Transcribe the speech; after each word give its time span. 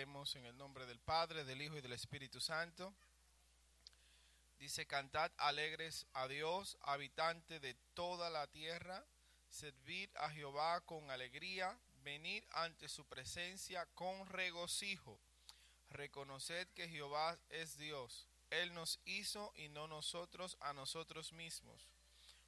En 0.00 0.46
el 0.46 0.56
nombre 0.56 0.86
del 0.86 1.00
Padre, 1.00 1.44
del 1.44 1.60
Hijo 1.60 1.76
y 1.76 1.80
del 1.80 1.92
Espíritu 1.92 2.40
Santo. 2.40 2.94
Dice, 4.60 4.86
cantad 4.86 5.32
alegres 5.38 6.06
a 6.12 6.28
Dios, 6.28 6.78
habitante 6.82 7.58
de 7.58 7.74
toda 7.94 8.30
la 8.30 8.46
tierra, 8.46 9.04
servid 9.50 10.08
a 10.14 10.30
Jehová 10.30 10.82
con 10.82 11.10
alegría, 11.10 11.76
venid 12.04 12.44
ante 12.52 12.88
su 12.88 13.06
presencia 13.06 13.86
con 13.96 14.28
regocijo. 14.28 15.18
Reconoced 15.90 16.68
que 16.76 16.88
Jehová 16.88 17.36
es 17.48 17.76
Dios, 17.76 18.28
Él 18.50 18.72
nos 18.74 19.00
hizo 19.04 19.52
y 19.56 19.68
no 19.68 19.88
nosotros 19.88 20.56
a 20.60 20.72
nosotros 20.74 21.32
mismos. 21.32 21.90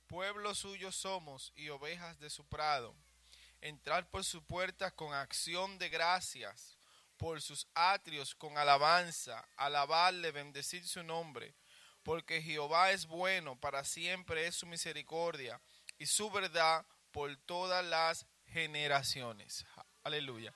Pueblo 0.06 0.54
suyo 0.54 0.92
somos 0.92 1.52
y 1.56 1.68
ovejas 1.70 2.20
de 2.20 2.30
su 2.30 2.44
prado. 2.44 2.94
Entrad 3.60 4.06
por 4.06 4.22
su 4.22 4.40
puerta 4.44 4.92
con 4.92 5.12
acción 5.12 5.78
de 5.78 5.88
gracias 5.88 6.79
por 7.20 7.42
sus 7.42 7.66
atrios 7.74 8.34
con 8.34 8.56
alabanza, 8.56 9.46
alabarle, 9.58 10.32
bendecir 10.32 10.88
su 10.88 11.02
nombre, 11.02 11.54
porque 12.02 12.40
Jehová 12.40 12.92
es 12.92 13.04
bueno, 13.04 13.60
para 13.60 13.84
siempre 13.84 14.46
es 14.46 14.54
su 14.54 14.64
misericordia 14.64 15.60
y 15.98 16.06
su 16.06 16.30
verdad 16.30 16.82
por 17.12 17.36
todas 17.44 17.84
las 17.84 18.24
generaciones. 18.46 19.66
Aleluya. 20.02 20.54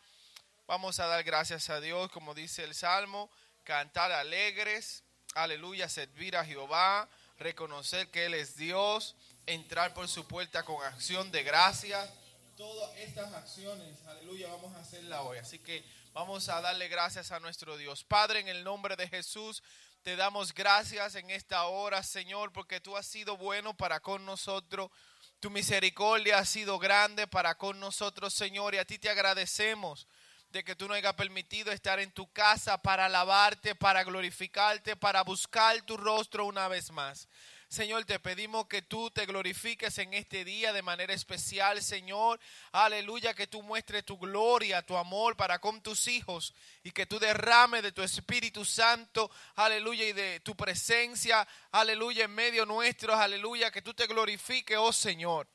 Vamos 0.66 1.00
a 1.00 1.06
dar 1.06 1.22
gracias 1.22 1.68
a 1.68 1.82
Dios, 1.82 2.10
como 2.10 2.32
dice 2.32 2.64
el 2.64 2.74
Salmo, 2.74 3.30
cantar 3.62 4.10
alegres, 4.12 5.04
aleluya, 5.34 5.90
servir 5.90 6.34
a 6.34 6.46
Jehová, 6.46 7.10
reconocer 7.36 8.10
que 8.10 8.24
Él 8.24 8.32
es 8.32 8.56
Dios, 8.56 9.16
entrar 9.44 9.92
por 9.92 10.08
su 10.08 10.26
puerta 10.26 10.62
con 10.62 10.82
acción 10.82 11.30
de 11.30 11.42
gracias. 11.42 12.10
Todas 12.56 12.96
estas 12.96 13.34
acciones, 13.34 13.98
aleluya, 14.06 14.48
vamos 14.48 14.74
a 14.74 14.80
hacerla 14.80 15.20
hoy. 15.20 15.36
Así 15.36 15.58
que 15.58 15.84
Vamos 16.14 16.48
a 16.48 16.60
darle 16.60 16.86
gracias 16.86 17.32
a 17.32 17.40
nuestro 17.40 17.76
Dios. 17.76 18.04
Padre, 18.04 18.38
en 18.38 18.46
el 18.46 18.62
nombre 18.62 18.94
de 18.94 19.08
Jesús, 19.08 19.64
te 20.04 20.14
damos 20.14 20.54
gracias 20.54 21.16
en 21.16 21.28
esta 21.28 21.64
hora, 21.64 22.04
Señor, 22.04 22.52
porque 22.52 22.78
tú 22.78 22.96
has 22.96 23.04
sido 23.04 23.36
bueno 23.36 23.76
para 23.76 23.98
con 23.98 24.24
nosotros. 24.24 24.92
Tu 25.40 25.50
misericordia 25.50 26.38
ha 26.38 26.44
sido 26.44 26.78
grande 26.78 27.26
para 27.26 27.56
con 27.56 27.80
nosotros, 27.80 28.32
Señor, 28.32 28.76
y 28.76 28.78
a 28.78 28.84
ti 28.84 28.96
te 29.00 29.10
agradecemos 29.10 30.06
de 30.50 30.62
que 30.62 30.76
tú 30.76 30.86
nos 30.86 30.98
hayas 30.98 31.14
permitido 31.14 31.72
estar 31.72 31.98
en 31.98 32.12
tu 32.12 32.30
casa 32.30 32.80
para 32.80 33.06
alabarte, 33.06 33.74
para 33.74 34.04
glorificarte, 34.04 34.94
para 34.94 35.24
buscar 35.24 35.82
tu 35.82 35.96
rostro 35.96 36.46
una 36.46 36.68
vez 36.68 36.92
más. 36.92 37.26
Señor, 37.74 38.04
te 38.04 38.20
pedimos 38.20 38.68
que 38.68 38.82
tú 38.82 39.10
te 39.10 39.26
glorifiques 39.26 39.98
en 39.98 40.14
este 40.14 40.44
día 40.44 40.72
de 40.72 40.80
manera 40.80 41.12
especial, 41.12 41.82
Señor. 41.82 42.38
Aleluya, 42.70 43.34
que 43.34 43.48
tú 43.48 43.64
muestres 43.64 44.04
tu 44.04 44.16
gloria, 44.16 44.86
tu 44.86 44.96
amor 44.96 45.36
para 45.36 45.58
con 45.58 45.82
tus 45.82 46.06
hijos 46.06 46.54
y 46.84 46.92
que 46.92 47.04
tú 47.04 47.18
derrames 47.18 47.82
de 47.82 47.90
tu 47.90 48.00
Espíritu 48.04 48.64
Santo, 48.64 49.28
aleluya, 49.56 50.04
y 50.04 50.12
de 50.12 50.38
tu 50.38 50.54
presencia, 50.54 51.48
aleluya, 51.72 52.26
en 52.26 52.30
medio 52.36 52.64
nuestro, 52.64 53.12
aleluya, 53.12 53.72
que 53.72 53.82
tú 53.82 53.92
te 53.92 54.06
glorifiques, 54.06 54.78
oh 54.78 54.92
Señor. 54.92 55.48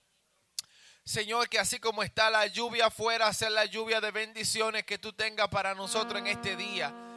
Señor, 1.05 1.47
que 1.47 1.57
así 1.57 1.79
como 1.79 2.03
está 2.03 2.29
la 2.29 2.47
lluvia 2.47 2.87
afuera, 2.87 3.31
sea 3.31 3.49
la 3.49 3.63
lluvia 3.63 4.01
de 4.01 4.11
bendiciones 4.11 4.83
que 4.83 4.97
tú 4.97 5.13
tengas 5.13 5.47
para 5.47 5.73
nosotros 5.73 6.19
en 6.19 6.27
este 6.27 6.57
día. 6.57 7.08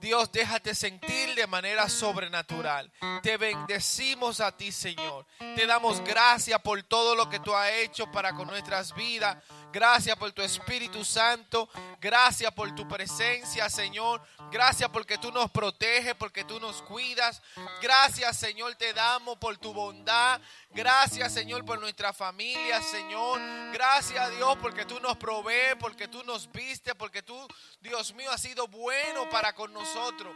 Dios, 0.00 0.30
déjate 0.30 0.74
sentir 0.74 1.34
de 1.34 1.46
manera 1.46 1.88
sobrenatural. 1.88 2.90
Te 3.22 3.36
bendecimos 3.36 4.40
a 4.40 4.56
ti, 4.56 4.70
Señor. 4.70 5.26
Te 5.38 5.66
damos 5.66 6.00
gracias 6.00 6.60
por 6.60 6.82
todo 6.82 7.14
lo 7.14 7.28
que 7.28 7.40
tú 7.40 7.54
has 7.54 7.70
hecho 7.70 8.10
para 8.10 8.34
con 8.34 8.46
nuestras 8.48 8.94
vidas. 8.94 9.36
Gracias 9.76 10.16
por 10.16 10.32
tu 10.32 10.40
Espíritu 10.40 11.04
Santo. 11.04 11.68
Gracias 12.00 12.50
por 12.54 12.74
tu 12.74 12.88
presencia, 12.88 13.68
Señor. 13.68 14.22
Gracias 14.50 14.88
porque 14.88 15.18
tú 15.18 15.30
nos 15.30 15.50
proteges, 15.50 16.14
porque 16.14 16.44
tú 16.44 16.58
nos 16.58 16.80
cuidas. 16.80 17.42
Gracias, 17.82 18.38
Señor, 18.38 18.74
te 18.76 18.94
damos 18.94 19.36
por 19.36 19.58
tu 19.58 19.74
bondad. 19.74 20.40
Gracias, 20.70 21.34
Señor, 21.34 21.66
por 21.66 21.78
nuestra 21.78 22.14
familia, 22.14 22.80
Señor. 22.80 23.38
Gracias, 23.70 24.30
Dios, 24.36 24.56
porque 24.62 24.86
tú 24.86 24.98
nos 25.00 25.18
provees, 25.18 25.76
porque 25.78 26.08
tú 26.08 26.24
nos 26.24 26.50
viste, 26.52 26.94
porque 26.94 27.22
tú, 27.22 27.46
Dios 27.80 28.14
mío, 28.14 28.30
has 28.30 28.40
sido 28.40 28.68
bueno 28.68 29.28
para 29.28 29.54
con 29.54 29.74
nosotros. 29.74 30.34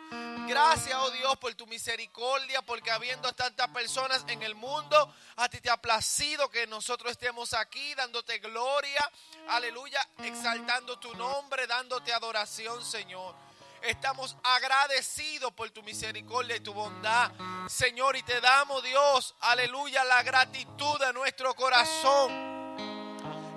Gracias, 0.48 0.98
oh 0.98 1.10
Dios, 1.12 1.36
por 1.38 1.54
tu 1.54 1.66
misericordia, 1.66 2.60
porque 2.62 2.90
habiendo 2.90 3.32
tantas 3.32 3.68
personas 3.68 4.24
en 4.28 4.42
el 4.42 4.54
mundo, 4.54 5.14
a 5.36 5.48
ti 5.48 5.60
te 5.60 5.70
ha 5.70 5.76
placido 5.76 6.50
que 6.50 6.66
nosotros 6.66 7.12
estemos 7.12 7.54
aquí 7.54 7.94
dándote 7.94 8.38
gloria. 8.38 9.10
Aleluya, 9.48 10.06
exaltando 10.18 10.98
tu 10.98 11.14
nombre, 11.14 11.66
dándote 11.66 12.12
adoración, 12.12 12.84
Señor. 12.84 13.34
Estamos 13.82 14.36
agradecidos 14.42 15.52
por 15.52 15.70
tu 15.70 15.82
misericordia 15.82 16.56
y 16.56 16.60
tu 16.60 16.74
bondad, 16.74 17.32
Señor, 17.66 18.14
y 18.14 18.22
te 18.22 18.40
damos, 18.40 18.82
Dios, 18.82 19.34
aleluya, 19.40 20.04
la 20.04 20.22
gratitud 20.22 20.98
de 21.00 21.12
nuestro 21.12 21.54
corazón. 21.54 22.50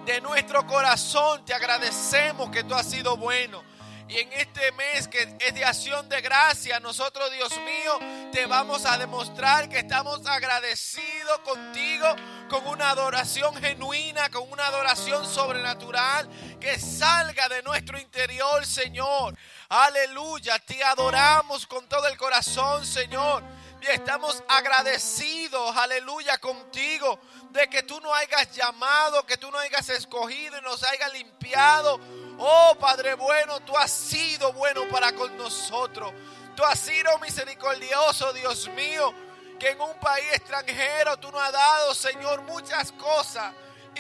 De 0.06 0.20
nuestro 0.22 0.66
corazón 0.66 1.46
te 1.46 1.54
agradecemos 1.54 2.50
que 2.50 2.64
tú 2.64 2.74
has 2.74 2.90
sido 2.90 3.18
bueno. 3.18 3.64
Y 4.08 4.20
en 4.20 4.34
este 4.34 4.72
mes 4.74 5.08
que 5.08 5.36
es 5.40 5.56
de 5.56 5.64
acción 5.64 6.08
de 6.10 6.22
gracia, 6.22 6.80
nosotros, 6.80 7.32
Dios 7.32 7.58
mío, 7.58 8.00
te 8.32 8.46
vamos 8.46 8.86
a 8.86 8.98
demostrar 8.98 9.70
que 9.70 9.80
estamos 9.80 10.26
agradecidos 10.26 11.40
contigo 11.40 12.08
con 12.50 12.68
una 12.68 12.92
adoración 12.92 13.56
genuina, 13.56 14.30
con 14.30 14.52
una 14.52 14.68
adoración 14.68 15.26
sobrenatural 15.26 16.30
que 16.60 16.80
salga 16.80 17.48
de 17.50 17.64
nuestro 17.64 18.00
interior, 18.00 18.66
Señor. 18.66 19.36
Aleluya, 19.70 20.60
te 20.60 20.84
adoramos 20.84 21.66
con 21.66 21.88
todo 21.88 22.08
el 22.08 22.18
corazón, 22.18 22.86
Señor. 22.86 23.42
Y 23.82 23.88
estamos 23.88 24.44
agradecidos, 24.48 25.76
aleluya, 25.76 26.38
contigo 26.38 27.20
de 27.50 27.68
que 27.68 27.84
tú 27.84 28.00
nos 28.00 28.14
hayas 28.16 28.56
llamado, 28.56 29.26
que 29.26 29.38
tú 29.38 29.52
nos 29.52 29.62
hayas 29.62 29.90
escogido 29.90 30.58
y 30.58 30.62
nos 30.62 30.84
hayas 30.84 31.12
limpiado. 31.14 32.00
Oh 32.40 32.76
Padre 32.80 33.16
bueno, 33.16 33.60
tú 33.62 33.78
has 33.78 33.92
sido 33.92 34.52
bueno 34.54 34.82
para 34.90 35.14
con 35.14 35.36
nosotros. 35.38 36.12
Tú 36.56 36.64
has 36.64 36.80
sido 36.80 37.18
misericordioso, 37.20 38.32
Dios 38.34 38.68
mío, 38.70 39.14
que 39.60 39.70
en 39.70 39.82
un 39.82 39.98
país 40.00 40.26
extranjero 40.34 41.18
tú 41.18 41.32
nos 41.32 41.42
has 41.42 41.52
dado, 41.52 41.96
Señor, 41.96 42.42
muchas 42.44 42.92
cosas 42.92 43.54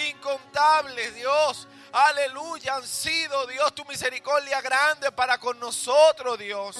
incontables, 0.09 1.15
Dios. 1.15 1.67
Aleluya, 1.91 2.75
han 2.75 2.87
sido, 2.87 3.45
Dios, 3.47 3.73
tu 3.73 3.85
misericordia 3.85 4.61
grande 4.61 5.11
para 5.11 5.37
con 5.37 5.59
nosotros, 5.59 6.37
Dios. 6.37 6.77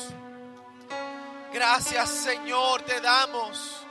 Gracias, 1.51 2.09
Señor, 2.09 2.81
te 2.81 2.99
damos. 2.99 3.83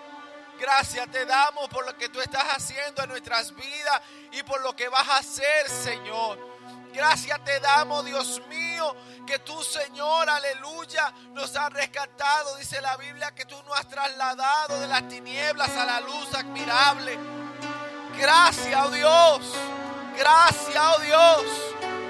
Gracias 0.59 1.11
te 1.11 1.27
damos 1.27 1.69
por 1.69 1.85
lo 1.85 1.97
que 1.97 2.09
tú 2.09 2.21
estás 2.21 2.45
haciendo 2.45 3.03
en 3.03 3.09
nuestras 3.09 3.53
vidas 3.53 4.01
y 4.31 4.45
por 4.45 4.61
lo 4.63 4.77
que 4.77 4.89
vas 4.89 5.09
a 5.09 5.17
hacer, 5.17 5.69
Señor. 5.69 6.52
Gracias 6.93 7.43
te 7.45 7.59
damos, 7.61 8.05
Dios 8.05 8.43
mío, 8.49 8.95
que 9.27 9.39
tú, 9.39 9.63
Señor, 9.63 10.29
aleluya, 10.29 11.13
nos 11.33 11.57
has 11.57 11.73
rescatado. 11.73 12.57
Dice 12.57 12.81
la 12.81 12.97
Biblia 12.97 13.35
que 13.35 13.47
tú 13.47 13.57
nos 13.67 13.79
has 13.79 13.89
trasladado 13.89 14.79
de 14.79 14.87
las 14.89 15.09
tinieblas 15.09 15.71
a 15.71 15.87
la 15.87 16.01
luz 16.01 16.35
admirable. 16.35 17.19
Gracias, 18.19 18.85
oh 18.85 18.91
Dios. 18.91 19.55
Gracias, 20.19 20.85
oh 20.85 21.01
Dios. 21.01 21.45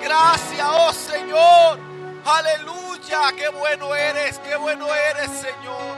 Gracias, 0.03 0.69
oh 0.69 0.93
Señor. 0.93 1.78
Aleluya. 2.25 3.32
Qué 3.37 3.49
bueno 3.49 3.94
eres, 3.94 4.38
qué 4.41 4.56
bueno 4.56 4.93
eres, 4.93 5.31
Señor. 5.31 5.97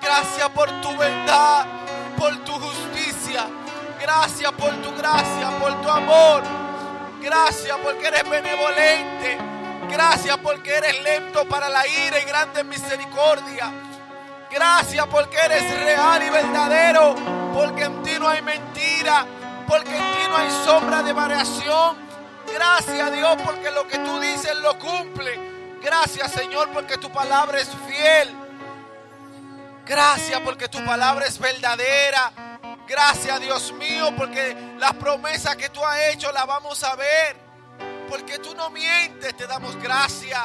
Gracias 0.00 0.48
por 0.50 0.68
tu 0.80 0.96
verdad, 0.96 1.66
por 2.16 2.36
tu 2.44 2.52
justicia. 2.52 3.46
Gracias 4.00 4.52
por 4.52 4.70
tu 4.82 4.94
gracia, 4.96 5.50
por 5.60 5.80
tu 5.82 5.88
amor. 5.88 6.67
Gracias 7.20 7.76
porque 7.82 8.06
eres 8.06 8.28
benevolente. 8.28 9.38
Gracias 9.90 10.36
porque 10.38 10.74
eres 10.74 11.02
lento 11.02 11.48
para 11.48 11.68
la 11.68 11.86
ira 11.86 12.20
y 12.20 12.24
grande 12.24 12.64
misericordia. 12.64 13.72
Gracias 14.50 15.06
porque 15.06 15.36
eres 15.36 15.84
real 15.84 16.22
y 16.22 16.30
verdadero. 16.30 17.14
Porque 17.54 17.84
en 17.84 18.02
ti 18.02 18.12
no 18.18 18.28
hay 18.28 18.42
mentira 18.42 19.26
porque 19.68 19.94
en 19.94 20.12
ti 20.12 20.28
no 20.30 20.36
hay 20.36 20.50
sombra 20.64 21.02
de 21.02 21.12
variación. 21.12 21.96
Gracias 22.52 23.12
Dios 23.12 23.36
porque 23.44 23.70
lo 23.70 23.86
que 23.86 23.98
tú 23.98 24.18
dices 24.18 24.56
lo 24.56 24.78
cumple. 24.78 25.38
Gracias 25.82 26.32
Señor 26.32 26.70
porque 26.72 26.96
tu 26.96 27.12
palabra 27.12 27.60
es 27.60 27.68
fiel. 27.86 28.34
Gracias 29.84 30.40
porque 30.40 30.68
tu 30.68 30.82
palabra 30.84 31.26
es 31.26 31.38
verdadera. 31.38 32.57
Gracias 32.88 33.40
Dios 33.40 33.72
mío 33.72 34.10
porque 34.16 34.56
las 34.78 34.94
promesas 34.94 35.56
que 35.56 35.68
tú 35.68 35.84
has 35.84 35.98
hecho 36.12 36.32
las 36.32 36.46
vamos 36.46 36.82
a 36.82 36.96
ver. 36.96 37.36
Porque 38.08 38.38
tú 38.38 38.54
no 38.54 38.70
mientes, 38.70 39.36
te 39.36 39.46
damos 39.46 39.76
gracias. 39.76 40.40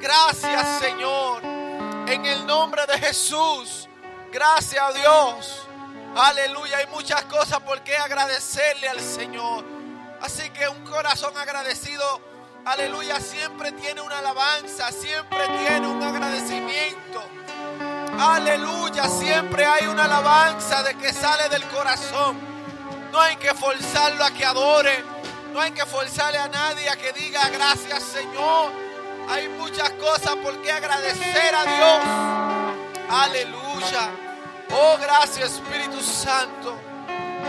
Gracias 0.00 0.80
Señor. 0.80 1.42
En 1.44 2.26
el 2.26 2.44
nombre 2.46 2.84
de 2.86 2.98
Jesús. 2.98 3.88
Gracias 4.32 4.82
a 4.82 4.92
Dios. 4.92 5.68
Aleluya, 6.16 6.78
hay 6.78 6.86
muchas 6.88 7.24
cosas 7.26 7.60
por 7.60 7.82
qué 7.82 7.96
agradecerle 7.96 8.88
al 8.88 9.00
Señor. 9.00 9.64
Así 10.20 10.50
que 10.50 10.68
un 10.68 10.84
corazón 10.84 11.36
agradecido 11.38 12.30
aleluya, 12.64 13.20
siempre 13.20 13.72
tiene 13.72 14.00
una 14.00 14.18
alabanza, 14.18 14.90
siempre 14.92 15.46
tiene 15.58 15.86
un 15.86 16.02
agradecimiento. 16.02 17.22
Aleluya, 18.20 19.08
siempre 19.08 19.64
hay 19.64 19.86
una 19.86 20.04
alabanza 20.04 20.82
de 20.82 20.94
que 20.94 21.10
sale 21.10 21.48
del 21.48 21.64
corazón. 21.64 22.38
No 23.10 23.18
hay 23.18 23.36
que 23.36 23.54
forzarlo 23.54 24.22
a 24.22 24.30
que 24.30 24.44
adore. 24.44 25.02
No 25.54 25.60
hay 25.60 25.72
que 25.72 25.86
forzarle 25.86 26.38
a 26.38 26.48
nadie 26.48 26.88
a 26.90 26.96
que 26.96 27.12
diga 27.14 27.48
gracias 27.48 28.02
Señor. 28.02 28.72
Hay 29.28 29.48
muchas 29.48 29.90
cosas 29.92 30.36
por 30.36 30.60
qué 30.60 30.70
agradecer 30.70 31.54
a 31.54 31.64
Dios. 31.64 32.00
Aleluya. 33.08 34.10
Oh, 34.70 34.98
gracias 35.00 35.52
Espíritu 35.52 36.00
Santo. 36.02 36.76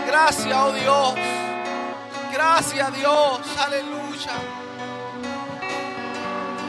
Gracias, 0.06 0.56
oh 0.56 0.72
Dios. 0.72 1.14
Gracias 2.32 2.94
Dios. 2.94 3.40
Aleluya. 3.58 4.32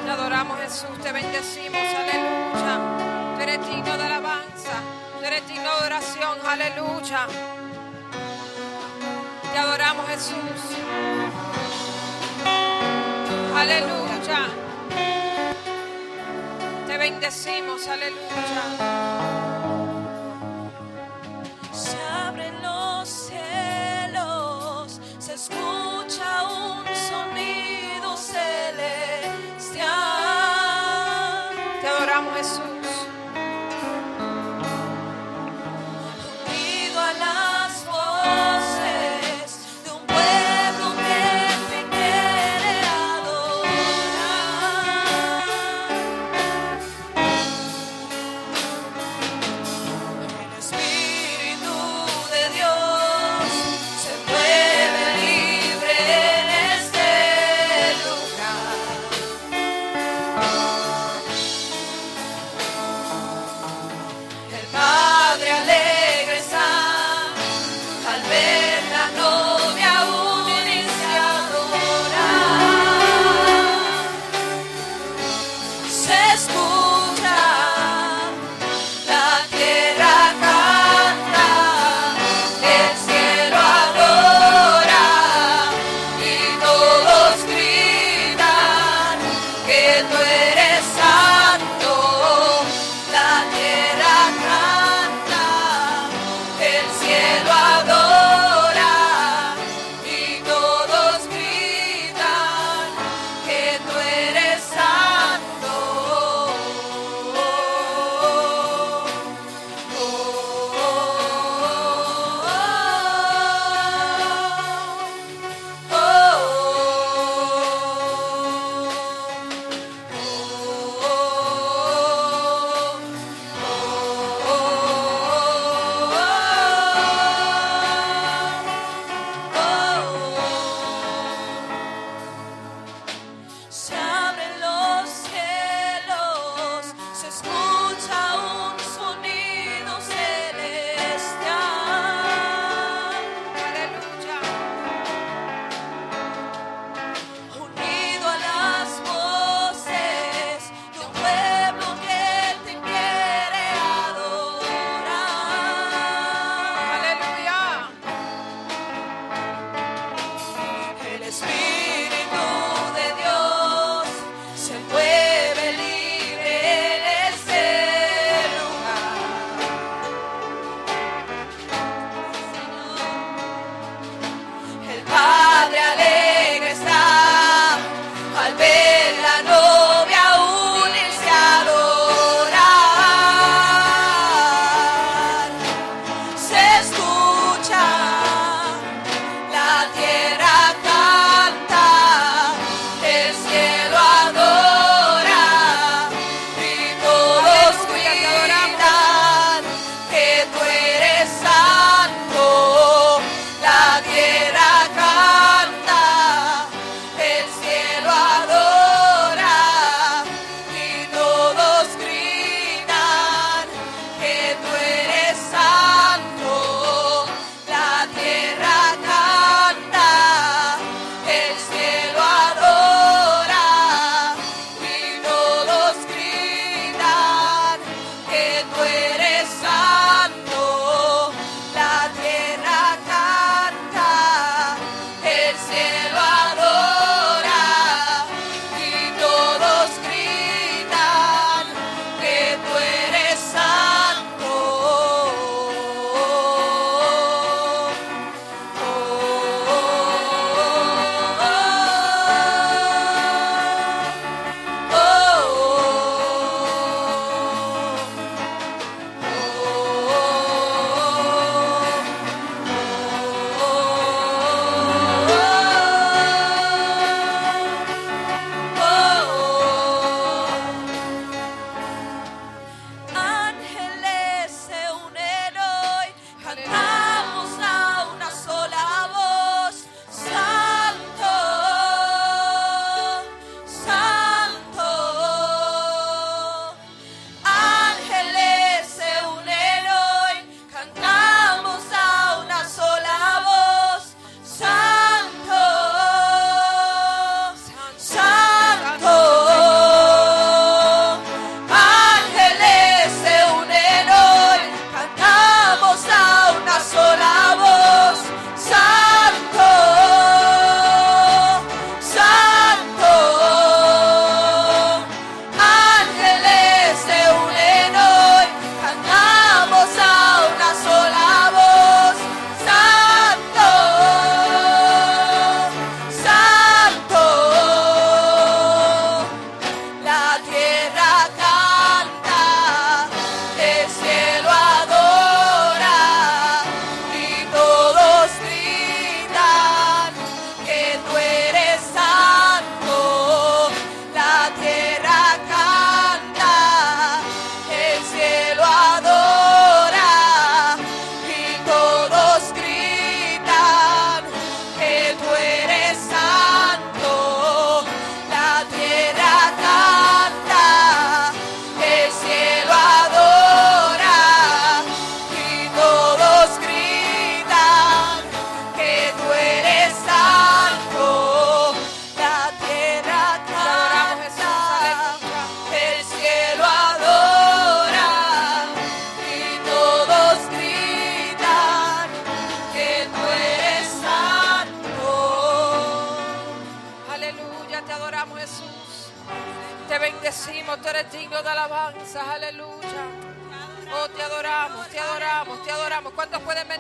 Te 0.04 0.12
adoramos 0.12 0.60
Jesús, 0.60 1.02
te 1.02 1.12
bendecimos, 1.14 1.82
aleluya. 1.96 3.13
Tú 3.36 3.42
eres 3.42 3.68
digno 3.68 3.98
de 3.98 4.04
alabanza, 4.04 4.76
tú 5.20 5.26
eres 5.26 5.48
digno 5.48 5.70
de 5.80 5.86
oración, 5.86 6.38
aleluya. 6.48 7.28
Te 9.52 9.60
adoramos 9.60 10.08
Jesús. 10.08 10.62
Aleluya. 13.56 14.48
Te 16.88 16.98
bendecimos, 16.98 17.88
aleluya. 17.88 19.43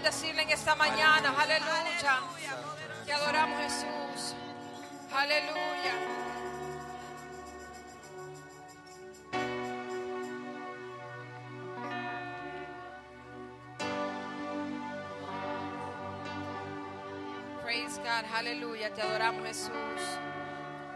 Bendecirle 0.03 0.41
en 0.41 0.50
esta 0.50 0.75
mañana? 0.75 1.33
Aleluya. 1.39 2.19
Te 3.05 3.13
adoramos, 3.13 3.57
Jesús. 3.62 4.36
Aleluya. 5.15 5.93
Praise 17.63 17.98
God, 18.00 18.36
aleluya. 18.36 18.93
Te 18.93 19.01
adoramos, 19.03 19.48
Jesús. 19.48 19.72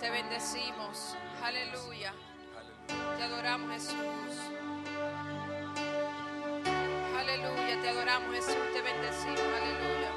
Te 0.02 0.10
bendecimos. 0.10 1.16
Aleluya. 1.42 2.14
Te 3.18 3.24
adoramos, 3.24 3.72
Jesús. 3.72 4.57
Aleluya, 7.28 7.82
te 7.82 7.90
adoramos, 7.90 8.34
Jesús. 8.36 8.56
Te 8.74 8.82
bendecimos. 8.82 9.42
Aleluya. 9.60 10.12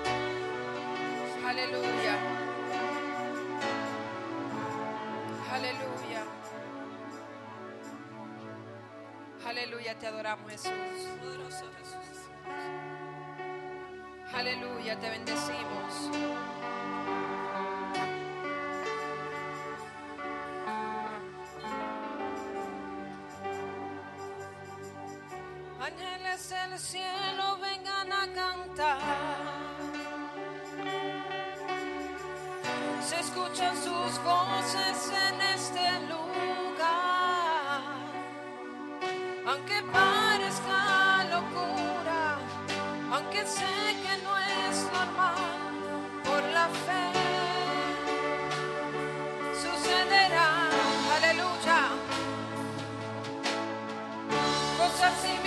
Aleluya. 1.44 2.14
Aleluya. 5.50 6.24
Aleluya, 9.44 9.98
te 9.98 10.06
adoramos, 10.06 10.52
Jesús. 10.52 10.70
Poderoso 11.20 11.64
Jesús. 11.78 12.28
Aleluya, 14.32 15.00
te 15.00 15.10
bendecimos. 15.10 16.10
Del 26.70 26.78
cielo 26.78 27.58
vengan 27.60 28.12
a 28.12 28.32
cantar. 28.32 28.98
Se 33.02 33.18
escuchan 33.18 33.76
sus 33.76 34.22
voces 34.22 35.12
en 35.26 35.40
este 35.40 35.84
lugar. 36.12 37.80
Aunque 39.48 39.82
parezca 39.92 41.24
locura, 41.36 42.38
aunque 43.14 43.44
sé 43.46 43.72
que 44.04 44.22
no 44.22 44.38
es 44.38 44.76
normal, 44.92 45.74
por 46.22 46.42
la 46.56 46.68
fe 46.86 47.04
sucederá, 49.60 50.68
aleluya, 51.16 51.80
cosas 54.78 55.39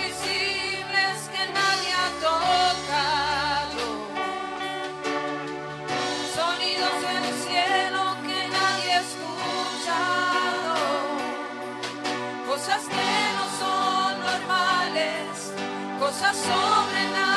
cosas 16.14 16.36
sobrenaturales 16.36 17.33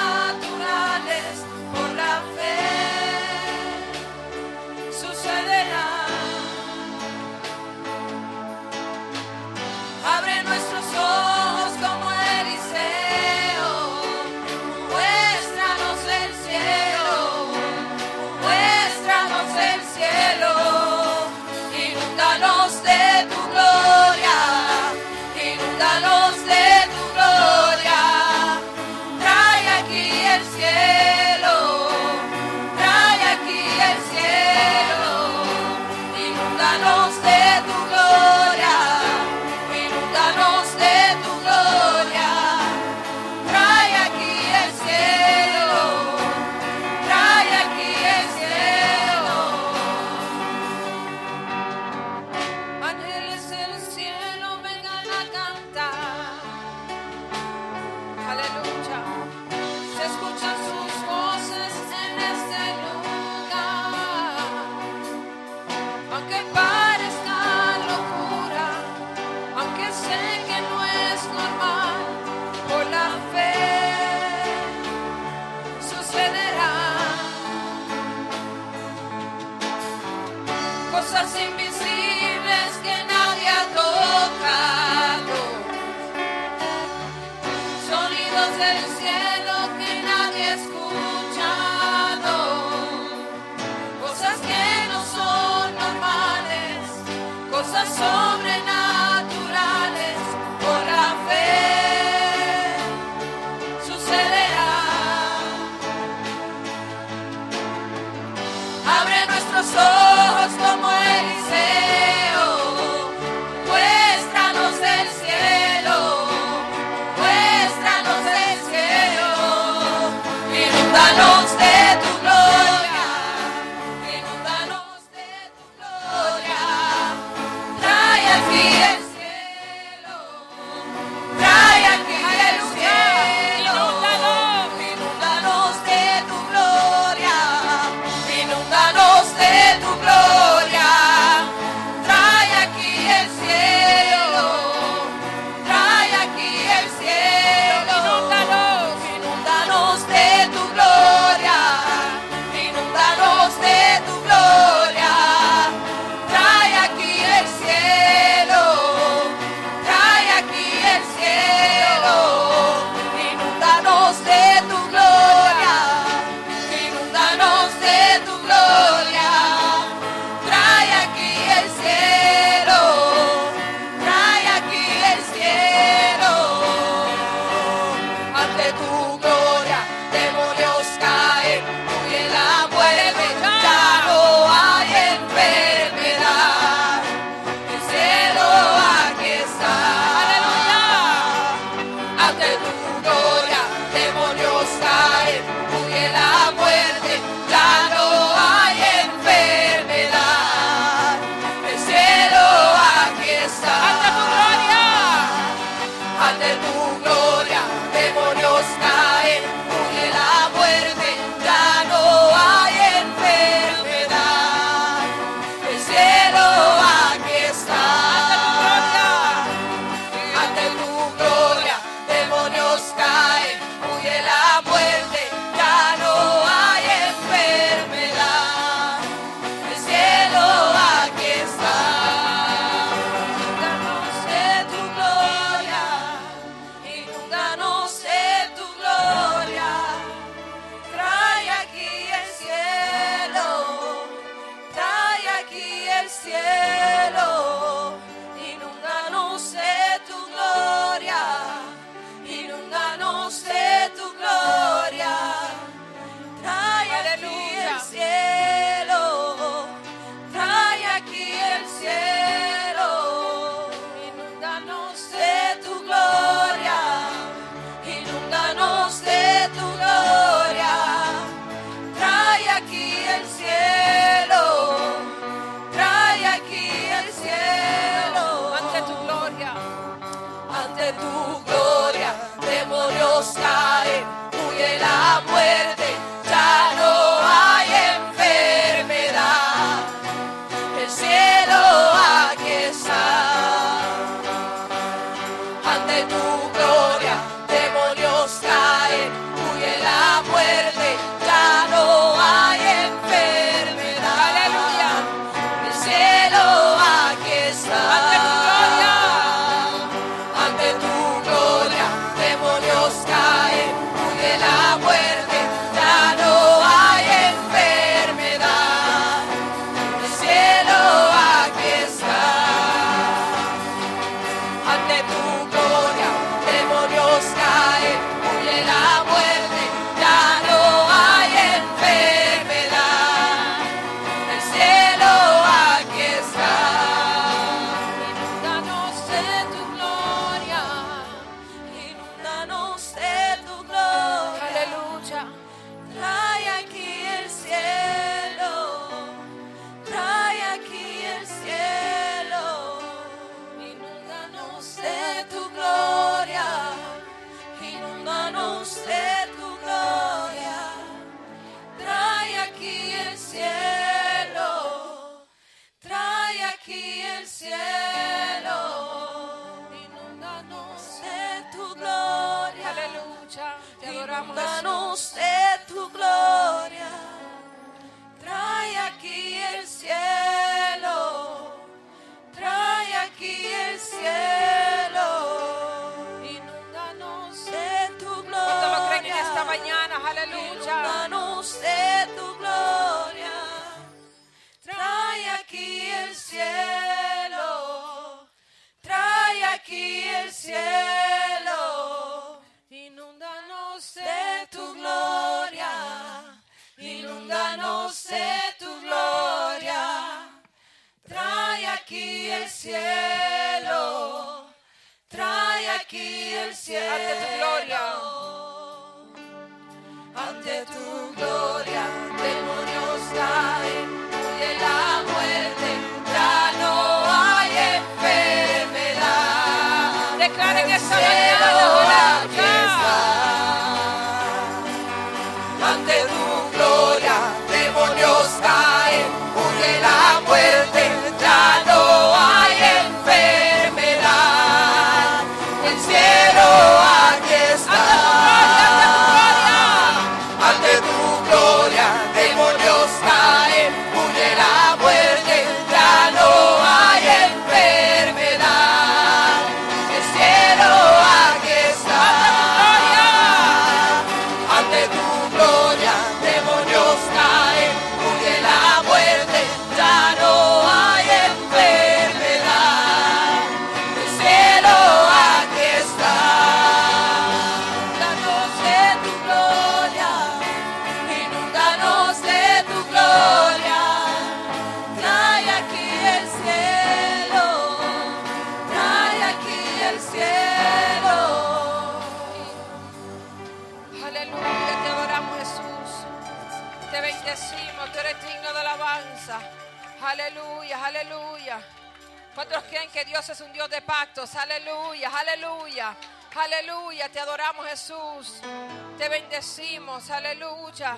Te 508.97 509.09
bendecimos, 509.09 510.09
aleluya. 510.09 510.97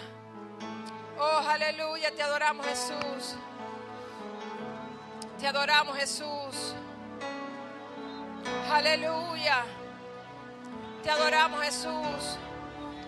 Oh, 1.18 1.42
aleluya, 1.48 2.16
te 2.16 2.24
adoramos 2.24 2.66
Jesús. 2.66 3.36
Te 5.40 5.48
adoramos 5.48 5.98
Jesús. 5.98 6.76
Aleluya. 8.72 9.64
Te 11.04 11.12
adoramos 11.12 11.62
Jesús. 11.64 12.38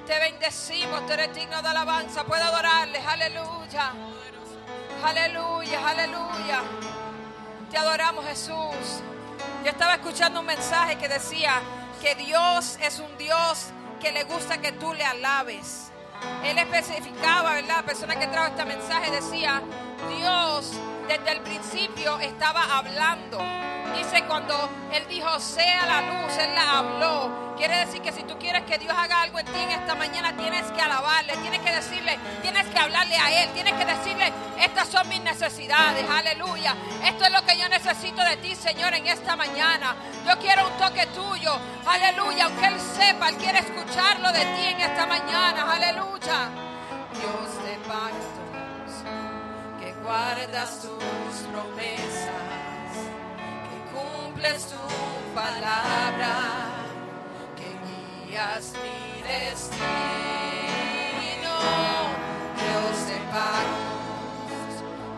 Te 0.05 0.19
bendecimos, 0.19 1.05
tú 1.05 1.13
eres 1.13 1.33
digno 1.35 1.61
de 1.61 1.67
alabanza. 1.67 2.23
Puedo 2.23 2.43
adorarles, 2.43 3.05
aleluya. 3.05 3.93
Aleluya, 5.03 5.89
aleluya. 5.89 6.61
Te 7.69 7.77
adoramos 7.77 8.25
Jesús. 8.25 9.01
Yo 9.63 9.69
estaba 9.69 9.93
escuchando 9.93 10.41
un 10.41 10.45
mensaje 10.45 10.97
que 10.97 11.07
decía 11.07 11.61
que 12.01 12.15
Dios 12.15 12.77
es 12.81 12.99
un 12.99 13.17
Dios 13.17 13.67
que 14.01 14.11
le 14.11 14.23
gusta 14.23 14.59
que 14.59 14.71
tú 14.71 14.93
le 14.93 15.03
alabes. 15.03 15.91
Él 16.43 16.57
especificaba, 16.57 17.53
¿verdad? 17.53 17.77
La 17.77 17.83
persona 17.83 18.17
que 18.17 18.27
trajo 18.27 18.47
este 18.47 18.65
mensaje 18.65 19.11
decía, 19.11 19.61
Dios 20.17 20.73
desde 21.07 21.31
el 21.31 21.41
principio 21.41 22.19
estaba 22.19 22.77
hablando. 22.77 23.39
Dice 23.95 24.23
cuando 24.25 24.69
Él 24.93 25.05
dijo, 25.09 25.39
sea 25.39 25.85
la 25.85 26.01
luz, 26.01 26.37
Él 26.37 26.55
la 26.55 26.79
habló. 26.79 27.55
Quiere 27.57 27.85
decir 27.85 28.01
que 28.01 28.11
si 28.11 28.23
tú 28.23 28.37
quieres 28.39 28.63
que 28.63 28.77
Dios 28.77 28.93
haga 28.97 29.21
algo 29.21 29.37
en 29.37 29.45
ti 29.45 29.59
en 29.59 29.71
esta 29.71 29.93
mañana, 29.95 30.35
tienes 30.35 30.63
que 30.71 30.81
alabarle, 30.81 31.35
tienes 31.37 31.59
que 31.59 31.71
decirle, 31.71 32.17
tienes 32.41 32.65
que 32.67 32.79
hablarle 32.79 33.15
a 33.15 33.43
Él, 33.43 33.49
tienes 33.53 33.73
que 33.73 33.85
decirle, 33.85 34.31
estas 34.59 34.87
son 34.87 35.07
mis 35.09 35.21
necesidades, 35.21 36.09
aleluya. 36.09 36.75
Esto 37.05 37.25
es 37.25 37.31
lo 37.31 37.43
que 37.45 37.57
yo 37.57 37.67
necesito 37.69 38.23
de 38.23 38.37
ti, 38.37 38.55
Señor, 38.55 38.93
en 38.93 39.05
esta 39.07 39.35
mañana. 39.35 39.95
Yo 40.25 40.39
quiero 40.39 40.67
un 40.67 40.77
toque 40.77 41.05
tuyo, 41.07 41.53
aleluya. 41.85 42.45
Aunque 42.45 42.65
Él 42.65 42.79
sepa, 42.79 43.29
Él 43.29 43.35
quiere 43.35 43.59
escucharlo 43.59 44.31
de 44.31 44.39
ti 44.39 44.65
en 44.67 44.81
esta 44.81 45.05
mañana, 45.05 45.71
aleluya. 45.71 46.49
Dios 47.13 47.63
de 47.65 47.77
pactos, 47.87 48.25
que 48.35 48.40
guardas 50.03 50.81
tus 50.81 51.35
promesas, 51.51 52.93
que 53.67 53.77
cumples 53.93 54.65
tu 54.65 55.35
palabra. 55.35 56.33
guías 58.27 58.73
mi 58.81 59.21
destino, 59.21 59.85
Dios 62.59 62.95
de 63.07 63.17
pactos, 63.31 64.73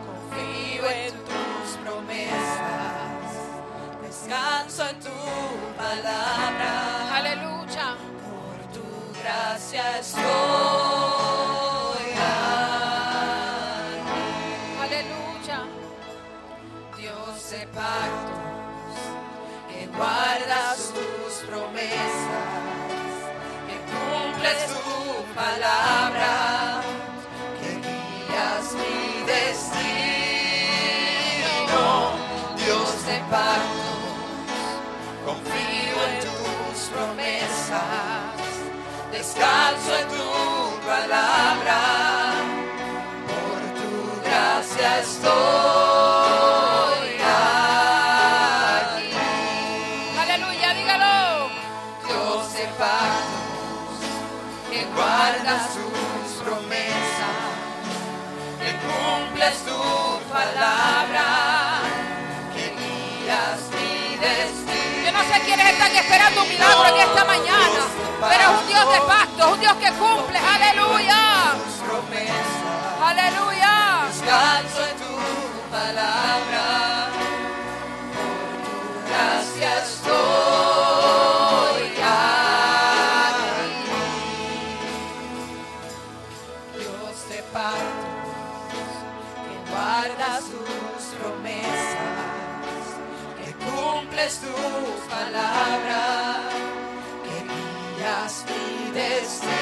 confío 0.06 0.84
en 0.90 1.14
tus 1.24 1.66
promesas, 1.82 3.30
descanso 4.02 4.88
en 4.88 5.00
tu 5.00 5.18
palabra, 5.76 7.16
Aleluya. 7.16 7.96
por 8.24 8.56
tu 8.72 8.86
gracia 9.20 9.84
estoy 9.98 10.83
pactos, 17.94 18.96
que 19.68 19.80
guardas 19.96 20.78
tus 20.96 21.32
promesas, 21.48 22.48
que 23.66 23.76
cumples 23.92 24.60
tu 24.74 24.92
palabra, 25.34 26.32
que 27.60 27.70
guías 27.86 28.66
mi 28.80 28.98
destino. 29.34 29.84
Dios 32.56 32.90
de 33.06 33.18
pactos, 33.34 34.66
confío 35.26 35.96
en 36.08 36.14
tus 36.26 36.76
promesas, 36.94 38.40
descanso 39.12 39.90
en 40.00 40.06
tu 40.08 40.30
palabra, 40.86 41.80
por 43.28 43.60
tu 43.78 43.90
gracia 44.24 44.88
estoy 45.00 45.73
esperando 66.04 66.42
un 66.42 66.48
milagro 66.48 66.86
en 66.86 66.96
esta 66.96 67.24
mañana, 67.24 67.86
pero 68.20 68.42
es 68.42 68.48
un 68.60 68.66
Dios 68.66 68.92
de 68.92 69.00
pacto, 69.00 69.46
es 69.46 69.52
un 69.52 69.60
Dios 69.60 69.74
que 69.74 69.92
cumple. 69.92 70.38
Aleluya. 70.38 71.54
Aleluya. 73.02 74.04
descanso 74.08 74.80
en 74.90 74.96
tu 74.96 75.14
palabra, 75.70 76.64
por 78.14 78.36
tu 78.64 78.78
gracia 79.08 79.70
estoy 79.84 81.04
aquí. 82.02 83.54
Dios 86.78 87.16
de 87.28 87.40
pactos, 87.52 88.23
que 88.23 88.23
guardas 89.74 90.44
tus 90.52 91.02
promesas, 91.18 92.84
que 93.38 93.50
cumples 93.64 94.40
tu 94.44 94.54
palabra, 95.10 96.02
que 97.24 97.36
guías 97.50 98.34
mi 98.48 98.66
destino. 98.92 99.54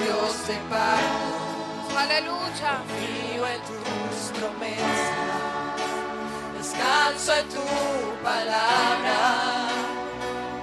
Dios 0.00 0.32
de 0.48 0.56
pactos, 0.70 1.96
Aleluya. 2.04 2.70
confío 2.72 3.42
en 3.54 3.60
tus 3.70 4.16
promesas, 4.38 5.76
descanso 6.58 7.30
en 7.34 7.46
tu 7.48 7.68
palabra, 8.22 9.18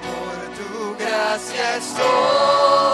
por 0.06 0.38
tu 0.58 0.70
gracia 0.98 1.66
estoy 1.78 2.93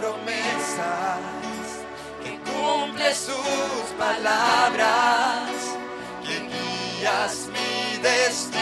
promesas, 0.00 1.20
que 2.22 2.32
cumples 2.50 3.26
tus 3.26 3.90
palabras, 3.98 5.50
que 6.24 6.36
guías 6.52 7.48
mi 7.54 7.98
destino. 7.98 8.60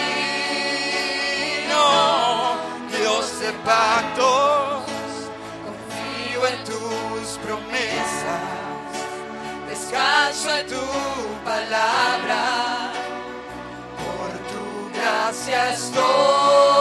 Dios 2.90 3.40
de 3.40 3.52
pactos, 3.64 4.82
confío 5.64 6.40
en 6.52 6.58
tus 6.64 7.38
promesas, 7.44 8.90
descanso 9.68 10.48
en 10.58 10.66
tu 10.66 10.86
palabra 11.44 12.42
por 13.96 14.30
tu 14.50 14.64
gracia 14.98 15.72
estoy 15.72 16.77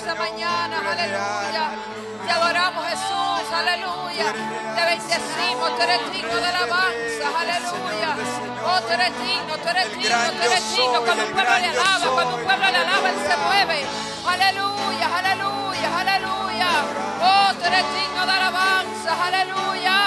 esta 0.00 0.14
mañana? 0.14 0.76
Aleluya. 0.92 1.64
Te 2.24 2.32
adoramos 2.32 2.84
Jesús, 2.88 3.44
aleluya. 3.52 4.32
Te 4.74 4.82
bendecimos, 4.90 5.76
tú 5.76 5.82
eres 5.82 6.12
digno 6.12 6.36
de 6.36 6.46
alabanza, 6.46 7.26
aleluya. 7.42 8.10
Oh, 8.64 8.80
tú 8.80 8.92
eres 8.92 9.12
digno, 9.20 9.52
tú 9.62 9.68
eres 9.68 9.88
digno, 9.96 10.16
tú 10.36 10.42
eres 10.42 10.76
digno. 10.76 11.00
Cuando 11.04 11.24
un 11.26 11.32
pueblo 11.32 11.58
le 11.58 11.68
alaba, 11.68 12.06
cuando 12.14 12.36
un 12.36 12.44
pueblo 12.44 12.66
le 12.70 12.78
alaba, 12.78 13.08
Él 13.10 13.18
se 13.28 13.36
mueve. 13.44 13.78
Aleluya, 14.26 15.06
aleluya, 15.18 15.88
aleluya. 16.00 16.70
Oh, 17.20 17.48
tú 17.58 17.64
eres 17.66 17.84
digno 17.92 18.26
de 18.26 18.32
alabanza, 18.32 19.10
aleluya. 19.26 19.98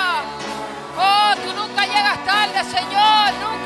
Oh, 0.97 1.33
tú 1.43 1.53
nunca 1.53 1.85
llegas 1.85 2.17
tarde, 2.25 2.59
Señor, 2.63 3.25
nunca 3.45 3.62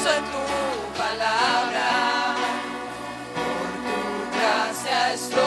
descanso 0.00 0.14
en 0.16 0.24
tu 0.24 0.44
palabra, 0.98 1.90
por 3.34 3.68
tu 3.84 3.98
gracia 4.36 4.98
estoy 5.14 5.40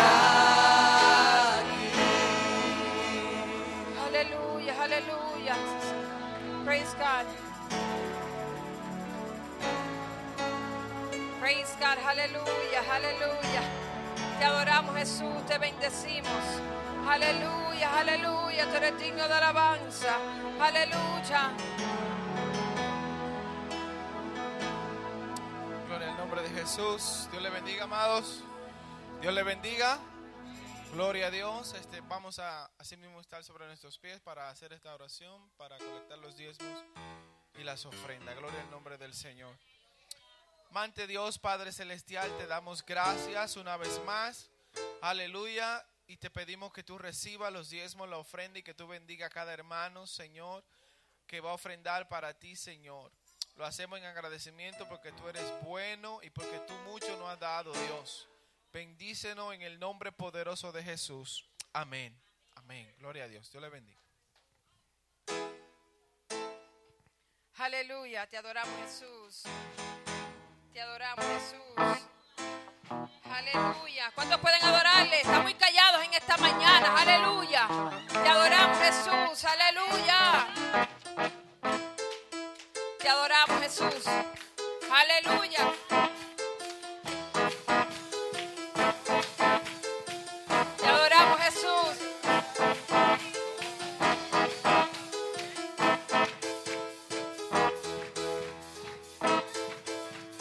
aquí. 0.00 1.84
Aleluya, 4.06 4.74
aleluya. 4.82 5.56
Praise 6.64 6.94
God. 6.94 7.26
Praise 11.40 11.74
God, 11.78 11.98
aleluya, 12.08 12.80
aleluya. 12.92 13.62
Te 14.38 14.44
adoramos 14.44 14.94
Jesús, 14.96 15.46
te 15.46 15.58
bendecimos. 15.58 16.44
Aleluya, 17.06 17.98
aleluya, 18.00 18.64
tú 18.66 18.76
eres 18.76 18.98
digno 18.98 19.28
de 19.28 19.34
alabanza. 19.34 20.16
Aleluya. 20.58 21.52
Gloria 25.94 26.10
al 26.10 26.18
nombre 26.18 26.42
de 26.42 26.50
Jesús. 26.50 27.28
Dios 27.30 27.40
le 27.40 27.50
bendiga, 27.50 27.84
amados. 27.84 28.42
Dios 29.20 29.32
le 29.32 29.44
bendiga. 29.44 30.00
Gloria 30.92 31.28
a 31.28 31.30
Dios. 31.30 31.72
Este, 31.74 32.00
vamos 32.00 32.40
a 32.40 32.68
así 32.78 32.96
mismo 32.96 33.20
estar 33.20 33.44
sobre 33.44 33.66
nuestros 33.66 33.96
pies 34.00 34.20
para 34.20 34.50
hacer 34.50 34.72
esta 34.72 34.92
oración, 34.92 35.48
para 35.56 35.78
colectar 35.78 36.18
los 36.18 36.36
diezmos 36.36 36.84
y 37.56 37.62
las 37.62 37.86
ofrendas. 37.86 38.36
Gloria 38.36 38.60
al 38.60 38.72
nombre 38.72 38.98
del 38.98 39.14
Señor. 39.14 39.56
Mante 40.72 41.06
Dios, 41.06 41.38
Padre 41.38 41.70
Celestial, 41.70 42.28
te 42.38 42.48
damos 42.48 42.84
gracias 42.84 43.56
una 43.56 43.76
vez 43.76 44.02
más. 44.04 44.50
Aleluya. 45.00 45.86
Y 46.08 46.16
te 46.16 46.28
pedimos 46.28 46.72
que 46.72 46.82
tú 46.82 46.98
recibas 46.98 47.52
los 47.52 47.70
diezmos, 47.70 48.08
la 48.08 48.18
ofrenda 48.18 48.58
y 48.58 48.64
que 48.64 48.74
tú 48.74 48.88
bendiga 48.88 49.28
a 49.28 49.30
cada 49.30 49.52
hermano, 49.52 50.08
Señor, 50.08 50.64
que 51.28 51.40
va 51.40 51.52
a 51.52 51.54
ofrendar 51.54 52.08
para 52.08 52.34
ti, 52.34 52.56
Señor. 52.56 53.12
Lo 53.56 53.64
hacemos 53.64 53.98
en 53.98 54.04
agradecimiento 54.04 54.88
porque 54.88 55.12
tú 55.12 55.28
eres 55.28 55.44
bueno 55.62 56.20
y 56.22 56.30
porque 56.30 56.58
tú 56.60 56.74
mucho 56.90 57.16
nos 57.18 57.28
has 57.30 57.38
dado, 57.38 57.72
Dios. 57.72 58.28
Bendícenos 58.72 59.54
en 59.54 59.62
el 59.62 59.78
nombre 59.78 60.10
poderoso 60.10 60.72
de 60.72 60.82
Jesús. 60.82 61.44
Amén. 61.72 62.20
Amén. 62.56 62.92
Gloria 62.98 63.24
a 63.24 63.28
Dios. 63.28 63.50
Dios 63.50 63.62
le 63.62 63.68
bendiga. 63.68 64.00
Aleluya, 67.56 68.26
te 68.26 68.36
adoramos 68.36 68.74
Jesús. 68.82 69.44
Te 70.72 70.80
adoramos 70.80 71.24
Jesús. 71.24 72.08
Aleluya. 73.24 74.10
¿Cuántos 74.14 74.40
pueden 74.40 74.62
adorar? 74.62 74.84
esta 76.16 76.36
mañana. 76.36 76.96
Aleluya. 76.96 77.68
Te 78.08 78.28
adoramos 78.28 78.78
Jesús. 78.78 79.44
Aleluya. 79.44 80.93
Te 83.04 83.10
adoramos 83.10 83.60
Jesús. 83.60 84.06
Aleluya. 84.90 85.74
Te 90.78 90.86
adoramos 90.86 91.38
Jesús. 91.40 91.96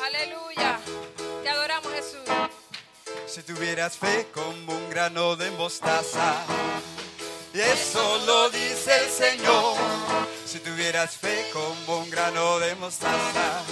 Aleluya. 0.01 0.79
Te 1.43 1.49
adoramos 1.49 1.91
Jesús. 1.91 2.21
Si 3.27 3.43
tuvieras 3.43 3.97
fe 3.97 4.29
como 4.33 4.73
un 4.73 4.89
grano 4.89 5.35
de 5.35 5.51
mostaza, 5.51 6.45
y 7.53 7.59
eso 7.59 8.19
lo 8.25 8.49
dice 8.51 9.03
el 9.03 9.09
Señor. 9.09 10.32
Si 10.53 10.59
tuvieras 10.59 11.17
fe 11.17 11.49
como 11.51 11.97
un 12.01 12.11
grano 12.11 12.59
de 12.59 12.75
mostaza, 12.75 13.63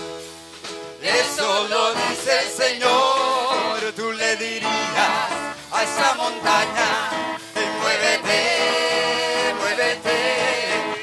eso 1.04 1.68
lo 1.68 1.94
dice 1.94 2.32
el 2.42 2.50
Señor, 2.50 3.94
tú 3.96 4.12
le 4.12 4.36
dirías 4.38 5.30
a 5.72 5.84
esa 5.84 6.16
montaña, 6.16 6.90
"Ey, 7.56 7.70
muévete, 7.82 9.54
muévete, 9.60 10.20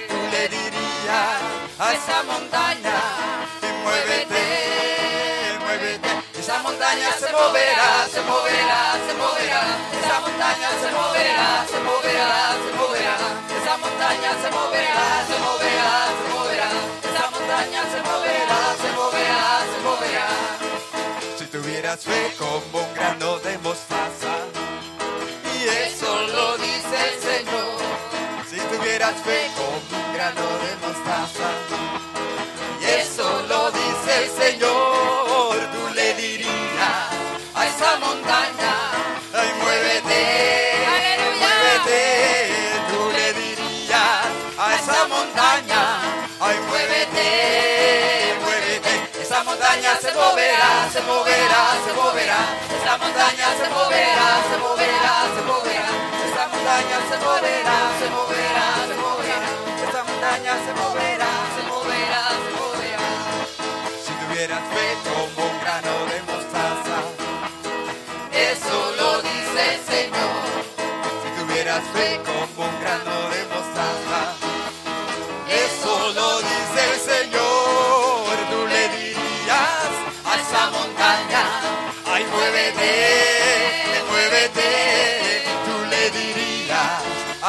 tú 0.08 0.16
le 0.32 0.48
dirías 0.48 1.42
a 1.78 1.92
esa 1.92 2.22
montaña, 2.24 2.47
montaña 6.68 7.12
se 7.12 7.32
moverá, 7.32 7.90
se 8.12 8.20
moverá, 8.28 8.80
se 9.06 9.14
moverá, 9.14 9.62
esa 9.98 10.20
montaña 10.20 10.68
se 10.82 10.88
moverá, 10.98 11.48
se 11.70 11.80
moverá, 11.88 12.38
se 12.62 12.70
moverá, 12.78 13.16
esa 13.56 13.74
montaña 13.78 14.30
se 14.42 14.48
moverá, 14.56 15.06
se 15.28 15.36
moverá, 15.46 15.90
se 16.18 16.24
moverá, 16.34 16.70
esa 17.08 17.24
montaña 17.34 17.82
se 17.92 18.00
moverá, 18.08 18.60
se 18.82 18.90
moverá, 18.98 19.44
se 19.70 19.78
moverá. 19.86 20.28
Si 21.38 21.44
tuvieras 21.46 22.00
fe 22.04 22.34
como 22.38 22.84
un 22.84 22.94
grano 22.94 23.38
de 23.38 23.58
mostaza, 23.58 24.32
y 25.54 25.58
eso 25.88 26.12
lo 26.34 26.58
dice 26.58 26.96
el 27.08 27.16
Señor. 27.28 27.78
Si 28.50 28.60
tuvieras 28.72 29.16
fe 29.24 29.50
como 29.56 30.02
un 30.02 30.14
grano 30.14 30.46
de 30.64 30.72
mostaza, 30.84 31.48
y 32.80 32.84
eso 32.84 33.42
lo 33.48 33.70
dice 33.70 34.12
el 34.24 34.30
Señor, 34.42 35.27
montaña 49.48 49.96
se 49.98 50.12
moverá, 50.12 50.72
se 50.92 51.00
moverá, 51.08 51.62
se 51.84 51.92
moverá, 51.94 52.40
esa 52.76 52.98
montaña 52.98 53.48
se 53.58 53.66
moverá, 53.72 54.28
se 54.48 54.56
moverá, 54.64 55.14
se 55.34 55.42
moverá, 55.48 55.90
esa 56.28 56.44
montaña 56.52 56.98
se 57.08 57.16
moverá, 57.24 57.78
se 57.98 58.06
moverá, 58.16 58.66
se 58.88 58.94
moverá, 59.04 59.50
esa 59.88 60.00
montaña 60.04 60.54
se 60.64 60.72
moverá, 60.80 61.32
se 61.54 61.62
moverá, 61.70 62.22
se 62.44 62.50
moverá. 62.60 63.08
Si 64.04 64.12
tuvieras 64.20 64.64
fe 64.74 64.86
como 65.08 65.48
un 65.48 65.56
grano 65.62 65.94
de 66.12 66.18
mostaza, 66.28 66.98
eso 68.52 68.78
lo 69.00 69.10
dice 69.22 69.60
el 69.74 69.80
Señor. 69.92 70.44
Si 71.22 71.28
tuvieras 71.40 71.84
fe 71.94 72.20
como 72.28 72.68
un 72.68 72.80
grano 72.82 73.17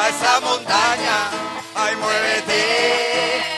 esa 0.09 0.39
montaña, 0.41 1.29
ay 1.75 1.95
muévete, 1.95 2.61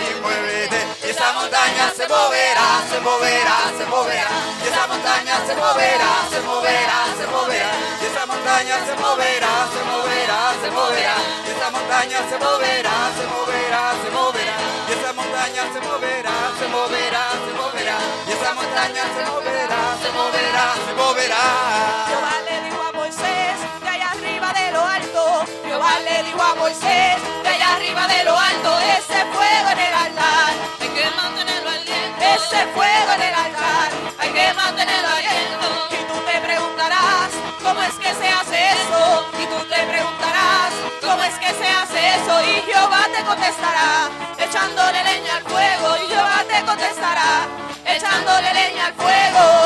y 0.08 0.22
muévete. 0.22 0.80
Esa 1.10 1.34
montaña 1.34 1.92
se 1.96 2.08
moverá, 2.08 2.70
se 2.92 3.00
moverá, 3.00 3.58
se 3.78 3.86
moverá. 3.86 4.30
Y 4.64 4.68
esa 4.68 4.88
montaña 4.88 5.36
se 5.48 5.56
moverá, 5.56 6.12
se 6.30 6.42
moverá, 6.42 7.00
se 7.18 7.28
moverá. 7.28 7.72
Y 8.02 8.06
esa 8.06 8.26
montaña 8.26 8.76
se 8.86 8.94
moverá, 8.96 9.54
se 9.74 9.82
moverá, 9.90 10.40
se 10.62 10.70
moverá. 10.72 11.16
Y 11.48 11.52
esa 11.52 11.70
montaña 11.72 12.20
se 12.30 12.38
moverá, 12.38 12.96
se 13.18 13.26
moverá, 13.34 13.84
se 14.04 14.10
moverá. 14.12 14.58
Y 14.88 14.92
esa 14.92 15.14
montaña 15.14 15.64
se 15.74 15.80
moverá, 15.88 16.36
se 16.60 16.68
moverá, 16.68 17.24
se 17.46 17.52
moverá. 17.60 17.98
Y 18.28 18.32
esa 18.32 18.54
montaña 18.54 19.04
se 19.16 19.24
moverá, 19.32 19.82
se 20.02 20.10
moverá, 20.12 20.66
se 20.86 20.94
moverá. 21.00 22.91
Moisés 23.12 23.84
de 23.84 23.90
allá 23.90 24.12
arriba 24.12 24.54
de 24.54 24.72
lo 24.72 24.86
alto. 24.86 25.46
Jehová 25.66 26.00
le 26.00 26.24
dijo 26.24 26.42
a 26.42 26.56
Moisés 26.56 27.18
de 27.44 27.50
allá 27.50 27.76
arriba 27.76 28.08
de 28.08 28.24
lo 28.24 28.40
alto. 28.40 28.80
Ese 28.80 29.20
fuego 29.36 29.68
en 29.70 29.80
el 29.80 29.94
altar. 29.94 30.54
Hay 30.80 30.88
que 30.96 31.06
mantenerlo 31.18 31.70
ardiendo. 31.72 32.24
Ese 32.24 32.60
fuego 32.72 33.12
en 33.16 33.22
el 33.22 33.36
altar. 33.36 33.90
Hay 34.18 34.30
que 34.30 34.54
mantenerlo 34.54 35.10
ardiendo. 35.10 35.68
Y 35.92 36.00
tú 36.08 36.16
te 36.24 36.40
preguntarás 36.40 37.30
cómo 37.62 37.82
es 37.82 37.96
que 38.00 38.14
se 38.16 38.30
hace 38.30 38.58
eso. 38.80 39.28
Y 39.44 39.46
tú 39.46 39.60
te 39.68 39.80
preguntarás 39.92 40.72
cómo 41.02 41.22
es 41.24 41.36
que 41.36 41.52
se 41.52 41.68
hace 41.68 42.00
eso. 42.16 42.34
Y 42.48 42.62
Jehová 42.64 43.08
te 43.14 43.24
contestará 43.26 44.08
echándole 44.40 45.04
leña 45.04 45.36
al 45.36 45.44
fuego. 45.52 45.98
Y 46.00 46.08
Jehová 46.08 46.46
te 46.48 46.64
contestará 46.64 47.44
echándole 47.84 48.54
leña 48.54 48.86
al 48.86 48.94
fuego. 48.94 49.61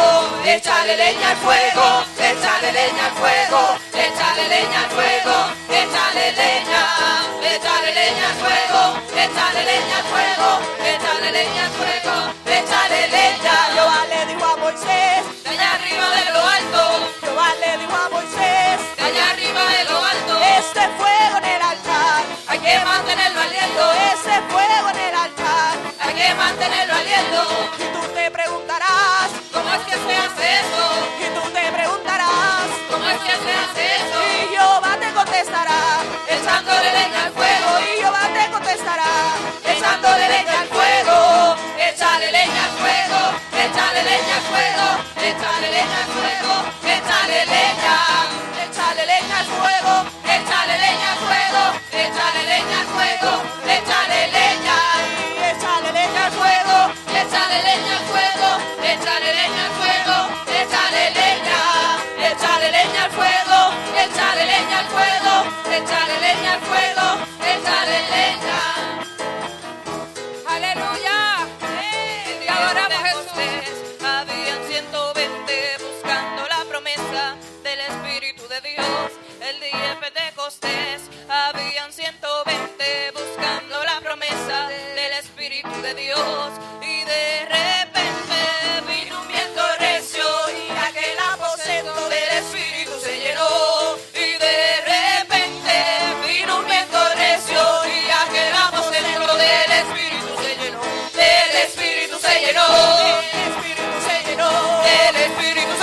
Échale 0.56 0.96
leña 0.96 1.32
al 1.32 1.38
fuego, 1.38 2.06
échale 2.18 2.72
leña 2.72 3.06
al 3.08 3.12
fuego, 3.20 3.78
échale 3.94 4.48
leña 4.48 4.80
al 4.86 4.90
fuego, 4.96 5.36
échale 5.68 6.32
leña, 6.32 6.82
échale 7.44 7.94
leña 7.94 8.26
al 8.30 8.36
fuego, 8.40 8.82
échale 9.12 9.64
leña 9.66 9.98
al 9.98 10.06
fuego, 10.06 10.50
échale 10.80 11.32
leña 11.32 11.66
al 11.66 11.72
fuego, 11.72 12.16
échale 12.46 13.08
leña. 13.10 13.52
Jehová 13.76 14.06
le 14.08 14.26
dijo 14.32 14.46
a 14.46 14.56
Moisés, 14.56 15.24
de 15.44 15.50
allá 15.50 15.74
arriba 15.74 16.08
de 16.16 16.32
lo 16.32 16.48
alto, 16.48 16.82
Jehová 17.20 17.50
le 17.60 17.78
dijo 17.78 17.96
a 17.96 18.10
Moisés, 18.10 18.80
de 18.96 19.04
allá 19.04 19.30
arriba 19.32 19.62
de 19.76 19.84
lo 19.92 19.98
alto, 20.06 20.34
este 20.58 20.84
fuego 20.96 21.38
en 21.38 21.46
el 21.46 21.62
altar, 21.62 22.24
hay 22.48 22.60
que 22.60 22.80
mantenerlo 22.80 23.42
aliento, 23.42 23.94
ese 24.14 24.42
fuego 24.48 24.90
en 24.90 25.00
el 25.00 25.16
altar, 25.16 25.76
hay 26.00 26.14
que 26.16 26.34
mantenerlo 26.34 26.94
aliento. 26.96 27.42
Y 27.78 27.84
tú 27.92 28.02
te 28.14 28.32
preguntarás, 28.32 28.85
¿cómo 28.85 28.85
es 29.86 29.94
que 29.94 29.98
se 30.08 30.18
hace 30.18 30.46
eso? 30.62 30.84
Y 31.20 31.28
tú 31.36 31.42
te 31.52 31.72
preguntarás, 31.72 32.68
¿cómo 32.90 33.06
es 33.10 33.20
que 33.20 33.36
se 33.44 33.52
hace 33.54 33.86
eso? 33.96 34.18
Y 34.34 34.56
Jehová 34.56 34.98
te 35.00 35.12
contestará, 35.14 35.80
echándole 36.28 36.92
leña 36.92 37.24
al 37.26 37.32
fuego. 37.34 37.70
Y 37.80 38.02
Jehová 38.02 38.24
te 38.34 38.52
contestará, 38.52 39.12
echándole 39.64 40.30
leña 40.30 40.62
al 40.62 40.68
fuego. 40.68 41.56
Échale 41.78 42.32
leña 42.32 42.64
al 42.66 42.74
fuego, 42.82 43.20
échale 43.54 44.04
leña 44.04 44.36
al 44.36 44.46
fuego, 44.52 44.88
échale 45.22 45.70
leña 45.72 45.98
al 46.02 46.10
fuego, 46.16 46.54
échale 46.96 47.46
leña, 47.46 47.98
échale 48.66 49.06
leña 49.06 49.38
al 49.40 49.46
fuego, 49.46 49.94
échale 50.36 50.76
leña 50.84 51.12
al 51.14 51.20
fuego, 51.26 51.64
échale 51.94 52.42
leña 52.52 52.80
al 52.82 52.88
fuego, 52.96 53.32
échale 53.66 54.05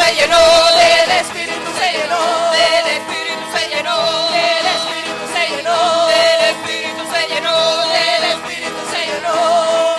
se 0.04 0.14
llenó 0.14 0.42
del 0.74 1.10
Espíritu 1.10 1.70
se 1.78 1.92
llenó 1.92 2.50
del 2.50 2.86
Espíritu 2.98 3.44
se 3.54 3.62
llenó 3.70 3.98
del 4.34 4.66
Espíritu 4.74 5.24
se 5.32 5.42
llenó 5.54 5.78
del 6.10 6.42
Espíritu 6.50 7.02
se 7.12 7.20
llenó 7.30 7.56
del 7.86 8.24
Espíritu 8.34 8.80
se 8.90 9.00
llenó. 9.06 9.38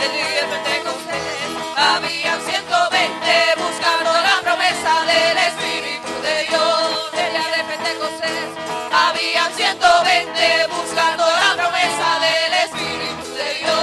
El 0.03 0.11
día 0.11 0.27
de 0.35 0.43
Pentecostés 0.51 1.23
habían 1.77 2.39
120 2.41 3.27
buscando 3.63 4.11
la 4.27 4.35
promesa 4.43 4.93
del 5.07 5.37
Espíritu 5.37 6.11
de 6.21 6.35
Dios. 6.49 6.91
El 7.13 7.31
día 7.31 7.47
de 7.55 7.63
Pentecostés 7.63 8.49
habían 8.91 9.53
120 9.55 10.67
buscando 10.67 11.23
la 11.23 11.49
promesa 11.55 12.07
del 12.25 12.53
Espíritu 12.65 13.27
de 13.39 13.49
Dios. 13.59 13.82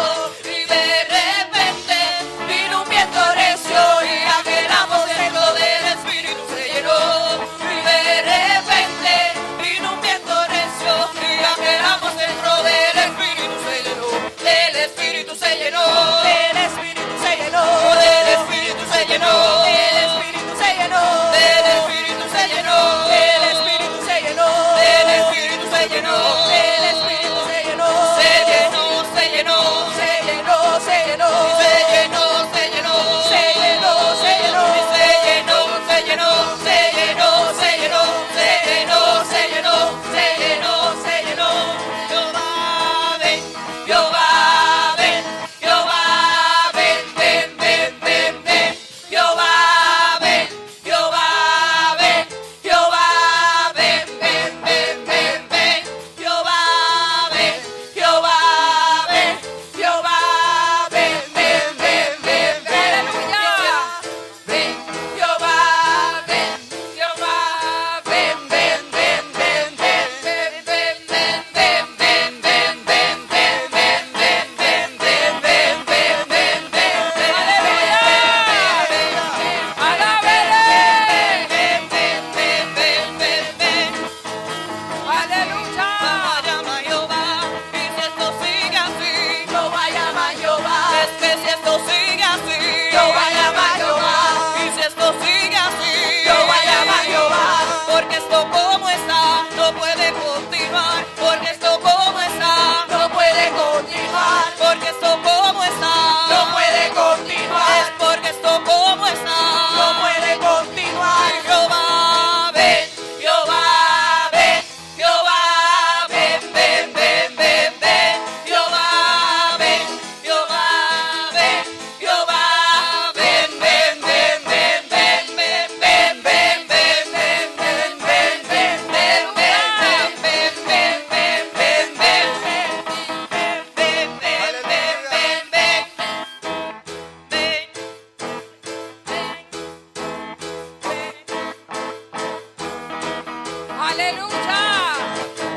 Aleluya. 144.01 144.95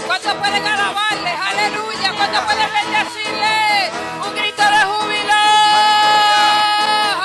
¿Cuántos 0.06 0.34
pueden 0.34 0.66
alabarle? 0.68 1.32
Aleluya. 1.32 2.12
¿Cuántos 2.18 2.42
pueden 2.42 2.70
bendecirle? 2.74 3.90
Un 4.28 4.36
grito 4.36 4.64
de 4.64 4.82
júbilo. 4.90 5.34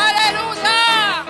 Aleluya. 0.07 1.25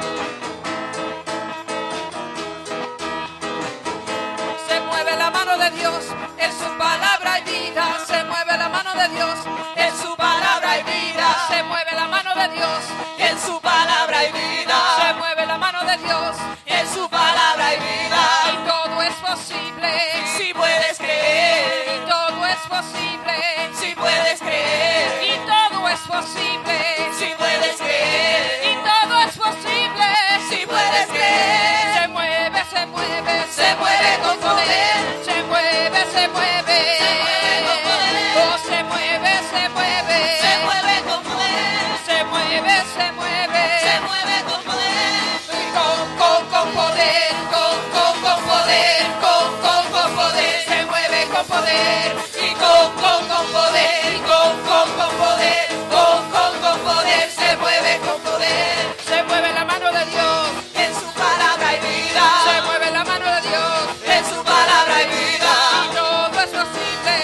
Se 4.69 4.81
mueve 4.81 5.17
la 5.17 5.31
mano 5.31 5.57
de 5.59 5.71
Dios. 5.71 6.05
En 6.39 6.53
su 6.53 6.69
palabra 6.79 7.33
hay 7.35 7.43
vida. 7.45 7.85
Se 8.07 8.25
mueve 8.25 8.57
la 8.59 8.69
mano 8.69 8.95
de 8.95 9.09
Dios. 9.09 9.37
En 9.77 9.97
su 10.03 10.17
palabra 10.17 10.71
hay 10.73 10.83
vida. 10.83 11.29
Se 11.49 11.63
mueve 11.63 11.93
la 11.95 12.07
mano 12.09 12.35
de 12.35 12.49
Dios. 12.57 12.81
En 13.19 13.39
su 13.41 13.61
palabra 13.61 14.19
hay 14.19 14.27
Se 14.27 14.33
vida. 14.33 15.15
mueve 15.19 15.47
la 15.47 15.57
mano 15.59 15.81
de 15.85 15.97
Dios. 15.99 16.37
En 16.67 16.87
su 16.95 17.09
palabra 17.09 17.67
hay 17.69 17.77
Y 17.79 17.81
vida. 17.81 18.23
todo 18.69 19.03
es 19.03 19.15
posible. 19.15 19.68
Si 22.59 23.95
puedes 23.95 24.41
creer. 24.41 25.23
Y 25.23 25.37
todo 25.47 25.89
es 25.89 26.01
posible. 26.01 26.79
Si 27.19 27.33
puedes 27.39 27.75
Y 27.75 27.79
creer. 27.79 28.83
todo 28.83 29.21
es 29.21 29.37
posible. 29.39 30.07
Si 30.51 30.67
puedes 30.67 31.07
creer. 31.07 31.95
Se 31.95 32.09
mueve, 32.09 32.63
se 32.71 32.87
mueve, 32.87 33.47
Se 33.55 33.75
mueve 33.77 34.19
con 34.25 34.39
poder. 34.39 35.25
Se 35.25 35.43
mueve, 35.45 36.01
se 36.13 36.29
mueve. 36.29 36.79
mueve 37.23 37.79
poder. 37.87 38.15
Oh, 38.43 38.59
se 38.69 38.83
mueve, 38.85 39.33
se 39.53 39.69
mueve. 39.69 40.19
Se 40.43 40.53
mueve 40.65 40.95
con 41.09 41.23
poder. 41.23 41.87
Se 42.07 42.25
mueve, 42.25 42.75
se 42.97 43.13
mueve. 43.13 43.63
Se 43.87 44.01
mueve 44.01 44.37
con 44.51 44.63
poder. 44.65 45.08
Con 51.39 51.47
poder, 51.47 52.17
Y 52.43 52.51
con, 52.55 52.93
con, 53.03 53.29
con 53.29 53.47
poder. 53.53 54.15
Y 54.15 54.19
con, 54.27 54.51
con, 54.67 54.89
con 54.99 55.11
poder. 55.23 55.67
Con, 55.95 56.31
con, 56.35 56.53
con 56.61 56.79
poder. 56.81 57.31
Se 57.31 57.57
mueve 57.57 58.01
con 58.05 58.21
poder. 58.23 58.97
se 59.07 59.23
mueve 59.23 59.53
la 59.53 59.65
mano 59.65 59.93
de 59.93 60.05
Dios, 60.07 60.49
En 60.75 60.93
su 60.95 61.07
palabra 61.15 61.69
se 61.71 61.79
vida. 61.87 62.63
mueve 62.67 62.91
la 62.91 63.05
mano 63.05 63.27
de 63.37 63.41
Dios, 63.49 63.79
En 64.17 64.25
su 64.25 64.43
palabra 64.43 65.03
y 65.03 65.07
vida. 65.07 65.55
todo 65.95 66.41
es 66.43 66.51
posible, 66.59 67.17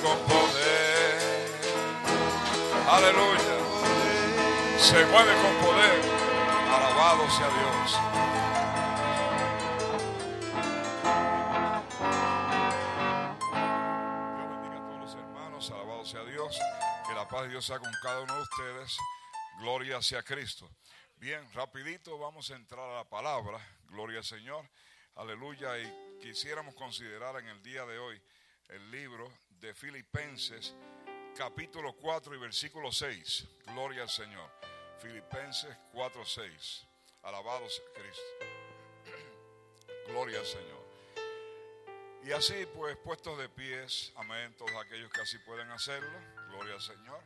con 0.00 0.18
poder. 0.26 1.18
Aleluya. 2.88 3.56
Se 4.78 5.04
mueve 5.06 5.32
con 5.42 5.54
poder. 5.66 6.00
Alabado 6.70 7.30
sea 7.30 7.48
Dios. 7.48 7.98
Dios 14.36 14.50
bendiga 14.50 14.76
a 14.76 14.86
todos 14.86 15.00
los 15.00 15.14
hermanos. 15.14 15.70
Alabado 15.70 16.04
sea 16.04 16.24
Dios. 16.24 16.58
Que 17.06 17.14
la 17.14 17.28
paz 17.28 17.42
de 17.42 17.48
Dios 17.50 17.64
sea 17.64 17.78
con 17.78 17.92
cada 18.02 18.20
uno 18.20 18.34
de 18.34 18.42
ustedes. 18.42 18.96
Gloria 19.58 20.02
sea 20.02 20.22
Cristo. 20.22 20.70
Bien, 21.16 21.46
rapidito 21.52 22.18
vamos 22.18 22.50
a 22.50 22.56
entrar 22.56 22.88
a 22.88 22.96
la 22.96 23.04
palabra. 23.04 23.58
Gloria 23.88 24.18
al 24.18 24.24
Señor. 24.24 24.68
Aleluya. 25.14 25.78
Y 25.78 26.18
quisiéramos 26.20 26.74
considerar 26.74 27.36
en 27.36 27.48
el 27.48 27.62
día 27.62 27.84
de 27.86 27.98
hoy 27.98 28.20
el 28.68 28.90
libro 28.90 29.30
de 29.62 29.72
Filipenses, 29.74 30.74
capítulo 31.36 31.94
4 31.94 32.34
y 32.34 32.38
versículo 32.38 32.90
6. 32.90 33.46
Gloria 33.66 34.02
al 34.02 34.08
Señor. 34.08 34.50
Filipenses 34.98 35.76
4, 35.92 36.24
6. 36.24 36.86
Alabado 37.22 37.68
sea 37.70 37.84
Cristo. 37.94 38.22
Gloria 40.08 40.40
al 40.40 40.46
Señor. 40.46 40.82
Y 42.24 42.32
así 42.32 42.66
pues, 42.74 42.96
puestos 42.98 43.38
de 43.38 43.48
pies, 43.48 44.12
amén, 44.16 44.52
todos 44.56 44.72
aquellos 44.84 45.10
que 45.12 45.20
así 45.20 45.38
pueden 45.40 45.70
hacerlo, 45.70 46.18
gloria 46.50 46.74
al 46.74 46.80
Señor. 46.80 47.20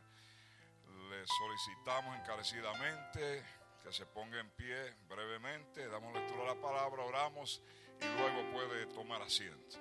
Les 1.09 1.27
solicitamos 1.37 2.17
encarecidamente 2.19 3.43
que 3.83 3.93
se 3.93 4.05
ponga 4.07 4.39
en 4.39 4.49
pie 4.51 4.95
brevemente, 5.07 5.87
damos 5.87 6.13
lectura 6.13 6.43
a 6.43 6.55
la 6.55 6.61
palabra, 6.61 7.03
oramos 7.03 7.61
y 7.99 8.05
luego 8.05 8.51
puede 8.51 8.87
tomar 8.87 9.21
asiento. 9.21 9.77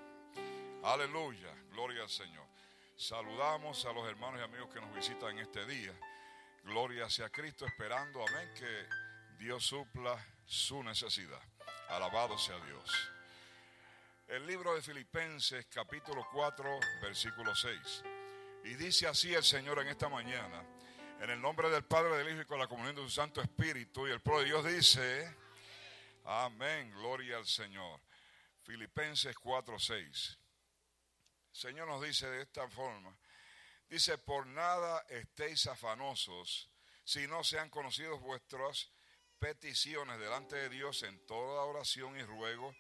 Aleluya, 0.83 1.53
gloria 1.73 2.03
al 2.03 2.11
Señor. 2.11 2.46
Saludamos 2.99 3.85
a 3.85 3.93
los 3.93 4.09
hermanos 4.09 4.41
y 4.41 4.45
amigos 4.45 4.73
que 4.73 4.81
nos 4.81 4.95
visitan 4.95 5.39
este 5.39 5.67
día. 5.67 5.93
Gloria 6.65 7.11
sea 7.11 7.29
Cristo, 7.29 7.67
esperando, 7.67 8.27
amén, 8.27 8.51
que 8.55 8.87
Dios 9.37 9.67
supla 9.67 10.17
su 10.47 10.83
necesidad. 10.83 11.41
Alabado 11.91 12.39
sea 12.39 12.59
Dios. 12.65 12.91
El 14.27 14.47
libro 14.47 14.75
de 14.75 14.81
Filipenses 14.81 15.67
capítulo 15.67 16.27
4 16.33 16.81
versículo 17.03 17.55
6. 17.55 18.03
Y 18.65 18.75
dice 18.77 19.07
así 19.07 19.35
el 19.35 19.45
Señor 19.45 19.79
en 19.81 19.89
esta 19.89 20.09
mañana, 20.09 20.65
en 21.21 21.29
el 21.29 21.41
nombre 21.41 21.69
del 21.69 21.85
Padre, 21.85 22.17
del 22.17 22.31
Hijo 22.31 22.41
y 22.41 22.47
con 22.47 22.59
la 22.59 22.67
comunión 22.67 22.97
de 22.97 23.03
su 23.03 23.11
Santo 23.11 23.43
Espíritu. 23.43 24.09
Y 24.09 24.11
el 24.11 24.23
pueblo 24.23 24.41
de 24.41 24.47
Dios 24.47 24.65
dice, 24.65 25.37
amén, 26.25 26.91
gloria 26.93 27.37
al 27.37 27.47
Señor. 27.47 28.01
Filipenses 28.63 29.37
4, 29.37 29.79
6. 29.79 30.39
Señor 31.57 31.89
nos 31.89 32.03
dice 32.03 32.27
de 32.29 32.43
esta 32.43 32.69
forma, 32.69 33.17
dice, 33.89 34.19
por 34.19 34.47
nada 34.47 35.07
estéis 35.09 35.67
afanosos, 35.67 36.69
si 37.03 37.27
no 37.27 37.43
sean 37.45 37.71
conocidos 37.71 38.21
vuestras 38.21 38.91
peticiones 39.39 40.19
delante 40.19 40.57
de 40.57 40.69
Dios 40.69 41.03
en 41.03 41.19
toda 41.27 41.63
oración 41.63 42.15
y 42.19 42.23
ruego 42.25 42.77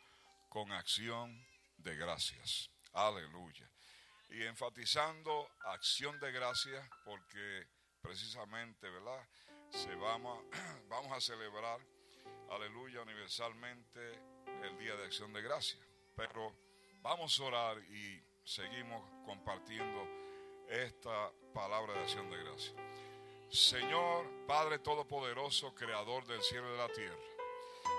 con 0.50 0.72
acción 0.72 1.42
de 1.78 1.96
gracias. 1.96 2.70
Aleluya. 2.92 3.66
Y 4.28 4.42
enfatizando 4.42 5.48
acción 5.64 6.20
de 6.20 6.32
gracias 6.32 6.86
porque 7.06 7.66
precisamente, 8.02 8.90
¿verdad? 8.90 9.26
Se 9.70 9.94
vamos, 9.94 10.44
vamos 10.88 11.16
a 11.16 11.20
celebrar, 11.22 11.80
aleluya, 12.50 13.00
universalmente 13.00 14.20
el 14.62 14.78
Día 14.78 14.96
de 14.96 15.06
Acción 15.06 15.32
de 15.32 15.40
Gracias. 15.40 15.80
Pero 16.14 16.54
vamos 17.00 17.40
a 17.40 17.44
orar 17.44 17.78
y 17.84 18.25
seguimos 18.46 19.02
compartiendo 19.24 20.06
esta 20.68 21.32
palabra 21.52 21.94
de 21.94 22.00
acción 22.00 22.30
de 22.30 22.44
gracias. 22.44 22.74
Señor, 23.50 24.24
Padre 24.46 24.78
Todopoderoso, 24.78 25.74
Creador 25.74 26.24
del 26.26 26.40
cielo 26.42 26.68
y 26.68 26.72
de 26.72 26.78
la 26.78 26.88
tierra, 26.88 27.16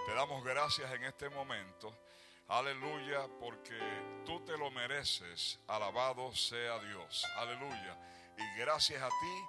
te 0.06 0.14
damos 0.14 0.44
gracias 0.46 0.92
en 0.94 1.04
este 1.04 1.30
momento. 1.30 1.94
Aleluya, 2.48 3.28
porque 3.42 3.78
tú 4.26 4.40
te 4.46 4.58
lo 4.58 4.72
mereces. 4.72 5.60
Alabado 5.68 6.34
sea 6.34 6.80
Dios. 6.80 7.26
Aleluya. 7.36 7.98
Y 8.38 8.60
gracias 8.60 9.02
a 9.02 9.10
ti 9.10 9.44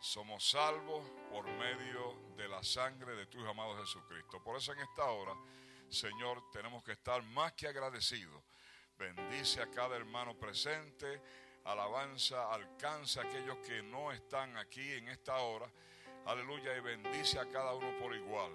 somos 0.00 0.50
salvos 0.50 1.04
por 1.30 1.44
medio 1.46 2.16
de 2.36 2.48
la 2.48 2.62
sangre 2.64 3.14
de 3.14 3.26
tu 3.26 3.46
amado 3.46 3.78
Jesucristo. 3.78 4.42
Por 4.42 4.56
eso 4.56 4.72
en 4.72 4.80
esta 4.80 5.04
hora, 5.04 5.34
Señor, 5.88 6.42
tenemos 6.50 6.82
que 6.82 6.92
estar 6.92 7.22
más 7.22 7.52
que 7.52 7.68
agradecidos. 7.68 8.42
Bendice 9.00 9.62
a 9.62 9.70
cada 9.70 9.96
hermano 9.96 10.38
presente. 10.38 11.22
Alabanza 11.64 12.52
alcanza 12.52 13.22
a 13.22 13.24
aquellos 13.24 13.56
que 13.66 13.82
no 13.82 14.12
están 14.12 14.58
aquí 14.58 14.92
en 14.92 15.08
esta 15.08 15.38
hora. 15.38 15.72
Aleluya. 16.26 16.76
Y 16.76 16.80
bendice 16.80 17.38
a 17.38 17.48
cada 17.48 17.72
uno 17.72 17.98
por 17.98 18.14
igual. 18.14 18.52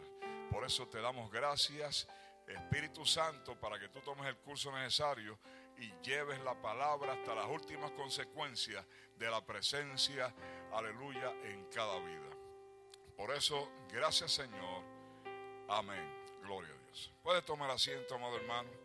Por 0.51 0.63
eso 0.63 0.87
te 0.87 1.01
damos 1.01 1.31
gracias. 1.31 2.07
Espíritu 2.47 3.07
Santo, 3.07 3.59
para 3.59 3.79
que 3.79 3.89
tú 3.89 4.01
tomes 4.01 4.27
el 4.27 4.37
curso 4.37 4.71
necesario 4.71 5.39
y 5.79 5.91
lleves 6.03 6.39
la 6.41 6.53
palabra 6.61 7.13
hasta 7.13 7.33
las 7.33 7.47
últimas 7.47 7.89
consecuencias 7.91 8.85
de 9.17 9.31
la 9.31 9.43
presencia, 9.43 10.31
aleluya, 10.71 11.31
en 11.43 11.65
cada 11.73 11.97
vida. 12.01 12.29
Por 13.17 13.31
eso, 13.31 13.67
gracias 13.91 14.33
Señor. 14.33 14.83
Amén. 15.67 16.07
Gloria 16.43 16.71
a 16.71 16.85
Dios. 16.85 17.11
Puede 17.23 17.41
tomar 17.41 17.71
asiento, 17.71 18.13
amado 18.13 18.37
hermano. 18.37 18.84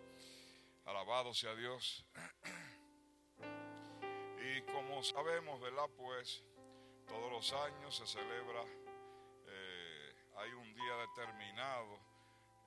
Alabado 0.91 1.33
sea 1.33 1.55
Dios. 1.55 2.05
Y 4.43 4.61
como 4.63 5.05
sabemos, 5.05 5.61
¿verdad? 5.61 5.89
Pues 5.97 6.43
todos 7.07 7.31
los 7.31 7.53
años 7.53 7.97
se 7.97 8.09
celebra, 8.09 8.65
eh, 9.47 10.15
hay 10.37 10.51
un 10.51 10.75
día 10.75 10.97
determinado 10.97 11.97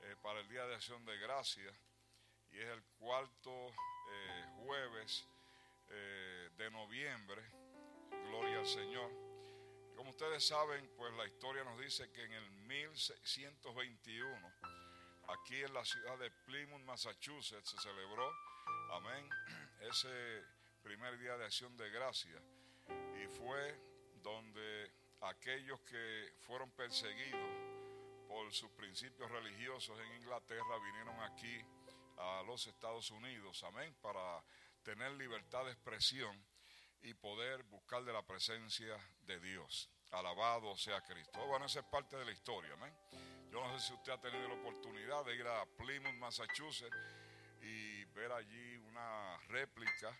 eh, 0.03 0.15
para 0.21 0.39
el 0.39 0.47
Día 0.47 0.65
de 0.67 0.75
Acción 0.75 1.03
de 1.03 1.17
Gracia 1.17 1.69
y 2.51 2.59
es 2.59 2.69
el 2.69 2.81
cuarto 2.97 3.51
eh, 4.09 4.45
jueves 4.55 5.27
de 6.57 6.71
noviembre. 6.71 7.43
Gloria 8.29 8.59
al 8.59 8.65
Señor. 8.65 9.11
Como 9.97 10.11
ustedes 10.11 10.47
saben, 10.47 10.89
pues 10.95 11.13
la 11.15 11.27
historia 11.27 11.65
nos 11.65 11.77
dice 11.77 12.09
que 12.11 12.23
en 12.23 12.31
el 12.31 12.49
1621, 12.51 14.53
aquí 15.27 15.61
en 15.61 15.73
la 15.73 15.83
ciudad 15.85 16.17
de 16.17 16.31
Plymouth, 16.45 16.81
Massachusetts, 16.83 17.69
se 17.69 17.77
celebró, 17.77 18.31
amén, 18.91 19.29
ese 19.81 20.43
primer 20.81 21.17
día 21.17 21.37
de 21.37 21.45
acción 21.45 21.75
de 21.77 21.89
gracia. 21.89 22.41
Y 23.21 23.27
fue 23.27 23.79
donde 24.21 24.91
aquellos 25.21 25.79
que 25.81 26.33
fueron 26.41 26.71
perseguidos 26.71 27.49
por 28.27 28.51
sus 28.51 28.71
principios 28.71 29.29
religiosos 29.29 29.99
en 29.99 30.21
Inglaterra 30.21 30.79
vinieron 30.83 31.19
aquí 31.21 31.61
a 32.17 32.43
los 32.45 32.67
Estados 32.67 33.11
Unidos, 33.11 33.63
amén, 33.63 33.95
para 34.01 34.43
tener 34.83 35.11
libertad 35.13 35.65
de 35.65 35.71
expresión 35.71 36.43
y 37.01 37.13
poder 37.13 37.63
buscar 37.63 38.03
de 38.03 38.13
la 38.13 38.25
presencia 38.25 38.97
de 39.21 39.39
Dios. 39.39 39.89
Alabado 40.11 40.75
sea 40.77 41.01
Cristo. 41.01 41.45
Bueno, 41.47 41.65
esa 41.65 41.79
es 41.79 41.85
parte 41.85 42.17
de 42.17 42.25
la 42.25 42.31
historia, 42.31 42.73
amén. 42.73 42.93
Yo 43.53 43.61
no 43.61 43.77
sé 43.77 43.85
si 43.85 43.93
usted 43.93 44.13
ha 44.13 44.17
tenido 44.19 44.47
la 44.47 44.55
oportunidad 44.55 45.23
de 45.25 45.35
ir 45.35 45.45
a 45.45 45.63
Plymouth, 45.77 46.15
Massachusetts 46.15 46.97
y 47.61 48.03
ver 48.05 48.31
allí 48.31 48.77
una 48.77 49.37
réplica 49.47 50.11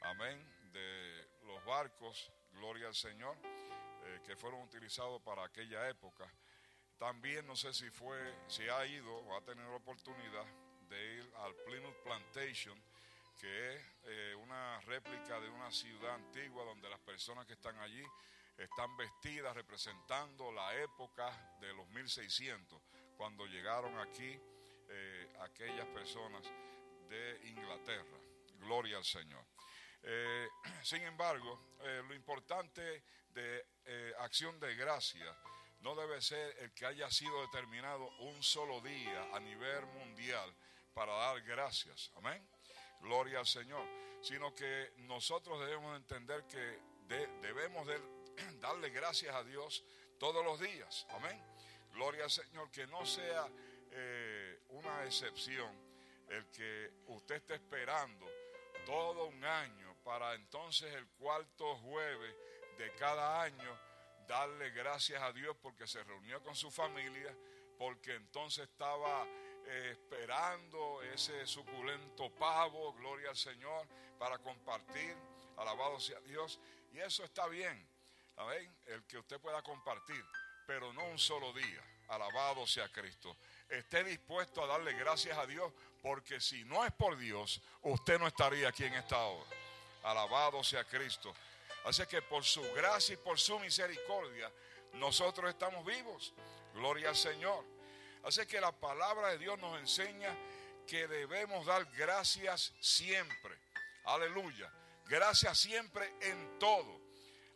amén, 0.00 0.42
de 0.72 1.28
los 1.42 1.62
barcos, 1.66 2.32
gloria 2.52 2.86
al 2.86 2.94
Señor, 2.94 3.36
eh, 3.44 4.20
que 4.24 4.34
fueron 4.34 4.62
utilizados 4.62 5.20
para 5.20 5.44
aquella 5.44 5.90
época. 5.90 6.26
También 6.96 7.46
no 7.46 7.54
sé 7.54 7.74
si 7.74 7.90
fue, 7.90 8.16
si 8.48 8.66
ha 8.66 8.86
ido 8.86 9.14
o 9.14 9.36
ha 9.36 9.42
tenido 9.42 9.68
la 9.68 9.76
oportunidad 9.76 10.46
de 10.88 11.16
ir 11.16 11.32
al 11.36 11.54
Plymouth 11.66 12.02
Plantation, 12.02 12.82
que 13.38 13.74
es 13.74 13.82
eh, 14.04 14.34
una 14.36 14.80
réplica 14.86 15.38
de 15.38 15.50
una 15.50 15.70
ciudad 15.70 16.14
antigua 16.14 16.64
donde 16.64 16.88
las 16.88 17.00
personas 17.00 17.44
que 17.44 17.52
están 17.52 17.78
allí 17.80 18.02
están 18.60 18.94
vestidas 18.96 19.54
representando 19.54 20.52
la 20.52 20.74
época 20.76 21.56
de 21.60 21.72
los 21.72 21.88
1600, 21.88 22.80
cuando 23.16 23.46
llegaron 23.46 23.98
aquí 23.98 24.38
eh, 24.88 25.32
aquellas 25.40 25.86
personas 25.86 26.44
de 27.08 27.48
Inglaterra. 27.48 28.18
Gloria 28.58 28.98
al 28.98 29.04
Señor. 29.04 29.44
Eh, 30.02 30.48
sin 30.82 31.02
embargo, 31.02 31.76
eh, 31.80 32.02
lo 32.06 32.14
importante 32.14 33.02
de 33.32 33.64
acción 34.18 34.58
de 34.60 34.74
gracia 34.74 35.36
no 35.80 35.94
debe 35.94 36.20
ser 36.20 36.56
el 36.58 36.72
que 36.72 36.84
haya 36.86 37.10
sido 37.10 37.40
determinado 37.42 38.08
un 38.18 38.42
solo 38.42 38.80
día 38.80 39.28
a 39.32 39.40
nivel 39.40 39.86
mundial 39.86 40.54
para 40.92 41.12
dar 41.14 41.40
gracias. 41.42 42.10
Amén. 42.16 42.46
Gloria 43.00 43.38
al 43.38 43.46
Señor. 43.46 43.86
Sino 44.20 44.54
que 44.54 44.92
nosotros 44.98 45.60
debemos 45.60 45.96
entender 45.96 46.44
que 46.46 46.78
debemos 47.40 47.86
de 47.86 48.19
darle 48.60 48.90
gracias 48.90 49.34
a 49.34 49.44
Dios 49.44 49.84
todos 50.18 50.44
los 50.44 50.60
días. 50.60 51.06
Amén. 51.10 51.40
Gloria 51.92 52.24
al 52.24 52.30
Señor. 52.30 52.70
Que 52.70 52.86
no 52.86 53.04
sea 53.04 53.48
una 54.68 55.04
excepción 55.04 55.68
el 56.28 56.46
que 56.50 56.92
usted 57.08 57.36
esté 57.36 57.54
esperando 57.54 58.24
todo 58.86 59.26
un 59.26 59.44
año 59.44 59.96
para 60.04 60.34
entonces 60.34 60.94
el 60.94 61.06
cuarto 61.08 61.76
jueves 61.78 62.34
de 62.78 62.94
cada 62.94 63.42
año 63.42 63.78
darle 64.26 64.70
gracias 64.70 65.20
a 65.22 65.32
Dios 65.32 65.56
porque 65.60 65.86
se 65.86 66.02
reunió 66.04 66.42
con 66.42 66.54
su 66.54 66.70
familia, 66.70 67.36
porque 67.76 68.14
entonces 68.14 68.68
estaba 68.68 69.26
eh, 69.66 69.90
esperando 69.92 71.02
ese 71.02 71.46
suculento 71.46 72.30
pavo, 72.30 72.92
gloria 72.94 73.30
al 73.30 73.36
Señor, 73.36 73.86
para 74.18 74.38
compartir, 74.38 75.16
alabado 75.56 75.98
sea 75.98 76.20
Dios. 76.20 76.60
Y 76.92 76.98
eso 77.00 77.24
está 77.24 77.48
bien, 77.48 77.86
amén, 78.40 78.74
el 78.86 79.04
que 79.04 79.18
usted 79.18 79.38
pueda 79.40 79.62
compartir, 79.62 80.24
pero 80.66 80.92
no 80.92 81.04
un 81.06 81.18
solo 81.18 81.52
día, 81.52 81.82
alabado 82.08 82.66
sea 82.66 82.88
Cristo. 82.88 83.36
Esté 83.68 84.02
dispuesto 84.02 84.62
a 84.62 84.66
darle 84.66 84.94
gracias 84.94 85.36
a 85.36 85.46
Dios, 85.46 85.72
porque 86.02 86.40
si 86.40 86.64
no 86.64 86.84
es 86.84 86.92
por 86.92 87.16
Dios, 87.18 87.60
usted 87.82 88.18
no 88.18 88.26
estaría 88.26 88.68
aquí 88.68 88.84
en 88.84 88.94
esta 88.94 89.18
hora. 89.18 89.50
Alabado 90.02 90.64
sea 90.64 90.84
Cristo. 90.84 91.34
Así 91.84 92.04
que 92.06 92.22
por 92.22 92.44
su 92.44 92.62
gracia 92.72 93.14
y 93.14 93.18
por 93.18 93.38
su 93.38 93.58
misericordia, 93.58 94.50
nosotros 94.94 95.50
estamos 95.50 95.84
vivos. 95.84 96.32
Gloria 96.74 97.10
al 97.10 97.16
Señor. 97.16 97.64
Así 98.24 98.46
que 98.46 98.60
la 98.60 98.72
palabra 98.72 99.28
de 99.28 99.38
Dios 99.38 99.58
nos 99.58 99.78
enseña 99.78 100.34
que 100.86 101.06
debemos 101.08 101.66
dar 101.66 101.84
gracias 101.92 102.72
siempre. 102.80 103.56
Aleluya. 104.04 104.72
Gracias 105.06 105.58
siempre 105.58 106.12
en 106.20 106.58
todo. 106.58 106.99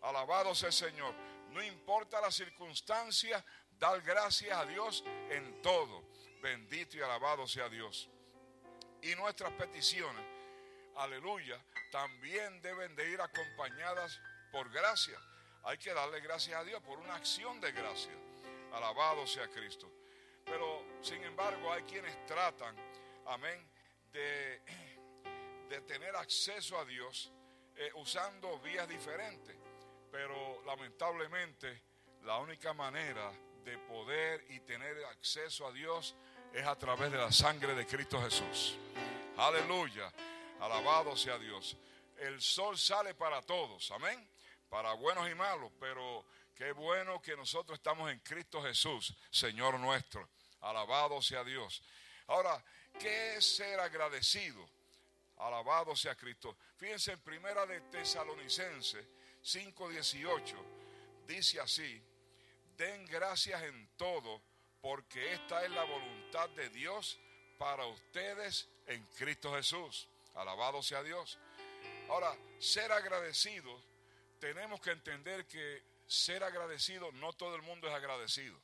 Alabado 0.04 0.54
sea 0.54 0.68
el 0.68 0.74
Señor. 0.74 1.14
No 1.50 1.62
importa 1.62 2.20
la 2.20 2.30
circunstancia, 2.30 3.42
dar 3.78 4.00
gracias 4.02 4.56
a 4.56 4.66
Dios 4.66 5.02
en 5.30 5.62
todo. 5.62 6.04
Bendito 6.42 6.98
y 6.98 7.00
alabado 7.00 7.46
sea 7.46 7.68
Dios. 7.70 8.10
Y 9.00 9.14
nuestras 9.14 9.52
peticiones, 9.52 10.24
aleluya, 10.96 11.58
también 11.90 12.60
deben 12.60 12.94
de 12.96 13.10
ir 13.10 13.20
acompañadas 13.20 14.20
por 14.52 14.70
gracia. 14.70 15.18
Hay 15.62 15.78
que 15.78 15.94
darle 15.94 16.20
gracias 16.20 16.60
a 16.60 16.64
Dios 16.64 16.82
por 16.82 16.98
una 16.98 17.14
acción 17.14 17.60
de 17.60 17.72
gracia. 17.72 18.12
Alabado 18.74 19.26
sea 19.26 19.48
Cristo. 19.48 19.90
Pero, 20.44 20.84
sin 21.00 21.22
embargo, 21.24 21.72
hay 21.72 21.82
quienes 21.84 22.26
tratan, 22.26 22.76
amén, 23.26 23.66
de, 24.12 24.60
de 25.70 25.80
tener 25.82 26.14
acceso 26.16 26.78
a 26.78 26.84
Dios 26.84 27.32
eh, 27.76 27.90
usando 27.94 28.58
vías 28.58 28.86
diferentes. 28.86 29.63
Pero 30.14 30.62
lamentablemente, 30.64 31.82
la 32.22 32.38
única 32.38 32.72
manera 32.72 33.32
de 33.64 33.76
poder 33.78 34.46
y 34.48 34.60
tener 34.60 35.04
acceso 35.06 35.66
a 35.66 35.72
Dios 35.72 36.14
es 36.52 36.64
a 36.64 36.78
través 36.78 37.10
de 37.10 37.18
la 37.18 37.32
sangre 37.32 37.74
de 37.74 37.84
Cristo 37.84 38.22
Jesús. 38.22 38.76
Aleluya. 39.36 40.12
Alabado 40.60 41.16
sea 41.16 41.36
Dios. 41.36 41.76
El 42.16 42.40
sol 42.40 42.78
sale 42.78 43.16
para 43.16 43.42
todos, 43.42 43.90
amén. 43.90 44.30
Para 44.68 44.92
buenos 44.92 45.28
y 45.28 45.34
malos, 45.34 45.72
pero 45.80 46.24
qué 46.54 46.70
bueno 46.70 47.20
que 47.20 47.36
nosotros 47.36 47.76
estamos 47.76 48.08
en 48.12 48.20
Cristo 48.20 48.62
Jesús, 48.62 49.12
Señor 49.32 49.80
nuestro. 49.80 50.28
Alabado 50.60 51.20
sea 51.22 51.42
Dios. 51.42 51.82
Ahora, 52.28 52.64
¿qué 53.00 53.34
es 53.34 53.56
ser 53.56 53.80
agradecido? 53.80 54.64
Alabado 55.38 55.96
sea 55.96 56.14
Cristo. 56.14 56.56
Fíjense 56.76 57.10
en 57.10 57.20
primera 57.20 57.66
de 57.66 57.80
Tesalonicense 57.80 59.23
5:18 59.44 60.56
dice 61.26 61.60
así: 61.60 62.02
Den 62.76 63.04
gracias 63.06 63.62
en 63.62 63.88
todo, 63.96 64.42
porque 64.80 65.34
esta 65.34 65.64
es 65.64 65.70
la 65.70 65.84
voluntad 65.84 66.48
de 66.50 66.70
Dios 66.70 67.18
para 67.58 67.86
ustedes 67.86 68.68
en 68.86 69.04
Cristo 69.18 69.54
Jesús. 69.54 70.08
Alabado 70.34 70.82
sea 70.82 71.02
Dios. 71.02 71.38
Ahora, 72.08 72.36
ser 72.58 72.90
agradecido, 72.90 73.80
tenemos 74.40 74.80
que 74.80 74.90
entender 74.90 75.46
que 75.46 75.82
ser 76.06 76.42
agradecido, 76.42 77.12
no 77.12 77.32
todo 77.32 77.54
el 77.54 77.62
mundo 77.62 77.88
es 77.88 77.94
agradecido. 77.94 78.58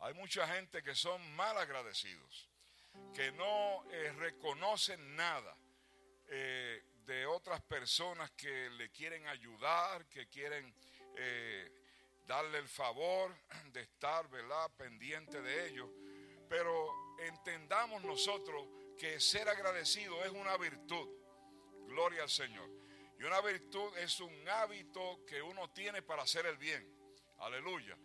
Hay 0.00 0.14
mucha 0.14 0.46
gente 0.48 0.82
que 0.82 0.94
son 0.94 1.34
mal 1.34 1.56
agradecidos, 1.56 2.48
que 3.14 3.32
no 3.32 3.84
eh, 3.90 4.12
reconocen 4.18 5.16
nada 5.16 5.56
eh, 6.28 6.82
de 7.06 7.24
otras 7.26 7.62
personas 7.62 8.30
que 8.32 8.68
le 8.70 8.90
quieren 8.90 9.26
ayudar, 9.28 10.06
que 10.06 10.28
quieren 10.28 10.74
eh, 11.16 11.70
darle 12.26 12.58
el 12.58 12.68
favor 12.68 13.34
de 13.72 13.82
estar, 13.82 14.28
¿verdad?, 14.28 14.70
pendiente 14.76 15.40
de 15.40 15.68
ellos. 15.68 15.88
Pero 16.48 17.16
entendamos 17.20 18.02
nosotros 18.02 18.66
que 18.98 19.20
ser 19.20 19.48
agradecido 19.48 20.24
es 20.24 20.30
una 20.32 20.56
virtud. 20.56 21.08
Gloria 21.86 22.24
al 22.24 22.30
Señor. 22.30 22.68
Y 23.18 23.24
una 23.24 23.40
virtud 23.40 23.96
es 23.98 24.20
un 24.20 24.48
hábito 24.48 25.24
que 25.26 25.40
uno 25.40 25.70
tiene 25.70 26.02
para 26.02 26.22
hacer 26.22 26.44
el 26.46 26.58
bien. 26.58 26.86
Aleluya. 27.38 27.96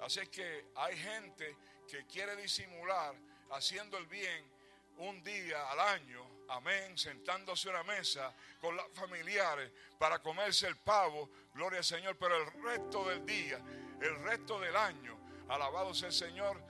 Así 0.00 0.26
que 0.28 0.66
hay 0.74 0.96
gente 0.96 1.56
que 1.88 2.06
quiere 2.06 2.36
disimular 2.36 3.14
haciendo 3.50 3.96
el 3.98 4.06
bien 4.06 4.50
un 4.98 5.22
día 5.22 5.70
al 5.70 5.80
año, 5.80 6.35
amén, 6.48 6.96
sentándose 6.96 7.68
a 7.68 7.72
una 7.72 7.82
mesa 7.84 8.34
con 8.60 8.76
las 8.76 8.86
familiares 8.92 9.70
para 9.98 10.20
comerse 10.22 10.66
el 10.66 10.76
pavo, 10.76 11.30
gloria 11.54 11.78
al 11.78 11.84
Señor, 11.84 12.16
pero 12.18 12.36
el 12.36 12.62
resto 12.62 13.08
del 13.08 13.24
día, 13.24 13.58
el 14.00 14.16
resto 14.22 14.60
del 14.60 14.76
año, 14.76 15.18
alabado 15.48 15.94
sea 15.94 16.08
el 16.08 16.14
Señor, 16.14 16.62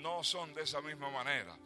no 0.00 0.22
son 0.22 0.54
de 0.54 0.62
esa 0.62 0.80
misma 0.80 1.10
manera. 1.10 1.56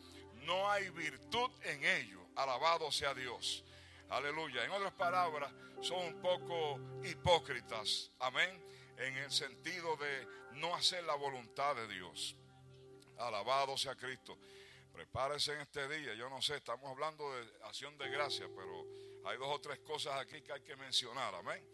No 0.45 0.71
hay 0.71 0.89
virtud 0.91 1.51
en 1.65 1.85
ello. 1.85 2.21
Alabado 2.37 2.91
sea 2.91 3.15
Dios. 3.15 3.65
Aleluya. 4.09 4.65
En 4.65 4.71
otras 4.71 4.93
palabras, 4.93 5.53
son 5.81 5.99
un 6.07 6.21
poco 6.21 6.81
hipócritas. 7.05 8.11
Amén. 8.19 8.63
En 8.97 9.17
el 9.19 9.31
sentido 9.31 9.97
de 9.97 10.27
no 10.55 10.75
hacer 10.75 11.05
la 11.05 11.15
voluntad 11.15 11.75
de 11.77 11.89
Dios. 11.89 12.37
Alabado 13.19 13.77
sea 13.77 13.95
Cristo. 13.95 14.39
Prepárese 14.93 15.55
en 15.55 15.61
este 15.61 15.88
día. 15.88 16.14
Yo 16.14 16.28
no 16.28 16.43
sé, 16.43 16.57
estamos 16.57 16.90
hablando 16.90 17.32
de 17.34 17.49
acción 17.64 17.97
de 17.97 18.09
gracia, 18.09 18.47
pero 18.55 18.86
hay 19.24 19.38
dos 19.38 19.49
o 19.49 19.61
tres 19.61 19.78
cosas 19.80 20.20
aquí 20.20 20.43
que 20.43 20.53
hay 20.53 20.61
que 20.61 20.76
mencionar. 20.76 21.34
Amén. 21.34 21.64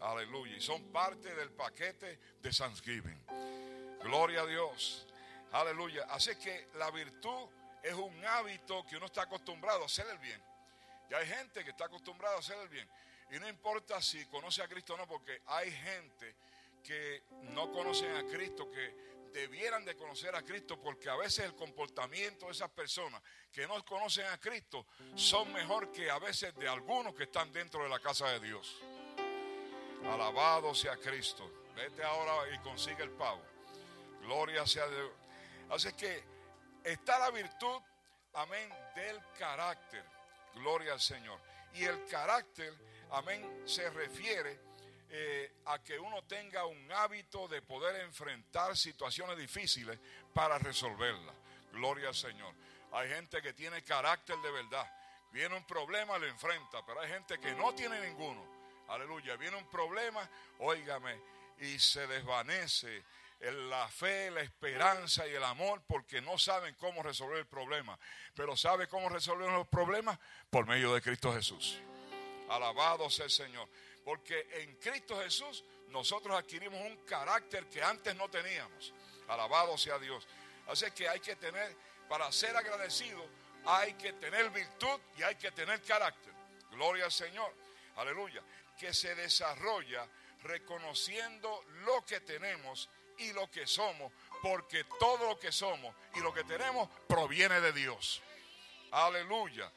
Aleluya. 0.00 0.56
Y 0.56 0.60
son 0.60 0.92
parte 0.92 1.34
del 1.34 1.50
paquete 1.50 2.18
de 2.40 2.50
Thanksgiving. 2.50 3.24
Gloria 4.02 4.42
a 4.42 4.46
Dios. 4.46 5.06
Aleluya. 5.52 6.06
Así 6.10 6.36
que 6.36 6.68
la 6.74 6.90
virtud 6.90 7.48
es 7.82 7.94
un 7.94 8.24
hábito 8.24 8.84
que 8.86 8.96
uno 8.96 9.06
está 9.06 9.22
acostumbrado 9.22 9.82
a 9.82 9.86
hacer 9.86 10.06
el 10.08 10.18
bien. 10.18 10.40
Y 11.10 11.14
hay 11.14 11.26
gente 11.26 11.64
que 11.64 11.70
está 11.70 11.86
acostumbrada 11.86 12.36
a 12.36 12.38
hacer 12.40 12.58
el 12.58 12.68
bien. 12.68 12.88
Y 13.30 13.38
no 13.38 13.48
importa 13.48 14.00
si 14.00 14.24
conoce 14.26 14.62
a 14.62 14.68
Cristo 14.68 14.94
o 14.94 14.96
no, 14.96 15.06
porque 15.06 15.42
hay 15.46 15.70
gente 15.70 16.34
que 16.82 17.22
no 17.50 17.70
conocen 17.72 18.14
a 18.16 18.24
Cristo, 18.26 18.70
que 18.70 19.17
debieran 19.32 19.84
de 19.84 19.96
conocer 19.96 20.34
a 20.34 20.42
Cristo, 20.42 20.80
porque 20.80 21.08
a 21.08 21.16
veces 21.16 21.44
el 21.44 21.54
comportamiento 21.54 22.46
de 22.46 22.52
esas 22.52 22.70
personas 22.70 23.22
que 23.52 23.66
no 23.66 23.84
conocen 23.84 24.26
a 24.26 24.38
Cristo 24.38 24.86
son 25.14 25.52
mejor 25.52 25.90
que 25.92 26.10
a 26.10 26.18
veces 26.18 26.54
de 26.56 26.68
algunos 26.68 27.14
que 27.14 27.24
están 27.24 27.52
dentro 27.52 27.82
de 27.82 27.88
la 27.88 27.98
casa 28.00 28.28
de 28.30 28.40
Dios. 28.40 28.80
Alabado 30.04 30.74
sea 30.74 30.96
Cristo. 30.96 31.50
Vete 31.74 32.02
ahora 32.02 32.54
y 32.54 32.58
consigue 32.58 33.02
el 33.02 33.10
pavo. 33.10 33.42
Gloria 34.22 34.66
sea 34.66 34.86
Dios. 34.88 35.10
Así 35.70 35.92
que 35.92 36.24
está 36.84 37.18
la 37.18 37.30
virtud, 37.30 37.80
amén, 38.34 38.68
del 38.94 39.20
carácter. 39.38 40.04
Gloria 40.54 40.92
al 40.94 41.00
Señor. 41.00 41.40
Y 41.74 41.84
el 41.84 42.04
carácter, 42.06 42.74
amén, 43.10 43.62
se 43.66 43.88
refiere 43.90 44.67
eh, 45.10 45.52
a 45.66 45.82
que 45.82 45.98
uno 45.98 46.22
tenga 46.24 46.66
un 46.66 46.92
hábito 46.92 47.48
de 47.48 47.62
poder 47.62 48.02
enfrentar 48.02 48.76
situaciones 48.76 49.36
difíciles 49.38 49.98
para 50.34 50.58
resolverlas. 50.58 51.34
Gloria 51.72 52.08
al 52.08 52.14
Señor. 52.14 52.54
Hay 52.92 53.08
gente 53.08 53.40
que 53.42 53.52
tiene 53.52 53.82
carácter 53.82 54.36
de 54.38 54.50
verdad. 54.50 54.90
Viene 55.32 55.56
un 55.56 55.64
problema, 55.66 56.18
lo 56.18 56.26
enfrenta, 56.26 56.84
pero 56.86 57.00
hay 57.00 57.08
gente 57.08 57.38
que 57.38 57.54
no 57.54 57.74
tiene 57.74 58.00
ninguno. 58.00 58.42
Aleluya. 58.88 59.36
Viene 59.36 59.56
un 59.56 59.68
problema, 59.68 60.28
óigame, 60.58 61.20
y 61.60 61.78
se 61.78 62.06
desvanece 62.06 63.02
la 63.40 63.86
fe, 63.88 64.30
la 64.30 64.40
esperanza 64.40 65.26
y 65.26 65.34
el 65.34 65.44
amor 65.44 65.82
porque 65.86 66.20
no 66.20 66.38
saben 66.38 66.74
cómo 66.74 67.02
resolver 67.02 67.38
el 67.38 67.46
problema. 67.46 67.98
Pero 68.34 68.56
¿sabe 68.56 68.88
cómo 68.88 69.08
resolver 69.08 69.50
los 69.50 69.68
problemas? 69.68 70.18
Por 70.50 70.66
medio 70.66 70.92
de 70.94 71.00
Cristo 71.00 71.32
Jesús. 71.32 71.78
Alabado 72.48 73.08
sea 73.10 73.26
el 73.26 73.30
Señor. 73.30 73.68
Porque 74.08 74.48
en 74.62 74.76
Cristo 74.76 75.20
Jesús 75.20 75.62
nosotros 75.88 76.34
adquirimos 76.34 76.80
un 76.80 76.96
carácter 77.04 77.66
que 77.66 77.82
antes 77.82 78.16
no 78.16 78.30
teníamos. 78.30 78.94
Alabado 79.28 79.76
sea 79.76 79.98
Dios. 79.98 80.26
Así 80.66 80.90
que 80.92 81.06
hay 81.06 81.20
que 81.20 81.36
tener, 81.36 81.76
para 82.08 82.32
ser 82.32 82.56
agradecido, 82.56 83.22
hay 83.66 83.92
que 83.92 84.14
tener 84.14 84.48
virtud 84.48 84.98
y 85.18 85.22
hay 85.24 85.34
que 85.34 85.50
tener 85.50 85.82
carácter. 85.82 86.32
Gloria 86.70 87.04
al 87.04 87.12
Señor. 87.12 87.52
Aleluya. 87.96 88.42
Que 88.78 88.94
se 88.94 89.14
desarrolla 89.14 90.08
reconociendo 90.42 91.62
lo 91.84 92.02
que 92.06 92.20
tenemos 92.20 92.88
y 93.18 93.34
lo 93.34 93.50
que 93.50 93.66
somos, 93.66 94.10
porque 94.40 94.84
todo 94.98 95.26
lo 95.26 95.38
que 95.38 95.52
somos 95.52 95.94
y 96.14 96.20
lo 96.20 96.32
que 96.32 96.44
tenemos 96.44 96.88
proviene 97.06 97.60
de 97.60 97.72
Dios. 97.72 98.22
Aleluya. 98.90 99.70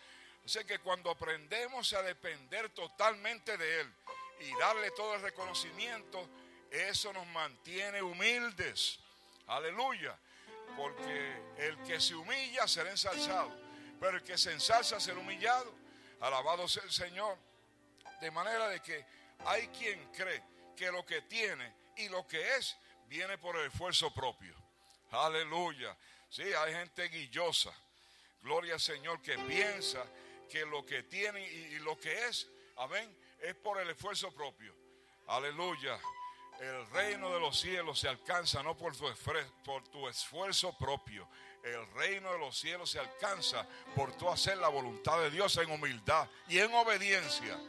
Así 0.45 0.63
que 0.63 0.79
cuando 0.79 1.11
aprendemos 1.11 1.91
a 1.91 2.01
depender 2.01 2.69
totalmente 2.69 3.57
de 3.57 3.81
Él 3.81 3.93
y 4.41 4.53
darle 4.59 4.91
todo 4.91 5.15
el 5.15 5.21
reconocimiento, 5.21 6.27
eso 6.69 7.13
nos 7.13 7.27
mantiene 7.27 8.01
humildes. 8.01 8.99
Aleluya. 9.47 10.17
Porque 10.75 11.53
el 11.57 11.77
que 11.83 11.99
se 11.99 12.15
humilla 12.15 12.67
será 12.67 12.91
ensalzado, 12.91 13.51
pero 13.99 14.17
el 14.17 14.23
que 14.23 14.37
se 14.37 14.53
ensalza 14.53 14.99
será 14.99 15.19
humillado. 15.19 15.73
Alabado 16.21 16.67
sea 16.67 16.83
el 16.83 16.91
Señor. 16.91 17.37
De 18.21 18.31
manera 18.31 18.69
de 18.69 18.79
que 18.81 19.05
hay 19.45 19.67
quien 19.69 20.11
cree 20.13 20.41
que 20.75 20.91
lo 20.91 21.05
que 21.05 21.21
tiene 21.23 21.73
y 21.97 22.09
lo 22.09 22.25
que 22.27 22.55
es 22.55 22.77
viene 23.07 23.37
por 23.37 23.57
el 23.57 23.67
esfuerzo 23.67 24.13
propio. 24.13 24.55
Aleluya. 25.11 25.95
Sí, 26.29 26.43
hay 26.43 26.73
gente 26.73 27.09
guillosa. 27.09 27.73
Gloria 28.41 28.75
al 28.75 28.79
Señor 28.79 29.21
que 29.21 29.37
piensa 29.39 30.05
que 30.49 30.65
lo 30.65 30.85
que 30.85 31.03
tiene 31.03 31.45
y, 31.45 31.79
lo 31.79 31.97
que 31.97 32.27
es, 32.27 32.47
amén, 32.77 33.15
es 33.41 33.55
por 33.55 33.79
el 33.79 33.89
esfuerzo 33.89 34.31
propio. 34.31 34.73
Aleluya. 35.27 35.99
El 36.59 36.87
reino 36.91 37.33
de 37.33 37.39
los 37.39 37.59
cielos 37.59 37.99
se 37.99 38.07
alcanza 38.07 38.61
no 38.61 38.77
por 38.77 38.95
tu, 38.95 39.05
por 39.65 39.87
tu 39.87 40.07
esfuerzo 40.07 40.77
propio. 40.77 41.27
El 41.63 41.91
reino 41.93 42.31
de 42.33 42.39
los 42.39 42.57
cielos 42.57 42.91
se 42.91 42.99
alcanza 42.99 43.65
por 43.95 44.15
tu 44.15 44.29
hacer 44.29 44.57
la 44.57 44.67
voluntad 44.67 45.19
de 45.21 45.31
Dios 45.31 45.57
en 45.57 45.71
humildad 45.71 46.27
y 46.47 46.59
en 46.59 46.71
obediencia. 46.73 47.59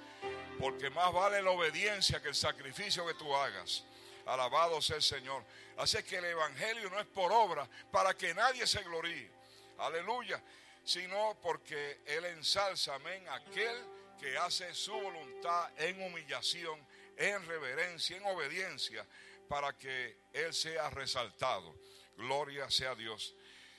Porque 0.58 0.90
más 0.90 1.12
vale 1.12 1.42
la 1.42 1.50
obediencia 1.50 2.20
que 2.20 2.28
el 2.28 2.34
sacrificio 2.34 3.06
que 3.06 3.14
tú 3.14 3.34
hagas. 3.34 3.84
Alabado 4.26 4.80
sea 4.82 4.96
el 4.96 5.02
Señor. 5.02 5.42
Así 5.78 6.02
que 6.02 6.16
el 6.16 6.26
Evangelio 6.26 6.90
no 6.90 7.00
es 7.00 7.06
por 7.06 7.32
obra 7.32 7.68
para 7.90 8.14
que 8.14 8.34
nadie 8.34 8.66
se 8.66 8.82
gloríe. 8.82 9.30
Aleluya. 9.78 10.42
Sino 10.84 11.38
porque 11.40 12.00
Él 12.04 12.24
ensalza, 12.26 12.94
amén, 12.96 13.26
aquel 13.28 14.01
que 14.22 14.38
hace 14.38 14.72
su 14.72 14.92
voluntad 14.92 15.68
en 15.78 16.00
humillación, 16.00 16.78
en 17.16 17.44
reverencia, 17.44 18.16
en 18.16 18.24
obediencia, 18.24 19.04
para 19.48 19.76
que 19.76 20.16
Él 20.32 20.54
sea 20.54 20.88
resaltado. 20.90 21.74
Gloria 22.16 22.70
sea 22.70 22.94
Dios. 22.94 23.34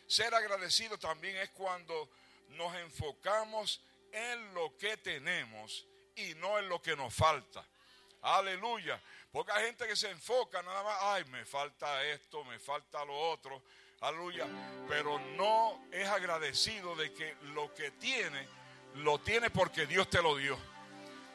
Ser 0.05 0.35
agradecido 0.35 0.99
también 0.99 1.37
es 1.37 1.49
cuando 1.51 2.09
nos 2.49 2.75
enfocamos 2.75 3.81
en 4.11 4.53
lo 4.53 4.77
que 4.77 4.97
tenemos 4.97 5.87
y 6.17 6.35
no 6.35 6.59
en 6.59 6.67
lo 6.67 6.81
que 6.81 6.95
nos 6.97 7.13
falta. 7.13 7.65
Aleluya. 8.21 9.01
Hay 9.53 9.65
gente 9.65 9.87
que 9.87 9.95
se 9.95 10.11
enfoca 10.11 10.61
nada 10.61 10.83
más, 10.83 10.97
ay, 11.01 11.23
me 11.25 11.45
falta 11.45 12.05
esto, 12.05 12.43
me 12.43 12.59
falta 12.59 13.03
lo 13.05 13.17
otro, 13.17 13.63
aleluya. 14.01 14.45
Pero 14.89 15.17
no 15.37 15.87
es 15.91 16.07
agradecido 16.07 16.95
de 16.97 17.13
que 17.13 17.33
lo 17.53 17.73
que 17.73 17.91
tiene, 17.91 18.45
lo 18.95 19.19
tiene 19.19 19.49
porque 19.49 19.85
Dios 19.85 20.09
te 20.09 20.21
lo 20.21 20.35
dio. 20.37 20.57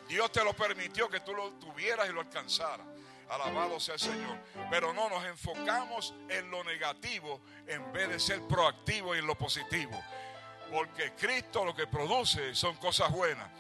Dios 0.08 0.32
te 0.32 0.42
lo 0.42 0.54
permitió 0.54 1.08
que 1.08 1.20
tú 1.20 1.34
lo 1.34 1.50
tuvieras 1.52 2.08
y 2.08 2.12
lo 2.12 2.20
alcanzaras. 2.20 2.86
Alabado 3.28 3.78
sea 3.78 3.94
el 3.94 4.00
Señor. 4.00 4.38
Pero 4.70 4.92
no 4.92 5.08
nos 5.10 5.24
enfocamos 5.24 6.14
en 6.28 6.50
lo 6.50 6.64
negativo 6.64 7.42
en 7.66 7.92
vez 7.92 8.08
de 8.08 8.18
ser 8.18 8.40
proactivo 8.48 9.14
y 9.14 9.18
en 9.18 9.26
lo 9.26 9.36
positivo. 9.36 10.02
Porque 10.72 11.12
Cristo 11.12 11.64
lo 11.64 11.74
que 11.74 11.86
produce 11.86 12.54
son 12.54 12.76
cosas 12.76 13.10
buenas. 13.10 13.50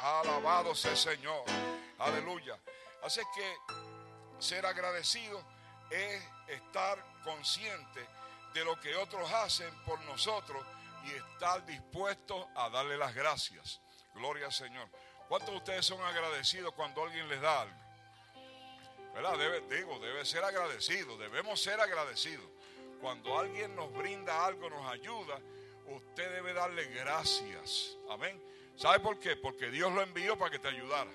Alabado 0.00 0.74
sea 0.74 0.92
el 0.92 0.96
Señor. 0.96 1.42
Aleluya. 1.98 2.56
Así 3.02 3.20
que 3.34 3.56
ser 4.38 4.64
agradecido 4.66 5.42
es 5.90 6.22
estar 6.48 7.04
consciente 7.24 8.06
de 8.54 8.64
lo 8.64 8.78
que 8.80 8.94
otros 8.94 9.30
hacen 9.32 9.72
por 9.84 10.00
nosotros 10.02 10.64
y 11.04 11.10
estar 11.12 11.64
dispuestos 11.66 12.46
a 12.54 12.68
darle 12.70 12.96
las 12.96 13.14
gracias. 13.14 13.80
Gloria 14.14 14.46
al 14.46 14.52
Señor. 14.52 14.88
¿Cuántos 15.28 15.50
de 15.50 15.56
ustedes 15.56 15.86
son 15.86 16.00
agradecidos 16.02 16.74
cuando 16.74 17.02
alguien 17.02 17.28
les 17.28 17.40
da 17.40 17.62
algo? 17.62 17.76
¿Verdad? 19.14 19.38
Debe, 19.38 19.60
digo, 19.76 19.98
debe 19.98 20.24
ser 20.24 20.44
agradecido, 20.44 21.16
debemos 21.18 21.60
ser 21.60 21.80
agradecidos. 21.80 22.46
Cuando 23.00 23.38
alguien 23.38 23.74
nos 23.74 23.92
brinda 23.92 24.44
algo, 24.46 24.70
nos 24.70 24.86
ayuda, 24.86 25.40
usted 25.86 26.32
debe 26.32 26.52
darle 26.52 26.84
gracias. 26.86 27.96
Amén. 28.10 28.42
¿Sabe 28.76 29.00
por 29.00 29.18
qué? 29.18 29.36
Porque 29.36 29.70
Dios 29.70 29.92
lo 29.92 30.02
envió 30.02 30.38
para 30.38 30.50
que 30.50 30.58
te 30.58 30.68
ayudara. 30.68 31.10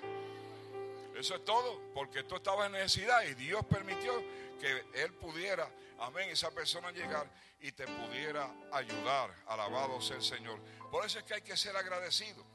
Eso 1.18 1.36
es 1.36 1.45
todo, 1.45 1.82
porque 1.95 2.24
tú 2.24 2.36
estabas 2.36 2.68
en 2.68 2.74
necesidad 2.74 3.24
y 3.24 3.34
Dios 3.34 3.65
permitió 3.65 4.13
que 4.59 4.86
Él 4.93 5.13
pudiera, 5.13 5.68
amén, 5.99 6.30
esa 6.30 6.51
persona 6.51 6.91
llegar 6.91 7.28
y 7.59 7.72
te 7.72 7.88
pudiera 7.88 8.51
ayudar. 8.72 9.34
Alabado 9.47 9.99
sea 9.99 10.18
el 10.18 10.24
Señor. 10.24 10.59
Por 10.91 11.03
eso 11.05 11.18
es 11.18 11.26
que 11.26 11.34
hay 11.34 11.41
que 11.41 11.57
ser 11.57 11.76
agradecido. 11.76 12.45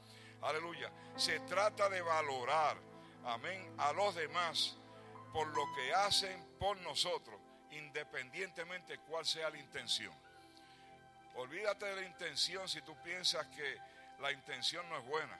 Aleluya. 0.41 0.91
Se 1.17 1.41
trata 1.41 1.89
de 1.89 2.01
valorar, 2.01 2.77
amén, 3.25 3.75
a 3.77 3.91
los 3.91 4.15
demás 4.15 4.77
por 5.33 5.47
lo 5.47 5.65
que 5.75 5.93
hacen 5.93 6.57
por 6.57 6.77
nosotros, 6.77 7.35
independientemente 7.71 8.99
cuál 8.99 9.25
sea 9.25 9.49
la 9.49 9.57
intención. 9.57 10.13
Olvídate 11.35 11.85
de 11.87 11.95
la 11.95 12.07
intención 12.07 12.69
si 12.69 12.81
tú 12.83 12.95
piensas 13.03 13.45
que 13.47 13.77
la 14.19 14.31
intención 14.31 14.87
no 14.87 14.99
es 14.99 15.05
buena, 15.05 15.37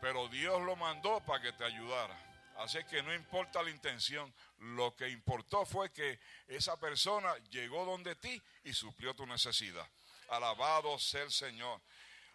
pero 0.00 0.26
Dios 0.28 0.62
lo 0.62 0.74
mandó 0.74 1.20
para 1.20 1.42
que 1.42 1.52
te 1.52 1.64
ayudara. 1.64 2.25
Así 2.58 2.82
que 2.84 3.02
no 3.02 3.14
importa 3.14 3.62
la 3.62 3.70
intención, 3.70 4.32
lo 4.58 4.96
que 4.96 5.08
importó 5.08 5.66
fue 5.66 5.92
que 5.92 6.18
esa 6.48 6.78
persona 6.78 7.36
llegó 7.50 7.84
donde 7.84 8.14
ti 8.16 8.40
y 8.64 8.72
suplió 8.72 9.14
tu 9.14 9.26
necesidad. 9.26 9.86
Alabado 10.30 10.98
sea 10.98 11.22
el 11.22 11.30
Señor. 11.30 11.80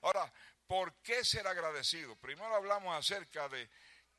Ahora, 0.01 0.31
¿por 0.67 0.93
qué 1.01 1.25
ser 1.25 1.47
agradecido? 1.47 2.15
Primero 2.17 2.55
hablamos 2.55 2.95
acerca 2.95 3.49
de 3.49 3.67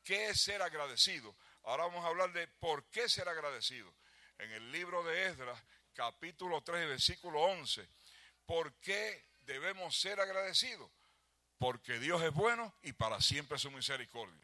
qué 0.03 0.29
es 0.29 0.41
ser 0.41 0.61
agradecido. 0.61 1.33
Ahora 1.63 1.85
vamos 1.85 2.03
a 2.03 2.09
hablar 2.09 2.33
de 2.33 2.47
por 2.47 2.83
qué 2.85 3.07
ser 3.07 3.29
agradecido. 3.29 3.93
En 4.39 4.51
el 4.51 4.71
libro 4.71 5.03
de 5.03 5.27
Esdras, 5.27 5.57
capítulo 5.93 6.61
3, 6.61 6.87
versículo 6.87 7.39
11, 7.41 7.87
¿por 8.45 8.73
qué 8.73 9.23
debemos 9.45 9.97
ser 9.97 10.19
agradecidos? 10.19 10.89
Porque 11.57 11.99
Dios 11.99 12.21
es 12.23 12.33
bueno 12.33 12.73
y 12.83 12.91
para 12.91 13.21
siempre 13.21 13.57
su 13.57 13.71
misericordia. 13.71 14.41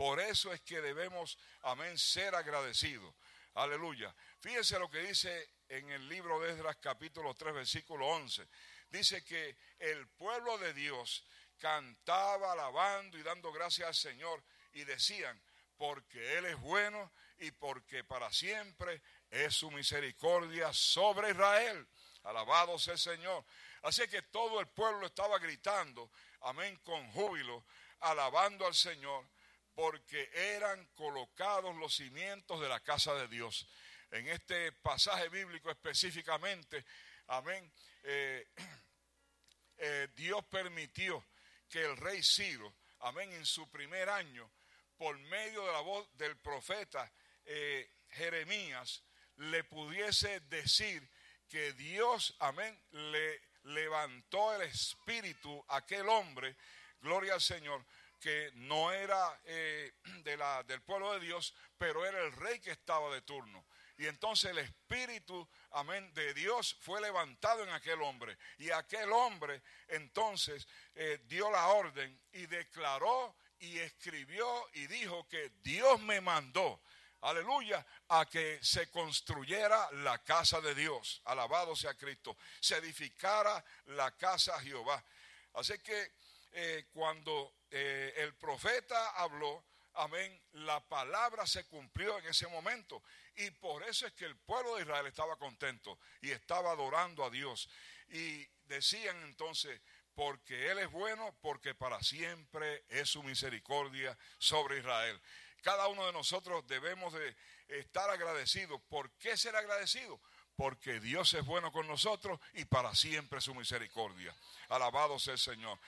Por 0.00 0.18
eso 0.18 0.50
es 0.50 0.62
que 0.62 0.80
debemos, 0.80 1.36
amén, 1.60 1.98
ser 1.98 2.34
agradecidos. 2.34 3.14
Aleluya. 3.52 4.14
Fíjense 4.38 4.78
lo 4.78 4.88
que 4.88 5.00
dice 5.00 5.50
en 5.68 5.90
el 5.90 6.08
libro 6.08 6.40
de 6.40 6.52
Esdras 6.52 6.78
capítulo 6.80 7.34
3 7.34 7.52
versículo 7.52 8.06
11. 8.06 8.48
Dice 8.88 9.22
que 9.22 9.58
el 9.78 10.08
pueblo 10.08 10.56
de 10.56 10.72
Dios 10.72 11.22
cantaba 11.58 12.52
alabando 12.52 13.18
y 13.18 13.22
dando 13.22 13.52
gracias 13.52 13.88
al 13.88 13.94
Señor 13.94 14.42
y 14.72 14.84
decían, 14.84 15.38
porque 15.76 16.38
Él 16.38 16.46
es 16.46 16.58
bueno 16.60 17.12
y 17.36 17.50
porque 17.50 18.02
para 18.02 18.32
siempre 18.32 19.02
es 19.28 19.54
su 19.54 19.70
misericordia 19.70 20.72
sobre 20.72 21.32
Israel. 21.32 21.86
Alabado 22.22 22.78
sea 22.78 22.94
el 22.94 22.98
Señor. 22.98 23.44
Así 23.82 24.08
que 24.08 24.22
todo 24.22 24.60
el 24.60 24.66
pueblo 24.68 25.04
estaba 25.04 25.38
gritando, 25.38 26.10
amén, 26.40 26.80
con 26.84 27.06
júbilo, 27.12 27.66
alabando 27.98 28.66
al 28.66 28.74
Señor 28.74 29.29
porque 29.74 30.30
eran 30.34 30.84
colocados 30.94 31.74
los 31.76 31.94
cimientos 31.94 32.60
de 32.60 32.68
la 32.68 32.80
casa 32.80 33.14
de 33.14 33.28
Dios. 33.28 33.66
En 34.10 34.26
este 34.28 34.72
pasaje 34.72 35.28
bíblico 35.28 35.70
específicamente, 35.70 36.84
amén, 37.28 37.72
eh, 38.02 38.48
eh, 39.78 40.08
Dios 40.16 40.44
permitió 40.46 41.24
que 41.68 41.84
el 41.84 41.96
rey 41.96 42.22
Ciro, 42.22 42.74
amén, 43.00 43.32
en 43.32 43.46
su 43.46 43.70
primer 43.70 44.08
año, 44.08 44.50
por 44.96 45.18
medio 45.18 45.64
de 45.64 45.72
la 45.72 45.80
voz 45.80 46.06
del 46.18 46.36
profeta 46.36 47.10
eh, 47.44 47.88
Jeremías, 48.10 49.02
le 49.36 49.64
pudiese 49.64 50.40
decir 50.40 51.08
que 51.48 51.72
Dios, 51.72 52.36
amén, 52.40 52.78
le 52.90 53.40
levantó 53.64 54.54
el 54.54 54.62
espíritu 54.62 55.64
a 55.68 55.78
aquel 55.78 56.08
hombre, 56.08 56.56
gloria 57.00 57.34
al 57.34 57.40
Señor, 57.40 57.84
que 58.20 58.50
no 58.54 58.92
era 58.92 59.40
eh, 59.44 59.92
de 60.22 60.36
la, 60.36 60.62
del 60.64 60.82
pueblo 60.82 61.12
de 61.14 61.20
Dios, 61.20 61.54
pero 61.78 62.04
era 62.06 62.20
el 62.20 62.32
rey 62.32 62.60
que 62.60 62.70
estaba 62.70 63.12
de 63.12 63.22
turno. 63.22 63.64
Y 63.96 64.06
entonces 64.06 64.50
el 64.50 64.58
espíritu, 64.58 65.46
amén, 65.72 66.10
de 66.14 66.32
Dios 66.32 66.74
fue 66.80 67.02
levantado 67.02 67.62
en 67.62 67.68
aquel 67.68 68.00
hombre. 68.00 68.38
Y 68.56 68.70
aquel 68.70 69.12
hombre 69.12 69.62
entonces 69.88 70.66
eh, 70.94 71.20
dio 71.26 71.50
la 71.50 71.66
orden 71.68 72.18
y 72.32 72.46
declaró 72.46 73.36
y 73.58 73.78
escribió 73.78 74.46
y 74.72 74.86
dijo 74.86 75.28
que 75.28 75.52
Dios 75.62 76.00
me 76.00 76.22
mandó, 76.22 76.80
aleluya, 77.20 77.86
a 78.08 78.24
que 78.24 78.58
se 78.62 78.90
construyera 78.90 79.90
la 79.92 80.16
casa 80.24 80.62
de 80.62 80.74
Dios. 80.74 81.20
Alabado 81.26 81.76
sea 81.76 81.92
Cristo. 81.92 82.38
Se 82.58 82.78
edificara 82.78 83.62
la 83.84 84.16
casa 84.16 84.56
a 84.56 84.60
Jehová. 84.60 85.04
Así 85.52 85.78
que 85.80 86.12
eh, 86.52 86.86
cuando 86.92 87.54
eh, 87.70 88.14
el 88.16 88.34
profeta 88.34 89.10
habló, 89.10 89.64
amén, 89.94 90.40
la 90.52 90.80
palabra 90.80 91.46
se 91.46 91.64
cumplió 91.64 92.18
en 92.18 92.26
ese 92.26 92.46
momento. 92.48 93.02
Y 93.36 93.50
por 93.52 93.82
eso 93.84 94.06
es 94.06 94.12
que 94.12 94.24
el 94.24 94.36
pueblo 94.36 94.76
de 94.76 94.82
Israel 94.82 95.06
estaba 95.06 95.36
contento 95.36 95.98
y 96.20 96.30
estaba 96.30 96.72
adorando 96.72 97.24
a 97.24 97.30
Dios. 97.30 97.68
Y 98.08 98.46
decían 98.66 99.16
entonces, 99.24 99.80
porque 100.14 100.70
Él 100.70 100.78
es 100.78 100.90
bueno, 100.90 101.34
porque 101.40 101.74
para 101.74 102.02
siempre 102.02 102.84
es 102.88 103.08
su 103.08 103.22
misericordia 103.22 104.16
sobre 104.38 104.78
Israel. 104.78 105.20
Cada 105.62 105.88
uno 105.88 106.06
de 106.06 106.12
nosotros 106.12 106.66
debemos 106.66 107.12
de 107.12 107.36
estar 107.68 108.08
agradecidos. 108.10 108.80
¿Por 108.88 109.10
qué 109.12 109.36
ser 109.36 109.56
agradecidos? 109.56 110.20
Porque 110.56 111.00
Dios 111.00 111.32
es 111.34 111.44
bueno 111.44 111.72
con 111.72 111.86
nosotros 111.86 112.38
y 112.54 112.64
para 112.64 112.94
siempre 112.94 113.40
su 113.40 113.54
misericordia. 113.54 114.34
Alabado 114.68 115.18
sea 115.18 115.34
el 115.34 115.38
Señor. 115.38 115.78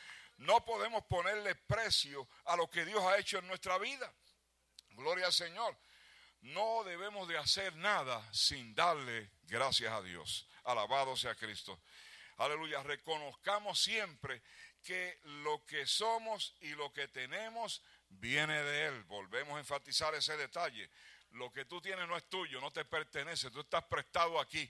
No 0.42 0.64
podemos 0.64 1.04
ponerle 1.04 1.54
precio 1.54 2.28
a 2.46 2.56
lo 2.56 2.68
que 2.68 2.84
Dios 2.84 3.00
ha 3.04 3.16
hecho 3.16 3.38
en 3.38 3.46
nuestra 3.46 3.78
vida. 3.78 4.12
Gloria 4.90 5.26
al 5.26 5.32
Señor. 5.32 5.76
No 6.40 6.82
debemos 6.82 7.28
de 7.28 7.38
hacer 7.38 7.76
nada 7.76 8.28
sin 8.32 8.74
darle 8.74 9.30
gracias 9.44 9.92
a 9.92 10.02
Dios. 10.02 10.48
Alabado 10.64 11.16
sea 11.16 11.36
Cristo. 11.36 11.80
Aleluya. 12.38 12.82
Reconozcamos 12.82 13.80
siempre 13.80 14.42
que 14.82 15.20
lo 15.44 15.64
que 15.64 15.86
somos 15.86 16.56
y 16.60 16.70
lo 16.70 16.92
que 16.92 17.06
tenemos 17.06 17.80
viene 18.08 18.64
de 18.64 18.86
Él. 18.86 19.04
Volvemos 19.04 19.54
a 19.54 19.60
enfatizar 19.60 20.12
ese 20.16 20.36
detalle. 20.36 20.90
Lo 21.30 21.52
que 21.52 21.66
tú 21.66 21.80
tienes 21.80 22.08
no 22.08 22.16
es 22.16 22.28
tuyo, 22.28 22.60
no 22.60 22.72
te 22.72 22.84
pertenece. 22.84 23.52
Tú 23.52 23.60
estás 23.60 23.84
prestado 23.84 24.40
aquí. 24.40 24.68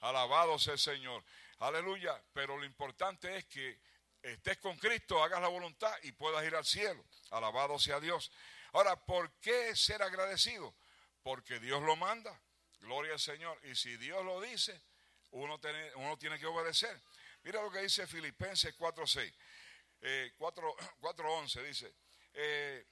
Alabado 0.00 0.58
sea 0.58 0.72
el 0.72 0.78
Señor. 0.78 1.22
Aleluya. 1.58 2.18
Pero 2.32 2.56
lo 2.56 2.64
importante 2.64 3.36
es 3.36 3.44
que 3.44 3.89
estés 4.22 4.58
con 4.58 4.76
Cristo, 4.78 5.22
hagas 5.22 5.40
la 5.40 5.48
voluntad 5.48 5.92
y 6.02 6.12
puedas 6.12 6.44
ir 6.44 6.54
al 6.54 6.64
cielo. 6.64 7.04
Alabado 7.30 7.78
sea 7.78 8.00
Dios. 8.00 8.30
Ahora, 8.72 8.96
¿por 8.96 9.32
qué 9.40 9.74
ser 9.74 10.02
agradecido? 10.02 10.74
Porque 11.22 11.58
Dios 11.60 11.82
lo 11.82 11.96
manda. 11.96 12.40
Gloria 12.80 13.14
al 13.14 13.20
Señor. 13.20 13.58
Y 13.64 13.74
si 13.74 13.96
Dios 13.96 14.24
lo 14.24 14.40
dice, 14.40 14.80
uno 15.30 15.58
tiene, 15.58 15.94
uno 15.96 16.16
tiene 16.18 16.38
que 16.38 16.46
obedecer. 16.46 17.00
Mira 17.42 17.62
lo 17.62 17.70
que 17.70 17.82
dice 17.82 18.06
Filipenses 18.06 18.76
4.6. 18.76 19.32
Eh, 20.02 20.32
4.11 20.38 21.62
dice, 21.66 21.94
eh, 22.34 22.86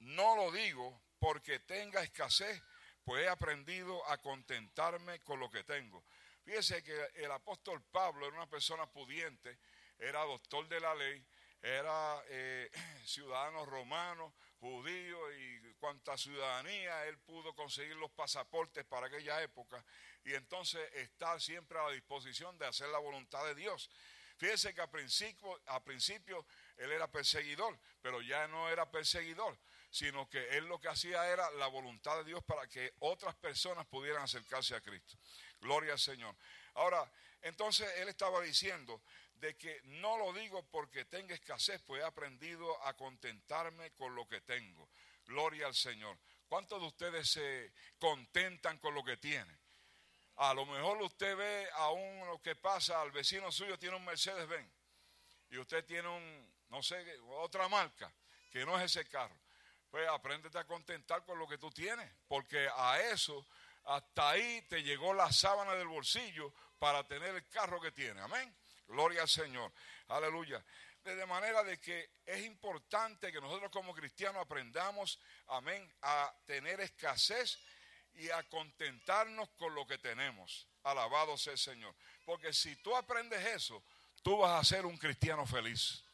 no 0.00 0.36
lo 0.36 0.50
digo 0.50 1.02
porque 1.18 1.60
tenga 1.60 2.02
escasez, 2.02 2.62
pues 3.04 3.24
he 3.24 3.28
aprendido 3.28 4.06
a 4.08 4.18
contentarme 4.18 5.20
con 5.20 5.40
lo 5.40 5.50
que 5.50 5.64
tengo. 5.64 6.04
Fíjese 6.44 6.82
que 6.82 7.10
el 7.14 7.30
apóstol 7.30 7.82
Pablo 7.90 8.26
era 8.26 8.36
una 8.36 8.48
persona 8.48 8.86
pudiente, 8.86 9.58
era 10.00 10.24
doctor 10.24 10.66
de 10.68 10.80
la 10.80 10.94
ley, 10.94 11.24
era 11.62 12.22
eh, 12.28 12.70
ciudadano 13.04 13.64
romano, 13.66 14.34
judío 14.58 15.18
y 15.32 15.74
cuanta 15.78 16.16
ciudadanía, 16.16 17.06
él 17.06 17.18
pudo 17.18 17.54
conseguir 17.54 17.96
los 17.96 18.10
pasaportes 18.10 18.84
para 18.84 19.06
aquella 19.06 19.42
época 19.42 19.82
y 20.24 20.34
entonces 20.34 20.80
estar 20.94 21.40
siempre 21.40 21.78
a 21.78 21.84
la 21.84 21.90
disposición 21.92 22.58
de 22.58 22.66
hacer 22.66 22.88
la 22.88 22.98
voluntad 22.98 23.44
de 23.46 23.54
Dios. 23.54 23.90
Fíjense 24.36 24.74
que 24.74 24.80
a 24.80 24.90
principio, 24.90 25.60
a 25.66 25.82
principio 25.82 26.46
él 26.78 26.92
era 26.92 27.10
perseguidor, 27.10 27.78
pero 28.00 28.22
ya 28.22 28.48
no 28.48 28.70
era 28.70 28.90
perseguidor, 28.90 29.58
sino 29.90 30.28
que 30.28 30.56
él 30.56 30.64
lo 30.64 30.80
que 30.80 30.88
hacía 30.88 31.26
era 31.30 31.50
la 31.52 31.66
voluntad 31.66 32.16
de 32.18 32.24
Dios 32.24 32.42
para 32.44 32.66
que 32.66 32.94
otras 33.00 33.34
personas 33.34 33.86
pudieran 33.86 34.22
acercarse 34.22 34.74
a 34.74 34.80
Cristo. 34.80 35.18
Gloria 35.60 35.92
al 35.92 35.98
Señor. 35.98 36.34
Ahora, 36.74 37.10
entonces 37.42 37.90
él 37.96 38.08
estaba 38.08 38.40
diciendo 38.40 39.02
de 39.40 39.56
que 39.56 39.80
no 39.84 40.18
lo 40.18 40.32
digo 40.32 40.62
porque 40.70 41.04
tenga 41.06 41.34
escasez, 41.34 41.82
pues 41.82 42.02
he 42.02 42.04
aprendido 42.04 42.82
a 42.84 42.94
contentarme 42.96 43.92
con 43.92 44.14
lo 44.14 44.28
que 44.28 44.40
tengo. 44.42 44.88
Gloria 45.24 45.66
al 45.66 45.74
Señor. 45.74 46.18
¿Cuántos 46.46 46.80
de 46.80 46.86
ustedes 46.88 47.30
se 47.30 47.72
contentan 47.98 48.78
con 48.78 48.94
lo 48.94 49.02
que 49.02 49.16
tienen? 49.16 49.58
A 50.36 50.54
lo 50.54 50.66
mejor 50.66 51.00
usted 51.02 51.36
ve 51.36 51.68
aún 51.74 52.26
lo 52.26 52.40
que 52.40 52.56
pasa, 52.56 53.00
al 53.00 53.12
vecino 53.12 53.52
suyo 53.52 53.78
tiene 53.78 53.96
un 53.96 54.04
Mercedes 54.04 54.48
Benz 54.48 54.70
y 55.50 55.58
usted 55.58 55.84
tiene 55.84 56.08
un, 56.08 56.52
no 56.68 56.82
sé, 56.82 57.04
otra 57.28 57.68
marca 57.68 58.12
que 58.50 58.64
no 58.64 58.78
es 58.78 58.84
ese 58.84 59.08
carro. 59.08 59.36
Pues 59.90 60.08
apréndete 60.08 60.58
a 60.58 60.66
contentar 60.66 61.24
con 61.24 61.38
lo 61.38 61.48
que 61.48 61.58
tú 61.58 61.70
tienes, 61.70 62.10
porque 62.28 62.68
a 62.74 63.00
eso, 63.00 63.46
hasta 63.84 64.30
ahí 64.30 64.62
te 64.62 64.82
llegó 64.82 65.12
la 65.12 65.32
sábana 65.32 65.74
del 65.74 65.88
bolsillo 65.88 66.52
para 66.78 67.06
tener 67.06 67.34
el 67.34 67.46
carro 67.48 67.80
que 67.80 67.92
tiene. 67.92 68.20
Amén. 68.20 68.54
Gloria 68.90 69.22
al 69.22 69.28
Señor. 69.28 69.72
Aleluya. 70.08 70.64
De 71.04 71.24
manera 71.26 71.62
de 71.62 71.78
que 71.78 72.10
es 72.26 72.44
importante 72.44 73.32
que 73.32 73.40
nosotros 73.40 73.70
como 73.70 73.94
cristianos 73.94 74.42
aprendamos, 74.42 75.18
amén, 75.46 75.88
a 76.02 76.34
tener 76.44 76.80
escasez 76.80 77.58
y 78.14 78.28
a 78.30 78.42
contentarnos 78.48 79.48
con 79.50 79.74
lo 79.74 79.86
que 79.86 79.98
tenemos. 79.98 80.66
Alabado 80.82 81.38
sea 81.38 81.52
el 81.52 81.58
Señor. 81.58 81.94
Porque 82.24 82.52
si 82.52 82.76
tú 82.76 82.94
aprendes 82.96 83.44
eso, 83.46 83.82
tú 84.22 84.38
vas 84.38 84.60
a 84.60 84.64
ser 84.64 84.84
un 84.84 84.98
cristiano 84.98 85.46
feliz. 85.46 86.04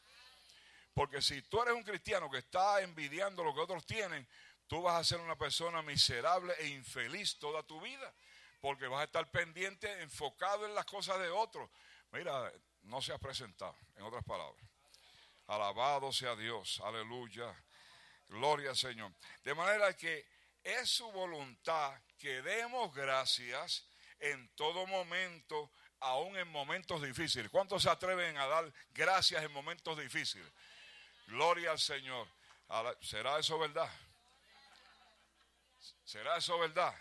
Porque 0.93 1.21
si 1.21 1.41
tú 1.43 1.61
eres 1.61 1.73
un 1.73 1.83
cristiano 1.83 2.29
que 2.29 2.37
está 2.37 2.81
envidiando 2.81 3.43
lo 3.43 3.53
que 3.53 3.61
otros 3.61 3.85
tienen, 3.85 4.27
tú 4.67 4.83
vas 4.83 5.01
a 5.01 5.03
ser 5.03 5.19
una 5.19 5.35
persona 5.35 5.81
miserable 5.81 6.53
e 6.59 6.67
infeliz 6.67 7.39
toda 7.39 7.63
tu 7.63 7.81
vida. 7.81 8.13
Porque 8.61 8.87
vas 8.87 9.01
a 9.01 9.05
estar 9.05 9.29
pendiente, 9.31 10.01
enfocado 10.01 10.65
en 10.65 10.75
las 10.75 10.85
cosas 10.85 11.19
de 11.19 11.29
otros. 11.29 11.69
Mira, 12.11 12.51
no 12.83 13.01
se 13.01 13.13
ha 13.13 13.17
presentado, 13.17 13.75
en 13.95 14.03
otras 14.03 14.23
palabras. 14.23 14.63
Alabado 15.47 16.11
sea 16.11 16.35
Dios, 16.35 16.81
aleluya, 16.83 17.53
gloria 18.27 18.71
al 18.71 18.77
Señor. 18.77 19.13
De 19.43 19.55
manera 19.55 19.95
que 19.95 20.25
es 20.63 20.89
su 20.89 21.09
voluntad 21.11 21.93
que 22.17 22.41
demos 22.41 22.93
gracias 22.93 23.85
en 24.19 24.49
todo 24.55 24.85
momento, 24.87 25.71
aún 25.99 26.35
en 26.37 26.47
momentos 26.49 27.01
difíciles. 27.01 27.49
¿Cuántos 27.49 27.83
se 27.83 27.89
atreven 27.89 28.37
a 28.37 28.47
dar 28.47 28.73
gracias 28.91 29.43
en 29.43 29.51
momentos 29.51 29.97
difíciles? 29.97 30.51
Gloria 31.27 31.71
al 31.71 31.79
Señor. 31.79 32.27
¿Será 33.01 33.39
eso 33.39 33.57
verdad? 33.57 33.89
¿Será 36.03 36.37
eso 36.37 36.57
verdad? 36.59 36.93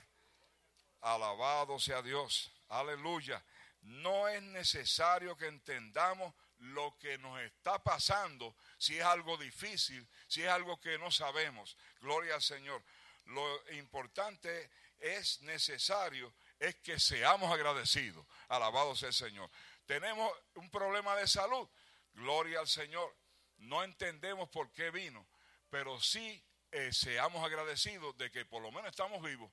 Alabado 1.01 1.79
sea 1.79 2.03
Dios. 2.03 2.51
Aleluya. 2.69 3.43
No 3.87 4.27
es 4.27 4.43
necesario 4.43 5.37
que 5.37 5.47
entendamos 5.47 6.35
lo 6.59 6.97
que 6.99 7.19
nos 7.19 7.41
está 7.41 7.83
pasando, 7.83 8.57
si 8.79 8.99
es 8.99 9.05
algo 9.05 9.37
difícil, 9.37 10.07
si 10.27 10.43
es 10.43 10.49
algo 10.49 10.81
que 10.81 10.99
no 10.99 11.13
sabemos. 11.13 11.77
Gloria 12.01 12.35
al 12.35 12.43
Señor. 12.43 12.83
Lo 13.27 13.73
importante 13.73 14.71
es 14.99 15.41
necesario 15.43 16.35
es 16.59 16.75
que 16.77 16.99
seamos 16.99 17.53
agradecidos. 17.53 18.27
Alabado 18.49 18.97
sea 18.97 19.09
el 19.09 19.15
Señor. 19.15 19.49
Tenemos 19.85 20.33
un 20.55 20.69
problema 20.71 21.15
de 21.15 21.29
salud. 21.29 21.69
Gloria 22.15 22.61
al 22.61 22.69
Señor. 22.69 23.15
No 23.59 23.85
entendemos 23.85 24.49
por 24.49 24.73
qué 24.73 24.91
vino, 24.91 25.27
pero 25.71 26.01
sí 26.01 26.43
eh, 26.73 26.93
seamos 26.93 27.45
agradecidos 27.45 28.17
de 28.19 28.33
que 28.33 28.45
por 28.45 28.63
lo 28.63 28.73
menos 28.73 28.91
estamos 28.91 29.23
vivos. 29.23 29.53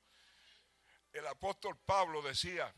El 1.12 1.28
apóstol 1.28 1.78
Pablo 1.86 2.24
decía, 2.24 2.74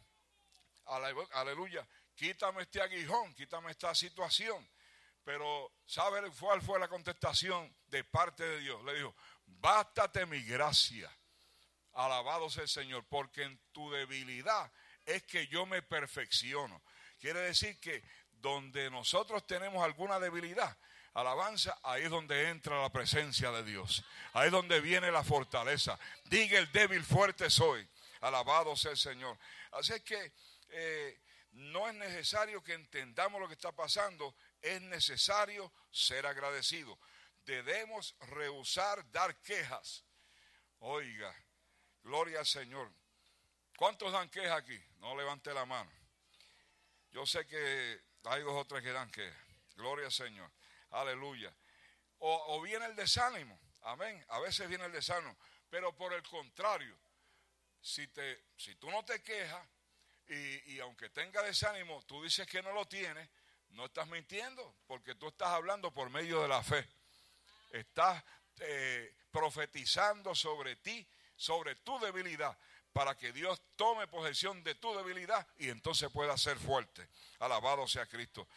aleluya, 0.86 1.88
quítame 2.16 2.64
este 2.64 2.82
aguijón, 2.82 3.34
quítame 3.34 3.72
esta 3.72 3.94
situación. 3.94 4.68
Pero, 5.24 5.72
¿sabe 5.86 6.22
cuál 6.40 6.62
fue 6.62 6.80
la 6.80 6.88
contestación 6.88 7.76
de 7.88 8.04
parte 8.04 8.44
de 8.44 8.60
Dios? 8.60 8.84
Le 8.84 8.94
dijo, 8.94 9.16
bástate 9.46 10.26
mi 10.28 10.42
gracia. 10.44 11.12
Alabado 11.94 12.50
sea 12.50 12.64
el 12.64 12.70
Señor, 12.70 13.06
porque 13.10 13.44
en 13.44 13.60
tu 13.72 13.90
debilidad 13.90 14.72
es 15.06 15.24
que 15.24 15.48
yo 15.48 15.66
me 15.66 15.82
perfecciono. 15.82 16.82
Quiere 17.20 17.40
decir 17.40 17.80
que 17.80 18.04
donde 18.34 18.92
nosotros 18.92 19.48
tenemos 19.48 19.84
alguna 19.84 20.20
debilidad, 20.20 20.78
alabanza, 21.16 21.80
ahí 21.82 22.04
es 22.04 22.10
donde 22.12 22.50
entra 22.50 22.82
la 22.82 22.92
presencia 22.92 23.52
de 23.52 23.64
Dios. 23.64 24.04
Ahí 24.34 24.48
es 24.48 24.52
donde 24.52 24.82
viene 24.82 25.12
la 25.12 25.24
fortaleza. 25.24 25.98
Diga 26.26 26.60
el 26.60 26.72
débil, 26.72 27.04
fuerte 27.04 27.50
soy. 27.50 27.88
Alabado 28.22 28.76
sea 28.76 28.92
el 28.92 28.98
Señor. 28.98 29.38
Así 29.72 30.00
que 30.02 30.34
eh, 30.78 31.22
no 31.52 31.88
es 31.88 31.96
necesario 31.96 32.62
que 32.62 32.74
entendamos 32.74 33.40
lo 33.40 33.48
que 33.48 33.54
está 33.54 33.72
pasando, 33.72 34.36
es 34.62 34.82
necesario 34.82 35.72
ser 35.90 36.26
agradecido. 36.26 37.00
Debemos 37.46 38.14
rehusar 38.28 39.10
dar 39.12 39.38
quejas. 39.38 40.04
Oiga, 40.80 41.34
gloria 42.04 42.40
al 42.40 42.46
Señor. 42.46 42.92
¿Cuántos 43.78 44.12
dan 44.12 44.30
quejas 44.30 44.58
aquí? 44.58 44.78
No 44.98 45.16
levante 45.16 45.54
la 45.54 45.66
mano. 45.66 45.90
Yo 47.12 47.26
sé 47.26 47.46
que 47.48 48.02
hay 48.26 48.42
dos 48.44 48.54
o 48.54 48.66
tres 48.66 48.84
que 48.84 48.92
dan 48.92 49.10
quejas. 49.10 49.40
Gloria 49.76 50.08
al 50.08 50.12
Señor. 50.12 50.52
Aleluya. 50.92 51.56
O, 52.20 52.62
viene 52.62 52.86
el 52.86 52.96
desánimo. 52.96 53.58
Amén. 53.84 54.24
A 54.30 54.40
veces 54.40 54.68
viene 54.68 54.86
el 54.86 54.92
desánimo. 54.92 55.38
Pero 55.70 55.96
por 55.96 56.12
el 56.12 56.24
contrario, 56.24 56.98
si, 57.80 58.08
te, 58.08 58.44
si 58.58 58.76
tú 58.76 58.92
no 58.92 59.06
te 59.06 59.22
quejas 59.24 59.66
y, 60.28 60.80
aunque 60.80 61.10
tenga 61.10 61.42
desánimo, 61.44 62.04
tú 62.06 62.24
dices 62.24 62.48
que 62.48 62.62
no 62.62 62.72
lo 62.74 62.86
tienes, 62.86 63.30
no 63.70 63.86
estás 63.86 64.08
mintiendo, 64.08 64.76
porque 64.88 65.16
tú 65.16 65.28
estás 65.28 65.50
hablando 65.50 65.92
por 65.92 66.10
medio 66.10 66.42
de 66.42 66.48
la 66.48 66.64
fe. 66.64 66.88
Estás 67.72 68.24
eh, 68.60 69.14
profetizando 69.32 70.34
sobre 70.34 70.78
ti, 70.78 71.06
sobre 71.36 71.76
tu 71.76 72.00
debilidad, 72.00 72.58
para 72.94 73.18
que 73.18 73.34
Dios 73.34 73.62
tome 73.76 74.08
posesión 74.08 74.64
de 74.64 74.76
tu 74.76 74.96
debilidad 74.96 75.46
y 75.58 75.70
entonces 75.70 76.10
pueda 76.10 76.38
ser 76.38 76.58
fuerte. 76.58 77.08
Alabado 77.40 77.88
sea 77.88 78.06
Cristo. 78.06 78.48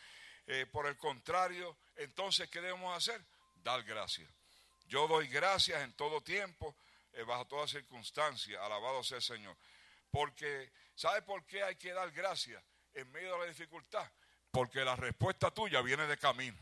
Eh, 0.47 0.67
por 0.67 0.87
el 0.87 0.97
contrario, 0.97 1.77
entonces, 1.97 2.49
¿qué 2.49 2.61
debemos 2.61 2.97
hacer? 2.97 3.21
Dar 3.57 3.83
gracias. 3.83 4.31
Yo 4.87 5.07
doy 5.07 5.29
gracias 5.29 5.83
en 5.83 5.93
todo 5.93 6.23
tiempo, 6.23 6.75
eh, 7.13 7.23
bajo 7.23 7.47
toda 7.47 7.67
circunstancia. 7.69 8.65
Alabado 8.65 9.03
sea 9.03 9.17
el 9.17 9.23
Señor. 9.23 9.57
Porque, 10.11 10.71
¿sabe 10.99 11.23
por 11.23 11.47
qué 11.47 11.63
hay 11.63 11.77
que 11.77 11.93
dar 11.93 12.11
gracias 12.11 12.63
en 12.93 13.11
medio 13.13 13.33
de 13.35 13.39
la 13.39 13.45
dificultad? 13.47 14.11
Porque 14.51 14.85
la 14.85 14.97
respuesta 14.97 15.53
tuya 15.53 15.81
viene 15.81 16.07
de 16.09 16.19
camino. 16.19 16.59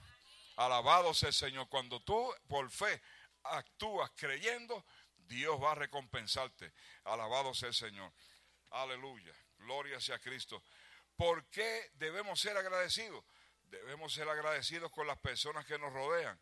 Alabado 0.56 1.14
sea 1.14 1.28
el 1.28 1.34
Señor. 1.34 1.68
Cuando 1.70 2.00
tú 2.00 2.34
por 2.46 2.70
fe 2.70 3.00
actúas 3.44 4.10
creyendo, 4.14 4.84
Dios 5.16 5.60
va 5.62 5.72
a 5.72 5.76
recompensarte. 5.76 6.72
Alabado 7.04 7.54
sea 7.54 7.68
el 7.68 7.74
Señor. 7.74 8.12
Aleluya. 8.70 9.34
Gloria 9.58 10.00
sea 10.00 10.18
Cristo. 10.18 10.62
¿Por 11.16 11.46
qué 11.46 11.90
debemos 11.94 12.38
ser 12.38 12.58
agradecidos? 12.58 13.24
Debemos 13.62 14.12
ser 14.12 14.28
agradecidos 14.28 14.92
con 14.92 15.06
las 15.06 15.18
personas 15.18 15.64
que 15.64 15.78
nos 15.78 15.92
rodean, 15.92 16.38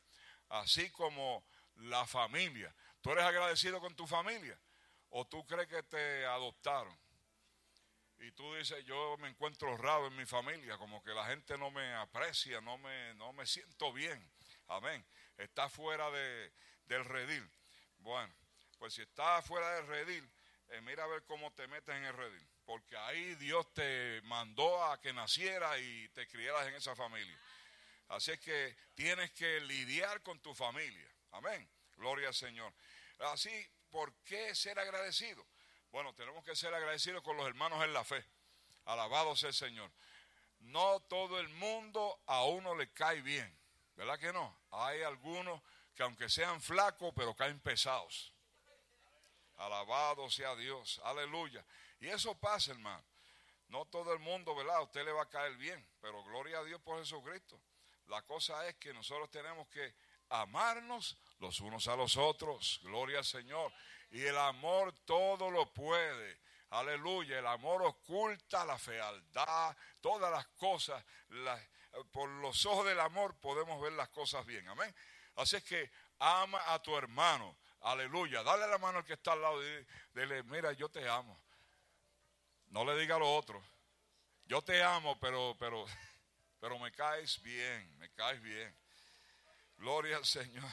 así 0.48 0.90
como 0.90 1.44
la 1.76 2.04
familia. 2.06 2.74
¿Tú 3.00 3.12
eres 3.12 3.24
agradecido 3.24 3.80
con 3.80 3.94
tu 3.94 4.06
familia? 4.06 4.58
¿O 5.10 5.24
tú 5.26 5.46
crees 5.46 5.68
que 5.68 5.82
te 5.84 6.26
adoptaron? 6.26 7.03
Y 8.20 8.32
tú 8.32 8.54
dices, 8.54 8.84
yo 8.84 9.16
me 9.18 9.28
encuentro 9.28 9.76
raro 9.76 10.06
en 10.06 10.16
mi 10.16 10.24
familia, 10.24 10.78
como 10.78 11.02
que 11.02 11.10
la 11.10 11.26
gente 11.26 11.58
no 11.58 11.70
me 11.70 11.94
aprecia, 11.94 12.60
no 12.60 12.78
me, 12.78 13.14
no 13.14 13.32
me 13.32 13.46
siento 13.46 13.92
bien. 13.92 14.30
Amén. 14.68 15.04
Está 15.36 15.68
fuera 15.68 16.10
de, 16.10 16.52
del 16.86 17.04
redil. 17.04 17.48
Bueno, 17.98 18.32
pues 18.78 18.94
si 18.94 19.02
está 19.02 19.42
fuera 19.42 19.76
del 19.76 19.86
redil, 19.86 20.30
eh, 20.70 20.80
mira 20.80 21.04
a 21.04 21.08
ver 21.08 21.24
cómo 21.24 21.52
te 21.52 21.66
metes 21.68 21.94
en 21.94 22.04
el 22.04 22.14
redil 22.14 22.48
porque 22.64 22.96
ahí 22.96 23.34
Dios 23.36 23.72
te 23.74 24.20
mandó 24.22 24.84
a 24.84 25.00
que 25.00 25.12
naciera 25.12 25.78
y 25.78 26.08
te 26.10 26.26
criaras 26.26 26.66
en 26.66 26.74
esa 26.74 26.96
familia. 26.96 27.38
Así 28.08 28.32
es 28.32 28.40
que 28.40 28.76
tienes 28.94 29.30
que 29.32 29.60
lidiar 29.60 30.22
con 30.22 30.40
tu 30.40 30.54
familia. 30.54 31.08
Amén. 31.32 31.68
Gloria 31.96 32.28
al 32.28 32.34
Señor. 32.34 32.72
Así, 33.18 33.50
¿por 33.90 34.14
qué 34.22 34.54
ser 34.54 34.78
agradecido? 34.78 35.44
Bueno, 35.94 36.12
tenemos 36.12 36.42
que 36.42 36.56
ser 36.56 36.74
agradecidos 36.74 37.22
con 37.22 37.36
los 37.36 37.46
hermanos 37.46 37.84
en 37.84 37.92
la 37.92 38.02
fe. 38.02 38.24
Alabado 38.84 39.36
sea 39.36 39.50
el 39.50 39.54
Señor. 39.54 39.88
No 40.58 40.98
todo 40.98 41.38
el 41.38 41.48
mundo 41.50 42.18
a 42.26 42.42
uno 42.42 42.74
le 42.74 42.90
cae 42.90 43.22
bien. 43.22 43.56
¿Verdad 43.94 44.18
que 44.18 44.32
no? 44.32 44.58
Hay 44.72 45.02
algunos 45.02 45.62
que 45.94 46.02
aunque 46.02 46.28
sean 46.28 46.60
flacos, 46.60 47.12
pero 47.14 47.36
caen 47.36 47.60
pesados. 47.60 48.32
Alabado 49.56 50.28
sea 50.30 50.56
Dios. 50.56 51.00
Aleluya. 51.04 51.64
Y 52.00 52.08
eso 52.08 52.34
pasa, 52.34 52.72
hermano. 52.72 53.04
No 53.68 53.84
todo 53.84 54.12
el 54.12 54.18
mundo, 54.18 54.52
¿verdad? 54.56 54.78
A 54.78 54.82
usted 54.82 55.04
le 55.04 55.12
va 55.12 55.22
a 55.22 55.30
caer 55.30 55.56
bien, 55.58 55.86
pero 56.00 56.24
gloria 56.24 56.58
a 56.58 56.64
Dios 56.64 56.80
por 56.80 56.98
Jesucristo. 56.98 57.56
La 58.08 58.20
cosa 58.22 58.66
es 58.66 58.74
que 58.78 58.92
nosotros 58.92 59.30
tenemos 59.30 59.68
que 59.68 59.94
amarnos 60.28 61.16
los 61.38 61.60
unos 61.60 61.86
a 61.86 61.94
los 61.94 62.16
otros. 62.16 62.80
Gloria 62.82 63.18
al 63.18 63.24
Señor. 63.24 63.72
Y 64.14 64.24
el 64.24 64.38
amor 64.38 64.92
todo 65.04 65.50
lo 65.50 65.72
puede. 65.72 66.38
Aleluya. 66.70 67.40
El 67.40 67.48
amor 67.48 67.82
oculta 67.82 68.64
la 68.64 68.78
fealdad, 68.78 69.76
todas 70.00 70.30
las 70.30 70.46
cosas. 70.56 71.04
por 72.12 72.28
los 72.28 72.64
ojos 72.64 72.86
del 72.86 73.00
amor 73.00 73.34
podemos 73.40 73.82
ver 73.82 73.92
las 73.94 74.08
cosas 74.10 74.46
bien. 74.46 74.68
Amén. 74.68 74.94
Así 75.34 75.56
es 75.56 75.64
que 75.64 75.90
ama 76.20 76.62
a 76.72 76.80
tu 76.80 76.96
hermano. 76.96 77.56
Aleluya. 77.80 78.44
Dale 78.44 78.68
la 78.68 78.78
mano 78.78 78.98
al 78.98 79.04
que 79.04 79.14
está 79.14 79.32
al 79.32 79.42
lado 79.42 79.60
dile, 80.14 80.44
mira, 80.44 80.72
yo 80.74 80.88
te 80.88 81.08
amo. 81.08 81.36
No 82.68 82.84
le 82.84 82.96
diga 82.96 83.18
lo 83.18 83.34
otro. 83.34 83.60
Yo 84.44 84.62
te 84.62 84.80
amo, 84.80 85.18
pero, 85.18 85.56
pero, 85.58 85.84
pero 86.60 86.78
me 86.78 86.92
caes 86.92 87.42
bien, 87.42 87.98
me 87.98 88.08
caes 88.10 88.40
bien. 88.40 88.72
Gloria 89.76 90.18
al 90.18 90.24
Señor. 90.24 90.70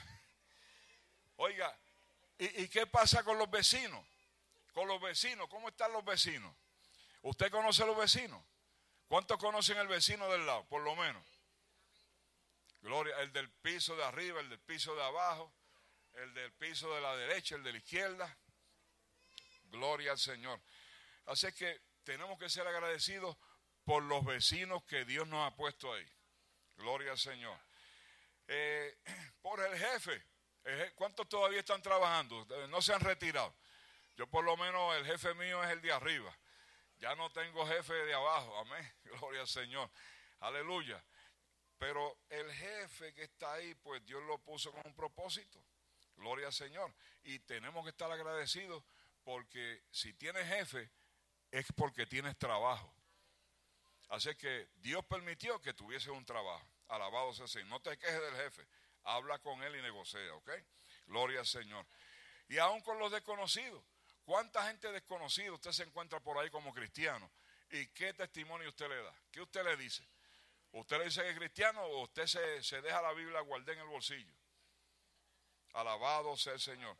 Oiga, 1.37 1.75
¿y, 2.45 2.63
¿y, 2.63 2.67
qué 2.69 2.87
pasa 2.87 3.23
con 3.23 3.37
los 3.37 3.49
vecinos? 3.49 4.05
Con 4.73 4.87
los 4.87 5.01
vecinos, 5.01 5.47
¿cómo 5.49 5.69
están 5.69 5.91
los 5.91 6.03
vecinos? 6.03 6.55
¿Usted 7.21 7.51
conoce 7.51 7.83
a 7.83 7.85
los 7.85 7.97
vecinos? 7.97 8.43
¿Cuántos 9.07 9.37
conocen 9.37 9.77
el 9.77 9.87
vecino 9.87 10.29
del 10.29 10.45
lado? 10.45 10.65
Por 10.69 10.81
lo 10.81 10.95
menos. 10.95 11.23
Gloria, 12.81 13.19
el 13.19 13.31
del 13.31 13.49
piso 13.49 13.95
de 13.95 14.03
arriba, 14.03 14.39
el 14.39 14.49
del 14.49 14.59
piso 14.59 14.95
de 14.95 15.03
abajo, 15.03 15.53
el 16.13 16.33
del 16.33 16.51
piso 16.53 16.93
de 16.95 17.01
la 17.01 17.15
derecha, 17.15 17.55
el 17.55 17.63
de 17.63 17.73
la 17.73 17.77
izquierda. 17.77 18.37
Gloria 19.65 20.11
al 20.11 20.17
Señor. 20.17 20.59
Así 21.25 21.51
que 21.53 21.79
tenemos 22.03 22.39
que 22.39 22.49
ser 22.49 22.67
agradecidos 22.67 23.37
por 23.83 24.01
los 24.03 24.25
vecinos 24.25 24.83
que 24.85 25.05
Dios 25.05 25.27
nos 25.27 25.45
ha 25.45 25.55
puesto 25.55 25.93
ahí. 25.93 26.07
Gloria 26.77 27.11
al 27.11 27.19
Señor. 27.19 27.59
Eh, 28.47 28.97
por 29.41 29.59
el 29.59 29.77
jefe. 29.77 30.30
¿Cuántos 30.95 31.27
todavía 31.27 31.59
están 31.59 31.81
trabajando? 31.81 32.45
No 32.69 32.81
se 32.81 32.93
han 32.93 33.01
retirado. 33.01 33.53
Yo 34.15 34.27
por 34.27 34.43
lo 34.43 34.55
menos 34.57 34.95
el 34.97 35.05
jefe 35.05 35.33
mío 35.33 35.63
es 35.63 35.71
el 35.71 35.81
de 35.81 35.91
arriba. 35.91 36.35
Ya 36.99 37.15
no 37.15 37.31
tengo 37.31 37.65
jefe 37.65 37.93
de 37.93 38.13
abajo. 38.13 38.57
Amén. 38.59 38.93
Gloria 39.03 39.41
al 39.41 39.47
Señor. 39.47 39.89
Aleluya. 40.39 41.03
Pero 41.77 42.15
el 42.29 42.51
jefe 42.53 43.13
que 43.13 43.23
está 43.23 43.53
ahí, 43.53 43.73
pues 43.75 44.05
Dios 44.05 44.21
lo 44.23 44.37
puso 44.37 44.71
con 44.71 44.85
un 44.85 44.93
propósito. 44.93 45.59
Gloria 46.15 46.47
al 46.47 46.53
Señor. 46.53 46.93
Y 47.23 47.39
tenemos 47.39 47.83
que 47.83 47.89
estar 47.89 48.11
agradecidos 48.11 48.83
porque 49.23 49.83
si 49.89 50.13
tienes 50.13 50.47
jefe, 50.47 50.91
es 51.49 51.65
porque 51.75 52.05
tienes 52.05 52.37
trabajo. 52.37 52.93
Así 54.09 54.35
que 54.35 54.69
Dios 54.75 55.03
permitió 55.05 55.59
que 55.61 55.73
tuviese 55.73 56.11
un 56.11 56.25
trabajo. 56.25 56.67
Alabado 56.89 57.33
sea 57.33 57.47
el. 57.61 57.67
No 57.69 57.79
te 57.79 57.97
quejes 57.97 58.21
del 58.21 58.35
jefe. 58.35 58.67
Habla 59.03 59.39
con 59.39 59.61
él 59.63 59.75
y 59.75 59.81
negocia, 59.81 60.19
¿ok? 60.35 60.51
Gloria 61.07 61.39
al 61.39 61.47
Señor. 61.47 61.85
Y 62.47 62.57
aún 62.57 62.81
con 62.81 62.99
los 62.99 63.11
desconocidos. 63.11 63.83
¿Cuánta 64.23 64.67
gente 64.67 64.91
desconocida 64.91 65.51
usted 65.51 65.71
se 65.71 65.83
encuentra 65.83 66.19
por 66.19 66.37
ahí 66.37 66.49
como 66.49 66.73
cristiano? 66.73 67.31
¿Y 67.71 67.87
qué 67.87 68.13
testimonio 68.13 68.69
usted 68.69 68.89
le 68.89 69.01
da? 69.01 69.13
¿Qué 69.31 69.41
usted 69.41 69.63
le 69.63 69.77
dice? 69.77 70.07
¿Usted 70.73 70.99
le 70.99 71.05
dice 71.05 71.21
que 71.21 71.29
es 71.29 71.37
cristiano 71.37 71.81
o 71.81 72.03
usted 72.03 72.25
se, 72.27 72.63
se 72.63 72.81
deja 72.81 73.01
la 73.01 73.13
Biblia 73.13 73.41
guardar 73.41 73.75
en 73.75 73.81
el 73.81 73.87
bolsillo? 73.87 74.33
Alabado 75.73 76.35
sea 76.37 76.53
el 76.53 76.59
Señor. 76.59 76.97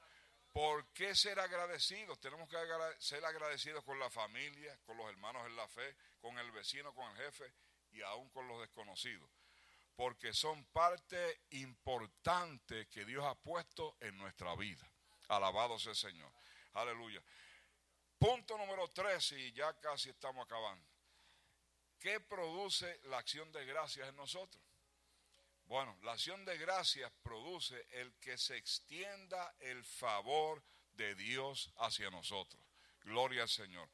¿Por 0.51 0.91
qué 0.93 1.15
ser 1.15 1.39
agradecidos? 1.39 2.19
Tenemos 2.19 2.49
que 2.49 2.57
ser 2.99 3.23
agradecidos 3.23 3.83
con 3.85 3.97
la 3.99 4.09
familia, 4.09 4.77
con 4.85 4.97
los 4.97 5.07
hermanos 5.09 5.45
en 5.45 5.55
la 5.55 5.67
fe, 5.67 5.95
con 6.19 6.37
el 6.37 6.51
vecino, 6.51 6.93
con 6.93 7.09
el 7.11 7.17
jefe 7.17 7.53
y 7.91 8.01
aún 8.01 8.29
con 8.29 8.47
los 8.47 8.59
desconocidos. 8.59 9.29
Porque 9.95 10.33
son 10.33 10.63
parte 10.65 11.41
importante 11.51 12.87
que 12.87 13.05
Dios 13.05 13.23
ha 13.25 13.35
puesto 13.35 13.97
en 13.99 14.17
nuestra 14.17 14.55
vida. 14.55 14.89
Alabado 15.27 15.77
sea 15.77 15.91
el 15.91 15.97
Señor. 15.97 16.31
Aleluya. 16.73 17.21
Punto 18.17 18.57
número 18.57 18.87
tres, 18.89 19.31
y 19.31 19.51
ya 19.51 19.73
casi 19.79 20.09
estamos 20.09 20.45
acabando. 20.45 20.85
¿Qué 21.99 22.19
produce 22.19 22.99
la 23.05 23.19
acción 23.19 23.51
de 23.51 23.65
gracias 23.65 24.09
en 24.09 24.15
nosotros? 24.15 24.63
Bueno, 25.65 25.97
la 26.03 26.13
acción 26.13 26.43
de 26.45 26.57
gracias 26.57 27.11
produce 27.23 27.87
el 27.91 28.13
que 28.15 28.37
se 28.37 28.57
extienda 28.57 29.55
el 29.59 29.83
favor 29.83 30.63
de 30.93 31.15
Dios 31.15 31.71
hacia 31.77 32.09
nosotros. 32.09 32.61
Gloria 33.03 33.43
al 33.43 33.49
Señor. 33.49 33.89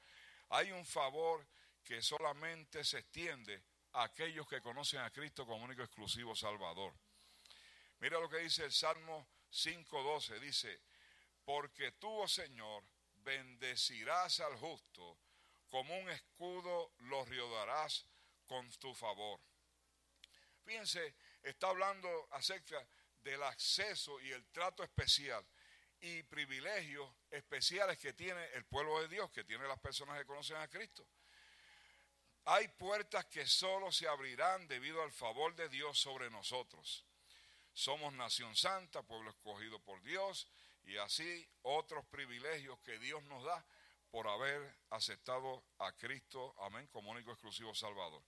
Hay 0.49 0.71
un 0.71 0.85
favor 0.85 1.45
que 1.83 2.01
solamente 2.01 2.83
se 2.83 2.99
extiende 2.99 3.63
aquellos 3.93 4.47
que 4.47 4.61
conocen 4.61 4.99
a 5.01 5.11
Cristo 5.11 5.45
como 5.45 5.63
único 5.63 5.83
exclusivo 5.83 6.35
Salvador. 6.35 6.93
Mira 7.99 8.19
lo 8.19 8.29
que 8.29 8.38
dice 8.38 8.65
el 8.65 8.71
Salmo 8.71 9.27
5.12. 9.51 10.39
Dice, 10.39 10.81
porque 11.43 11.93
tú, 11.93 12.09
oh 12.09 12.27
Señor, 12.27 12.83
bendecirás 13.23 14.39
al 14.39 14.55
justo, 14.57 15.17
como 15.69 15.97
un 15.97 16.09
escudo 16.09 16.93
lo 16.99 17.25
rodearás 17.25 18.05
con 18.45 18.69
tu 18.73 18.93
favor. 18.93 19.39
Fíjense, 20.63 21.15
está 21.43 21.69
hablando 21.69 22.27
acerca 22.31 22.88
del 23.23 23.41
acceso 23.43 24.19
y 24.21 24.31
el 24.31 24.45
trato 24.47 24.83
especial 24.83 25.45
y 25.99 26.23
privilegios 26.23 27.09
especiales 27.31 27.97
que 27.97 28.13
tiene 28.13 28.45
el 28.53 28.65
pueblo 28.65 29.01
de 29.01 29.07
Dios, 29.07 29.31
que 29.31 29.43
tiene 29.43 29.67
las 29.67 29.79
personas 29.79 30.17
que 30.17 30.25
conocen 30.25 30.57
a 30.57 30.67
Cristo. 30.67 31.07
Hay 32.49 32.69
puertas 32.69 33.25
que 33.25 33.45
solo 33.45 33.91
se 33.91 34.07
abrirán 34.07 34.69
debido 34.69 35.03
al 35.03 35.11
favor 35.11 35.53
de 35.53 35.67
Dios 35.67 35.99
sobre 35.99 36.29
nosotros. 36.29 37.03
Somos 37.73 38.13
nación 38.13 38.55
santa, 38.55 39.03
pueblo 39.03 39.31
escogido 39.31 39.79
por 39.79 40.01
Dios 40.01 40.47
y 40.85 40.95
así 40.95 41.45
otros 41.63 42.05
privilegios 42.05 42.79
que 42.79 42.99
Dios 42.99 43.21
nos 43.23 43.43
da 43.43 43.65
por 44.11 44.29
haber 44.29 44.77
aceptado 44.91 45.61
a 45.79 45.91
Cristo, 45.97 46.55
amén, 46.59 46.87
como 46.87 47.11
único 47.11 47.31
exclusivo 47.33 47.75
Salvador. 47.75 48.23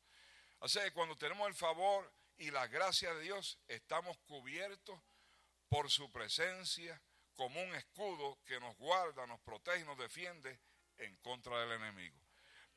Así 0.60 0.80
que 0.80 0.92
cuando 0.92 1.16
tenemos 1.16 1.48
el 1.48 1.56
favor 1.56 2.12
y 2.38 2.52
la 2.52 2.68
gracia 2.68 3.14
de 3.14 3.22
Dios, 3.22 3.58
estamos 3.70 4.18
cubiertos 4.28 5.00
por 5.70 5.90
su 5.90 6.12
presencia 6.12 7.02
como 7.38 7.62
un 7.64 7.74
escudo 7.74 8.38
que 8.46 8.60
nos 8.60 8.76
guarda, 8.76 9.26
nos 9.28 9.40
protege 9.40 9.80
y 9.80 9.86
nos 9.86 9.98
defiende 9.98 10.60
en 10.98 11.16
contra 11.20 11.58
del 11.62 11.72
enemigo. 11.72 12.20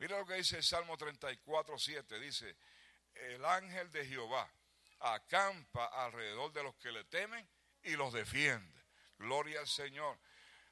Mira 0.02 0.18
lo 0.18 0.26
que 0.26 0.34
dice 0.34 0.56
el 0.56 0.64
Salmo 0.64 0.96
34, 0.96 1.78
7. 1.78 2.18
Dice, 2.18 2.56
el 3.14 3.44
ángel 3.44 3.88
de 3.92 4.04
Jehová 4.04 4.52
acampa 4.98 5.86
alrededor 5.86 6.52
de 6.52 6.64
los 6.64 6.74
que 6.74 6.90
le 6.90 7.04
temen 7.04 7.48
y 7.84 7.92
los 7.92 8.12
defiende. 8.12 8.82
Gloria 9.16 9.60
al 9.60 9.68
Señor. 9.68 10.18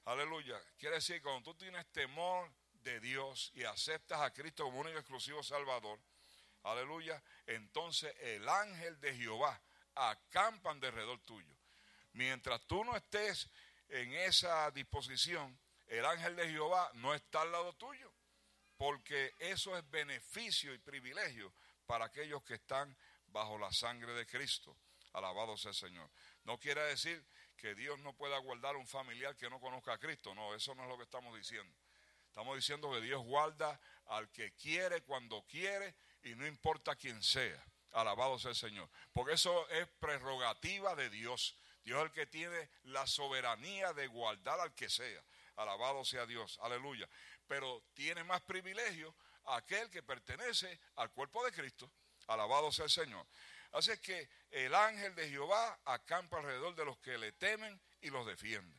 Aleluya. 0.07 0.61
Quiere 0.77 0.97
decir, 0.97 1.23
cuando 1.23 1.45
tú 1.45 1.55
tienes 1.57 1.87
temor 1.93 2.51
de 2.83 2.99
Dios 2.99 3.53
y 3.55 3.63
aceptas 3.63 4.21
a 4.21 4.33
Cristo 4.33 4.65
como 4.65 4.81
único 4.81 4.99
exclusivo 4.99 5.45
Salvador, 5.45 6.01
aleluya, 6.65 7.23
entonces 7.47 8.13
el 8.23 8.49
ángel 8.49 8.99
de 8.99 9.15
Jehová 9.15 9.63
acampan 9.95 10.81
de 10.81 10.89
alrededor 10.89 11.21
tuyo. 11.21 11.55
Mientras 12.15 12.61
tú 12.63 12.85
no 12.85 12.97
estés 12.97 13.49
en 13.91 14.13
esa 14.13 14.73
disposición, 14.73 15.57
el 15.87 16.05
ángel 16.05 16.35
de 16.35 16.51
Jehová 16.51 16.91
no 16.95 17.15
está 17.15 17.43
al 17.43 17.53
lado 17.53 17.73
tuyo, 17.75 18.13
porque 18.81 19.35
eso 19.39 19.77
es 19.77 19.91
beneficio 19.91 20.73
y 20.73 20.79
privilegio 20.79 21.53
para 21.85 22.07
aquellos 22.07 22.43
que 22.45 22.55
están 22.55 22.97
bajo 23.27 23.59
la 23.59 23.71
sangre 23.75 24.15
de 24.15 24.27
Cristo. 24.27 24.75
Alabado 25.13 25.59
sea 25.59 25.73
el 25.73 25.77
Señor. 25.77 26.11
No 26.45 26.59
quiere 26.59 26.81
decir 26.85 27.23
que 27.59 27.75
Dios 27.75 27.99
no 27.99 28.15
pueda 28.15 28.39
guardar 28.39 28.77
un 28.77 28.87
familiar 28.87 29.37
que 29.37 29.51
no 29.51 29.61
conozca 29.61 29.93
a 29.93 29.99
Cristo. 29.99 30.35
No, 30.35 30.55
eso 30.55 30.75
no 30.75 30.85
es 30.85 30.89
lo 30.89 30.97
que 30.97 31.03
estamos 31.03 31.37
diciendo. 31.37 31.77
Estamos 32.27 32.57
diciendo 32.57 32.91
que 32.91 33.03
Dios 33.03 33.23
guarda 33.23 33.79
al 34.07 34.33
que 34.33 34.55
quiere, 34.55 35.03
cuando 35.03 35.43
quiere 35.43 35.95
y 36.23 36.35
no 36.35 36.47
importa 36.47 36.97
quién 36.97 37.23
sea. 37.23 37.63
Alabado 37.93 38.39
sea 38.39 38.53
el 38.53 38.57
Señor. 38.57 38.89
Porque 39.13 39.35
eso 39.35 39.69
es 39.69 39.87
prerrogativa 39.99 40.95
de 40.95 41.11
Dios. 41.11 41.55
Dios 41.85 41.99
es 41.99 42.05
el 42.07 42.13
que 42.13 42.27
tiene 42.27 42.71
la 42.85 43.07
soberanía 43.07 43.93
de 43.93 44.07
guardar 44.07 44.59
al 44.59 44.75
que 44.75 44.89
sea. 44.89 45.23
Alabado 45.57 46.03
sea 46.07 46.25
Dios. 46.25 46.59
Aleluya. 46.63 47.07
Pero 47.51 47.83
tiene 47.95 48.23
más 48.23 48.43
privilegio 48.43 49.13
aquel 49.47 49.91
que 49.91 50.05
pertenece 50.05 50.79
al 50.95 51.11
cuerpo 51.11 51.45
de 51.45 51.51
Cristo. 51.51 51.91
Alabado 52.29 52.71
sea 52.71 52.85
el 52.85 52.93
Señor. 52.93 53.27
Así 53.73 53.91
es 53.91 53.99
que 53.99 54.29
el 54.53 54.73
ángel 54.73 55.17
de 55.17 55.29
Jehová 55.29 55.81
acampa 55.85 56.39
alrededor 56.39 56.77
de 56.77 56.85
los 56.85 56.97
que 56.99 57.19
le 57.19 57.33
temen 57.33 57.81
y 58.03 58.11
los 58.11 58.25
defiende. 58.25 58.79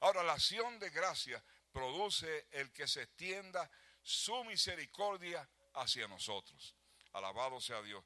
Ahora, 0.00 0.24
la 0.24 0.32
acción 0.32 0.80
de 0.80 0.90
gracia 0.90 1.40
produce 1.70 2.48
el 2.50 2.72
que 2.72 2.88
se 2.88 3.02
extienda 3.02 3.70
su 4.02 4.42
misericordia 4.42 5.48
hacia 5.74 6.08
nosotros. 6.08 6.74
Alabado 7.12 7.60
sea 7.60 7.82
Dios. 7.82 8.04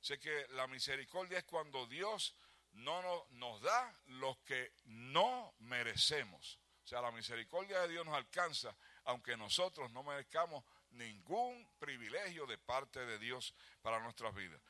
Sé 0.00 0.20
que 0.20 0.46
la 0.50 0.68
misericordia 0.68 1.38
es 1.38 1.44
cuando 1.44 1.88
Dios 1.88 2.36
no 2.74 3.26
nos, 3.30 3.60
da 3.62 4.00
lo 4.06 4.38
que 4.44 4.74
no 4.84 5.54
merecemos. 5.58 6.60
O 6.84 6.86
sea, 6.86 7.00
la 7.00 7.10
misericordia 7.10 7.80
de 7.80 7.88
Dios 7.88 8.06
nos 8.06 8.14
alcanza, 8.14 8.76
aunque 9.04 9.36
nosotros 9.36 9.90
no 9.92 10.02
merezcamos 10.02 10.64
ningún 10.90 11.68
privilegio 11.78 12.46
de 12.46 12.58
parte 12.58 13.04
de 13.04 13.18
Dios 13.18 13.54
para 13.82 14.00
nuestras 14.00 14.34
vidas. 14.34 14.60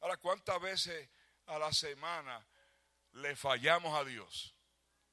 Ahora, 0.00 0.16
¿cuántas 0.16 0.60
veces 0.60 1.08
a 1.46 1.58
la 1.58 1.72
semana 1.72 2.46
le 3.12 3.36
fallamos 3.36 3.98
a 3.98 4.04
Dios? 4.04 4.54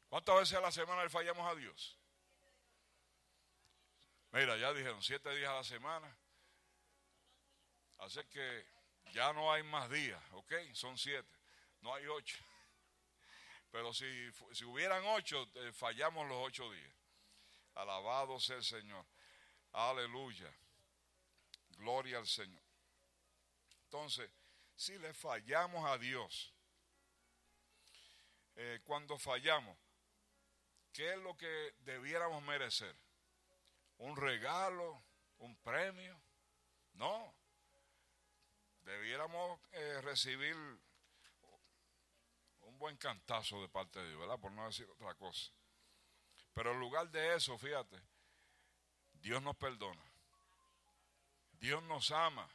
¿Cuántas 0.09 0.36
veces 0.36 0.57
a 0.57 0.61
la 0.61 0.71
semana 0.71 1.03
le 1.03 1.09
fallamos 1.09 1.49
a 1.51 1.55
Dios? 1.55 1.97
Mira, 4.32 4.57
ya 4.57 4.73
dijeron 4.73 5.01
siete 5.01 5.34
días 5.36 5.49
a 5.49 5.55
la 5.55 5.63
semana. 5.63 6.17
Así 7.99 8.23
que 8.25 8.65
ya 9.11 9.34
no 9.34 9.51
hay 9.51 9.63
más 9.63 9.89
días, 9.89 10.21
¿ok? 10.34 10.53
Son 10.73 10.97
siete, 10.97 11.34
no 11.82 11.93
hay 11.93 12.05
ocho. 12.07 12.38
Pero 13.71 13.93
si, 13.93 14.05
si 14.53 14.63
hubieran 14.65 15.03
ocho, 15.05 15.49
eh, 15.55 15.71
fallamos 15.73 16.28
los 16.28 16.38
ocho 16.45 16.71
días. 16.71 16.96
Alabado 17.78 18.39
sea 18.39 18.57
el 18.57 18.63
Señor. 18.63 19.05
Aleluya. 19.73 20.51
Gloria 21.78 22.17
al 22.17 22.28
Señor. 22.28 22.63
Entonces, 23.84 24.30
si 24.75 24.97
le 24.97 25.13
fallamos 25.13 25.86
a 25.86 25.97
Dios, 25.97 26.53
eh, 28.55 28.82
cuando 28.84 29.19
fallamos, 29.19 29.78
¿qué 30.91 31.13
es 31.13 31.17
lo 31.19 31.38
que 31.38 31.75
debiéramos 31.80 32.41
merecer? 32.43 32.95
¿Un 33.97 34.15
regalo? 34.17 35.03
¿Un 35.38 35.55
premio? 35.57 36.19
No. 36.93 37.36
Debiéramos 38.82 39.59
eh, 39.73 40.01
recibir 40.01 40.55
un 42.61 42.80
buen 42.80 42.97
cantazo 42.97 43.61
de 43.61 43.69
parte 43.69 43.99
de 43.99 44.07
Dios, 44.09 44.19
¿verdad? 44.19 44.39
Por 44.39 44.51
no 44.51 44.65
decir 44.65 44.89
otra 44.89 45.13
cosa. 45.13 45.51
Pero 46.58 46.72
en 46.72 46.80
lugar 46.80 47.08
de 47.12 47.36
eso, 47.36 47.55
fíjate, 47.60 48.01
Dios 49.22 49.43
nos 49.43 49.55
perdona. 49.58 50.03
Dios 51.51 51.84
nos 51.84 52.10
ama. 52.10 52.49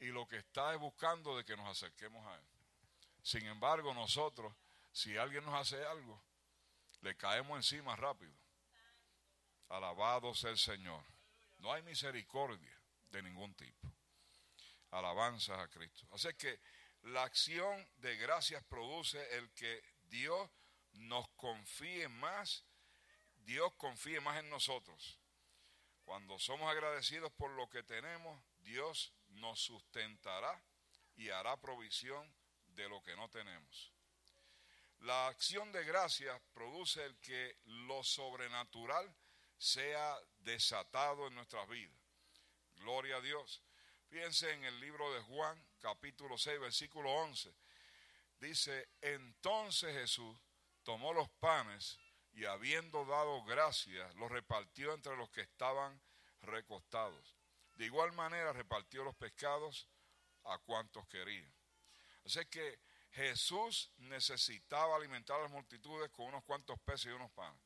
Y 0.00 0.06
lo 0.06 0.26
que 0.26 0.38
está 0.38 0.74
es 0.74 0.80
buscando 0.80 1.36
de 1.36 1.44
que 1.44 1.56
nos 1.56 1.68
acerquemos 1.68 2.26
a 2.26 2.34
Él. 2.34 2.44
Sin 3.22 3.46
embargo, 3.46 3.94
nosotros, 3.94 4.52
si 4.90 5.16
alguien 5.16 5.44
nos 5.44 5.54
hace 5.54 5.86
algo, 5.86 6.20
le 7.02 7.16
caemos 7.16 7.56
encima 7.56 7.94
rápido. 7.94 8.34
Alabado 9.68 10.34
sea 10.34 10.50
el 10.50 10.58
Señor. 10.58 11.04
No 11.58 11.72
hay 11.72 11.84
misericordia 11.84 12.76
de 13.12 13.22
ningún 13.22 13.54
tipo. 13.54 13.92
Alabanzas 14.90 15.60
a 15.60 15.68
Cristo. 15.68 16.04
Así 16.10 16.34
que 16.34 16.58
la 17.02 17.22
acción 17.22 17.88
de 17.98 18.16
gracias 18.16 18.64
produce 18.64 19.24
el 19.36 19.52
que 19.52 19.84
Dios 20.08 20.50
nos 20.96 21.28
confíe 21.30 22.08
más, 22.08 22.64
Dios 23.44 23.72
confíe 23.76 24.20
más 24.20 24.38
en 24.38 24.50
nosotros. 24.50 25.18
Cuando 26.04 26.38
somos 26.38 26.70
agradecidos 26.70 27.32
por 27.32 27.50
lo 27.50 27.68
que 27.68 27.82
tenemos, 27.82 28.40
Dios 28.60 29.12
nos 29.28 29.60
sustentará 29.60 30.62
y 31.16 31.30
hará 31.30 31.56
provisión 31.56 32.32
de 32.68 32.88
lo 32.88 33.02
que 33.02 33.16
no 33.16 33.28
tenemos. 33.28 33.92
La 35.00 35.28
acción 35.28 35.72
de 35.72 35.84
gracias 35.84 36.40
produce 36.54 37.04
el 37.04 37.16
que 37.18 37.56
lo 37.64 38.02
sobrenatural 38.02 39.14
sea 39.58 40.16
desatado 40.40 41.26
en 41.26 41.34
nuestras 41.34 41.68
vidas. 41.68 41.96
Gloria 42.76 43.16
a 43.16 43.20
Dios. 43.20 43.62
Fíjense 44.08 44.50
en 44.52 44.64
el 44.64 44.78
libro 44.80 45.12
de 45.12 45.20
Juan, 45.22 45.60
capítulo 45.80 46.38
6, 46.38 46.60
versículo 46.60 47.10
11. 47.10 47.52
Dice, 48.38 48.88
entonces 49.00 49.94
Jesús 49.94 50.36
tomó 50.86 51.12
los 51.12 51.28
panes 51.40 51.98
y 52.32 52.44
habiendo 52.44 53.04
dado 53.04 53.42
gracias, 53.42 54.14
los 54.14 54.30
repartió 54.30 54.94
entre 54.94 55.16
los 55.16 55.28
que 55.30 55.40
estaban 55.40 56.00
recostados. 56.42 57.34
De 57.74 57.86
igual 57.86 58.12
manera 58.12 58.52
repartió 58.52 59.02
los 59.02 59.16
pescados 59.16 59.88
a 60.44 60.58
cuantos 60.58 61.04
querían. 61.08 61.52
Así 62.24 62.46
que 62.46 62.78
Jesús 63.10 63.90
necesitaba 63.96 64.94
alimentar 64.96 65.40
a 65.40 65.42
las 65.42 65.50
multitudes 65.50 66.08
con 66.10 66.26
unos 66.26 66.44
cuantos 66.44 66.78
peces 66.80 67.06
y 67.06 67.08
unos 67.08 67.32
panes. 67.32 67.60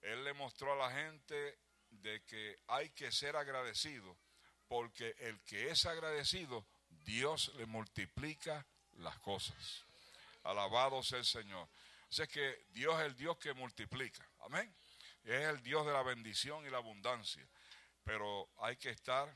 Él 0.00 0.24
le 0.24 0.32
mostró 0.32 0.72
a 0.72 0.88
la 0.88 0.90
gente 0.90 1.58
de 1.90 2.24
que 2.24 2.58
hay 2.66 2.90
que 2.90 3.12
ser 3.12 3.36
agradecido, 3.36 4.18
porque 4.66 5.14
el 5.18 5.40
que 5.42 5.70
es 5.70 5.86
agradecido, 5.86 6.66
Dios 7.04 7.52
le 7.54 7.66
multiplica 7.66 8.66
las 8.94 9.16
cosas. 9.20 9.84
Alabado 10.42 11.04
sea 11.04 11.18
el 11.18 11.24
Señor. 11.24 11.68
Así 12.12 12.26
que 12.26 12.66
Dios 12.72 12.94
es 13.00 13.06
el 13.06 13.16
Dios 13.16 13.38
que 13.38 13.54
multiplica. 13.54 14.22
Amén. 14.40 14.70
Es 15.24 15.48
el 15.48 15.62
Dios 15.62 15.86
de 15.86 15.94
la 15.94 16.02
bendición 16.02 16.66
y 16.66 16.68
la 16.68 16.76
abundancia. 16.76 17.48
Pero 18.04 18.50
hay 18.58 18.76
que 18.76 18.90
estar 18.90 19.34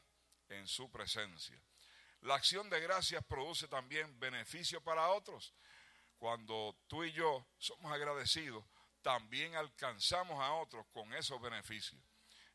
en 0.50 0.68
su 0.68 0.90
presencia. 0.90 1.58
La 2.20 2.34
acción 2.34 2.68
de 2.68 2.78
gracias 2.80 3.24
produce 3.24 3.66
también 3.66 4.20
beneficio 4.20 4.82
para 4.82 5.08
otros. 5.08 5.54
Cuando 6.18 6.76
tú 6.86 7.02
y 7.02 7.12
yo 7.12 7.46
somos 7.56 7.90
agradecidos, 7.90 8.62
también 9.00 9.54
alcanzamos 9.54 10.38
a 10.38 10.52
otros 10.52 10.84
con 10.92 11.14
esos 11.14 11.40
beneficios. 11.40 11.98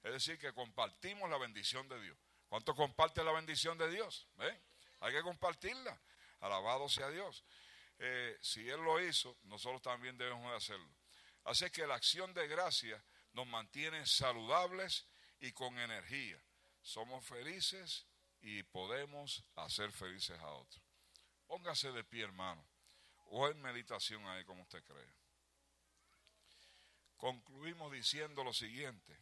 Es 0.03 0.11
decir, 0.11 0.37
que 0.37 0.53
compartimos 0.53 1.31
la 1.31 1.39
bendición 1.39 1.89
de 1.89 1.99
Dios. 1.99 2.17
¿Cuánto 2.47 2.75
comparte 2.75 3.23
la 3.23 3.31
bendición 3.31 3.75
de 3.75 3.89
Dios? 3.89 4.27
Hay 4.99 5.13
que 5.13 5.23
compartirla. 5.23 5.99
Alabado 6.41 6.87
sea 6.89 7.09
Dios. 7.09 7.43
Eh, 8.03 8.35
si 8.41 8.67
Él 8.67 8.81
lo 8.81 8.99
hizo, 8.99 9.37
nosotros 9.43 9.79
también 9.79 10.17
debemos 10.17 10.49
de 10.49 10.57
hacerlo. 10.57 10.89
Así 11.43 11.69
que 11.69 11.85
la 11.85 11.93
acción 11.93 12.33
de 12.33 12.47
gracia 12.47 13.03
nos 13.33 13.45
mantiene 13.45 14.07
saludables 14.07 15.05
y 15.39 15.51
con 15.51 15.77
energía. 15.77 16.43
Somos 16.81 17.23
felices 17.23 18.07
y 18.41 18.63
podemos 18.63 19.43
hacer 19.55 19.91
felices 19.91 20.39
a 20.39 20.47
otros. 20.47 20.83
Póngase 21.45 21.91
de 21.91 22.03
pie, 22.03 22.23
hermano, 22.23 22.67
o 23.27 23.47
en 23.47 23.61
meditación 23.61 24.25
ahí 24.27 24.43
como 24.45 24.63
usted 24.63 24.83
cree. 24.83 25.13
Concluimos 27.17 27.91
diciendo 27.91 28.43
lo 28.43 28.51
siguiente. 28.51 29.15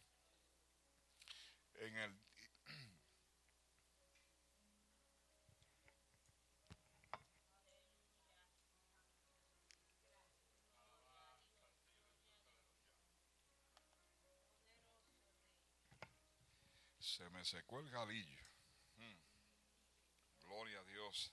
En 1.74 1.96
el 1.98 2.18
se 17.10 17.28
me 17.30 17.44
secó 17.44 17.80
el 17.80 17.90
galillo. 17.90 18.44
Mm. 18.96 19.18
Gloria 20.44 20.80
a 20.80 20.84
Dios. 20.84 21.32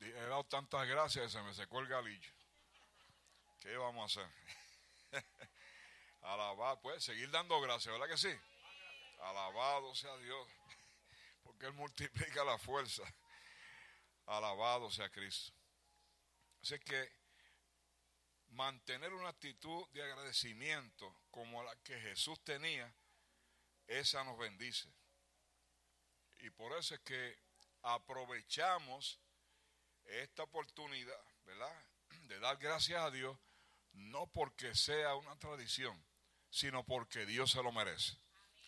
He 0.00 0.12
dado 0.12 0.44
tantas 0.44 0.86
gracias 0.88 1.26
que 1.26 1.30
se 1.30 1.42
me 1.42 1.54
secó 1.54 1.80
el 1.80 1.86
galillo. 1.86 2.32
¿Qué 3.60 3.76
vamos 3.76 4.16
a 4.16 4.22
hacer? 4.22 4.32
Alabado, 6.22 6.80
pues 6.80 7.04
seguir 7.04 7.30
dando 7.30 7.60
gracias, 7.60 7.92
¿verdad 7.92 8.08
que 8.08 8.18
sí? 8.18 8.34
Alabado 9.20 9.94
sea 9.94 10.16
Dios, 10.18 10.48
porque 11.42 11.66
Él 11.66 11.72
multiplica 11.74 12.44
la 12.44 12.58
fuerza. 12.58 13.02
Alabado 14.26 14.90
sea 14.90 15.08
Cristo. 15.10 15.52
Así 16.62 16.78
que 16.80 17.12
mantener 18.48 19.12
una 19.12 19.28
actitud 19.28 19.88
de 19.90 20.02
agradecimiento 20.02 21.22
como 21.30 21.62
la 21.62 21.74
que 21.82 21.98
Jesús 22.00 22.42
tenía, 22.44 22.92
esa 23.90 24.24
nos 24.24 24.38
bendice. 24.38 24.88
Y 26.38 26.50
por 26.50 26.72
eso 26.78 26.94
es 26.94 27.00
que 27.00 27.38
aprovechamos 27.82 29.20
esta 30.04 30.44
oportunidad, 30.44 31.20
¿verdad? 31.44 31.84
De 32.28 32.38
dar 32.38 32.56
gracias 32.56 33.02
a 33.02 33.10
Dios 33.10 33.36
no 33.92 34.26
porque 34.28 34.74
sea 34.74 35.14
una 35.16 35.36
tradición, 35.36 36.02
sino 36.50 36.84
porque 36.84 37.26
Dios 37.26 37.50
se 37.50 37.62
lo 37.62 37.72
merece. 37.72 38.16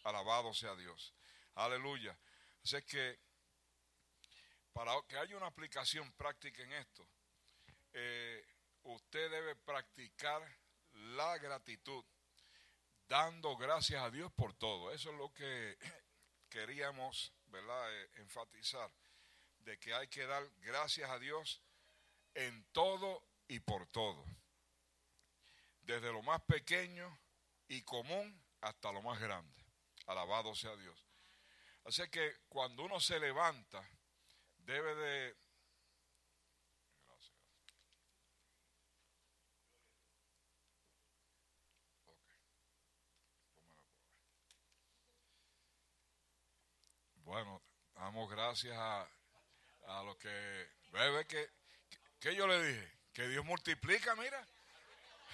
Alabado 0.04 0.52
sea 0.52 0.74
Dios. 0.74 1.14
Aleluya. 1.54 2.18
Así 2.64 2.82
que 2.82 3.18
para 4.72 4.92
que 5.08 5.16
haya 5.18 5.36
una 5.36 5.46
aplicación 5.46 6.10
práctica 6.12 6.62
en 6.62 6.72
esto, 6.72 7.06
eh, 7.92 8.44
usted 8.82 9.30
debe 9.30 9.54
practicar 9.56 10.42
la 10.92 11.38
gratitud, 11.38 12.04
dando 13.12 13.58
gracias 13.58 14.02
a 14.02 14.10
Dios 14.10 14.32
por 14.32 14.54
todo. 14.54 14.90
Eso 14.90 15.10
es 15.10 15.18
lo 15.18 15.30
que 15.34 15.76
queríamos 16.48 17.34
¿verdad? 17.48 17.94
Eh, 17.94 18.10
enfatizar, 18.14 18.90
de 19.58 19.78
que 19.78 19.92
hay 19.92 20.08
que 20.08 20.24
dar 20.24 20.42
gracias 20.60 21.10
a 21.10 21.18
Dios 21.18 21.60
en 22.32 22.64
todo 22.72 23.22
y 23.48 23.60
por 23.60 23.86
todo 23.88 24.24
desde 25.82 26.10
lo 26.10 26.22
más 26.22 26.40
pequeño 26.42 27.18
y 27.68 27.82
común 27.82 28.42
hasta 28.62 28.90
lo 28.90 29.02
más 29.02 29.20
grande. 29.20 29.62
Alabado 30.06 30.54
sea 30.54 30.74
Dios. 30.76 31.06
Así 31.84 32.08
que 32.08 32.34
cuando 32.48 32.84
uno 32.84 32.98
se 32.98 33.20
levanta, 33.20 33.86
debe 34.56 34.94
de... 34.94 35.36
Bueno, 47.32 47.62
damos 47.94 48.30
gracias 48.30 48.76
a, 48.76 49.08
a 49.86 50.02
los 50.02 50.18
que... 50.18 50.68
Bebe, 50.90 51.26
que, 51.26 51.48
que 52.20 52.34
yo 52.34 52.46
le 52.46 52.62
dije, 52.62 52.92
que 53.14 53.26
Dios 53.26 53.42
multiplica, 53.42 54.14
mira. 54.16 54.46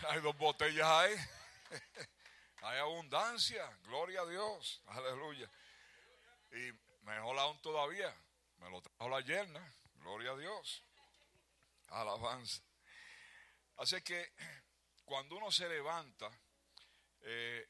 Hay 0.07 0.20
dos 0.20 0.39
botellas 0.39 0.87
ahí. 0.87 1.16
Hay 2.62 2.79
abundancia. 2.79 3.69
Gloria 3.83 4.20
a 4.20 4.27
Dios. 4.27 4.81
Aleluya. 4.87 5.51
Y 6.53 6.70
mejor 7.05 7.37
aún 7.37 7.61
todavía. 7.62 8.15
Me 8.59 8.70
lo 8.70 8.81
trajo 8.81 9.09
la 9.09 9.20
yerna. 9.20 9.75
Gloria 9.97 10.31
a 10.31 10.37
Dios. 10.37 10.85
Alabanza. 11.89 12.62
Así 13.77 14.01
que 14.03 14.33
cuando 15.05 15.35
uno 15.35 15.51
se 15.51 15.69
levanta, 15.69 16.31
eh, 17.23 17.69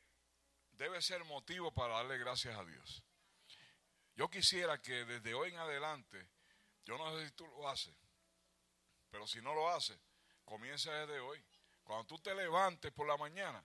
debe 0.73 1.01
ser 1.01 1.25
motivo 1.25 1.73
para 1.73 1.95
darle 1.95 2.19
gracias 2.19 2.55
a 2.59 2.65
Dios. 2.67 3.08
Yo 4.19 4.29
quisiera 4.29 4.83
que 4.83 5.05
desde 5.05 5.33
hoy 5.33 5.51
en 5.51 5.59
adelante, 5.59 6.27
yo 6.85 6.99
no 6.99 7.17
sé 7.17 7.27
si 7.27 7.33
tú 7.37 7.47
lo 7.47 7.69
haces, 7.69 7.95
pero 9.13 9.29
si 9.29 9.41
no 9.41 9.55
lo 9.55 9.71
haces, 9.71 9.97
comienza 10.45 10.93
desde 10.93 11.21
hoy. 11.21 11.41
Cuando 11.85 12.05
tú 12.05 12.19
te 12.19 12.35
levantes 12.35 12.91
por 12.91 13.07
la 13.07 13.17
mañana, 13.17 13.65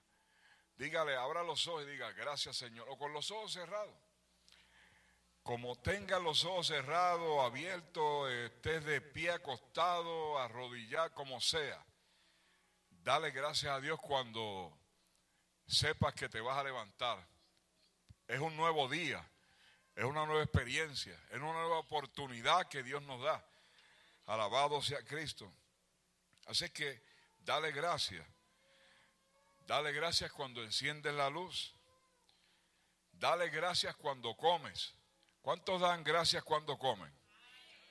dígale, 0.76 1.16
abra 1.16 1.42
los 1.42 1.66
ojos 1.66 1.82
y 1.82 1.90
diga, 1.90 2.12
gracias 2.12 2.56
Señor, 2.56 2.88
o 2.88 2.96
con 2.96 3.12
los 3.12 3.32
ojos 3.32 3.52
cerrados. 3.52 3.96
Como 5.42 5.74
tengas 5.74 6.22
los 6.22 6.44
ojos 6.44 6.68
cerrados, 6.68 7.44
abiertos, 7.44 8.30
estés 8.30 8.84
de 8.84 9.00
pie 9.00 9.32
acostado, 9.32 10.38
arrodillado, 10.38 11.12
como 11.14 11.40
sea. 11.40 11.84
Dale 12.90 13.32
gracias 13.32 13.72
a 13.72 13.80
Dios 13.80 13.98
cuando 14.00 14.72
sepas 15.66 16.14
que 16.14 16.28
te 16.28 16.40
vas 16.40 16.56
a 16.58 16.62
levantar. 16.62 17.26
Es 18.28 18.38
un 18.38 18.56
nuevo 18.56 18.88
día, 18.88 19.28
es 19.94 20.04
una 20.04 20.26
nueva 20.26 20.42
experiencia, 20.42 21.18
es 21.30 21.36
una 21.36 21.52
nueva 21.52 21.78
oportunidad 21.78 22.68
que 22.68 22.82
Dios 22.82 23.02
nos 23.02 23.22
da. 23.22 23.44
Alabado 24.26 24.82
sea 24.82 25.02
Cristo. 25.04 25.52
Así 26.46 26.68
que 26.70 27.02
Dale 27.44 27.72
gracias. 27.72 28.26
Dale 29.66 29.92
gracias 29.92 30.32
cuando 30.32 30.62
enciendes 30.62 31.12
la 31.12 31.28
luz. 31.28 31.74
Dale 33.12 33.50
gracias 33.50 33.94
cuando 33.96 34.34
comes. 34.34 34.94
¿Cuántos 35.42 35.82
dan 35.82 36.02
gracias 36.02 36.42
cuando 36.42 36.78
comen? 36.78 37.12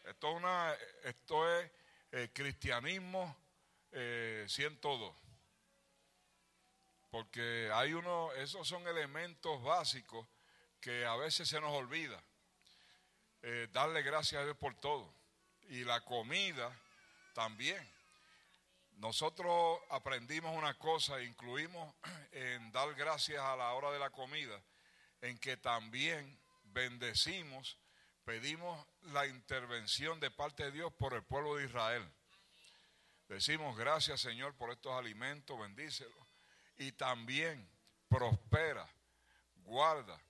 Esto 0.04 1.60
es, 1.60 1.72
eh, 2.12 2.32
cristianismo 2.34 3.36
eh, 3.92 4.46
102. 4.50 5.16
Porque 7.12 7.70
hay 7.72 7.94
uno, 7.94 8.34
esos 8.34 8.68
son 8.68 8.88
elementos 8.88 9.62
básicos 9.62 10.28
que 10.84 11.06
a 11.06 11.16
veces 11.16 11.48
se 11.48 11.62
nos 11.62 11.72
olvida. 11.72 12.22
eh, 13.42 13.68
darle 13.72 14.02
gracias 14.04 14.42
a 14.42 14.46
Dios 14.46 14.58
por 14.58 14.76
todo. 14.76 15.14
Y 15.70 15.86
la 15.86 16.02
comida 16.02 16.78
también. 17.34 17.90
Nosotros 18.98 19.80
aprendimos 19.90 20.56
una 20.56 20.78
cosa, 20.78 21.22
incluimos 21.22 21.94
en 22.32 22.72
dar 22.74 22.94
gracias 22.96 23.40
a 23.40 23.56
la 23.56 23.72
hora 23.74 23.92
de 23.92 24.00
la 24.00 24.10
comida, 24.10 24.62
en 25.22 25.38
que 25.40 25.56
también 25.58 26.38
bendecimos, 26.66 27.78
pedimos 28.26 28.86
la 29.14 29.26
intervención 29.26 30.20
de 30.20 30.32
parte 30.32 30.66
de 30.66 30.72
Dios 30.72 30.94
por 30.94 31.14
el 31.14 31.24
pueblo 31.24 31.56
de 31.56 31.66
Israel. 31.66 32.06
Decimos 33.30 33.78
gracias 33.78 34.20
Señor 34.20 34.54
por 34.56 34.70
estos 34.70 34.92
alimentos, 34.94 35.58
bendícelos. 35.58 36.28
Y 36.78 36.92
también 36.92 37.70
prospera, 38.10 38.88
guarda 39.56 40.22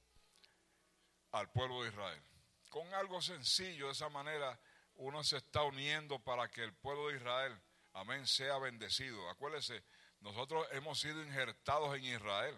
al 1.34 1.50
pueblo 1.52 1.84
de 1.84 1.90
Israel. 1.90 2.24
Con 2.70 2.92
algo 2.94 3.22
sencillo, 3.22 3.88
de 3.88 3.92
esa 3.92 4.10
manera 4.10 4.60
uno 4.96 5.24
se 5.24 5.38
está 5.38 5.64
uniendo 5.64 6.20
para 6.20 6.50
que 6.50 6.64
el 6.64 6.74
pueblo 6.74 7.10
de 7.10 7.18
Israel, 7.18 7.60
amén, 7.94 8.26
sea 8.26 8.58
bendecido. 8.60 9.30
Acuérdese, 9.30 9.84
nosotros 10.22 10.66
hemos 10.72 11.00
sido 11.00 11.22
injertados 11.24 11.96
en 11.98 12.06
Israel 12.06 12.58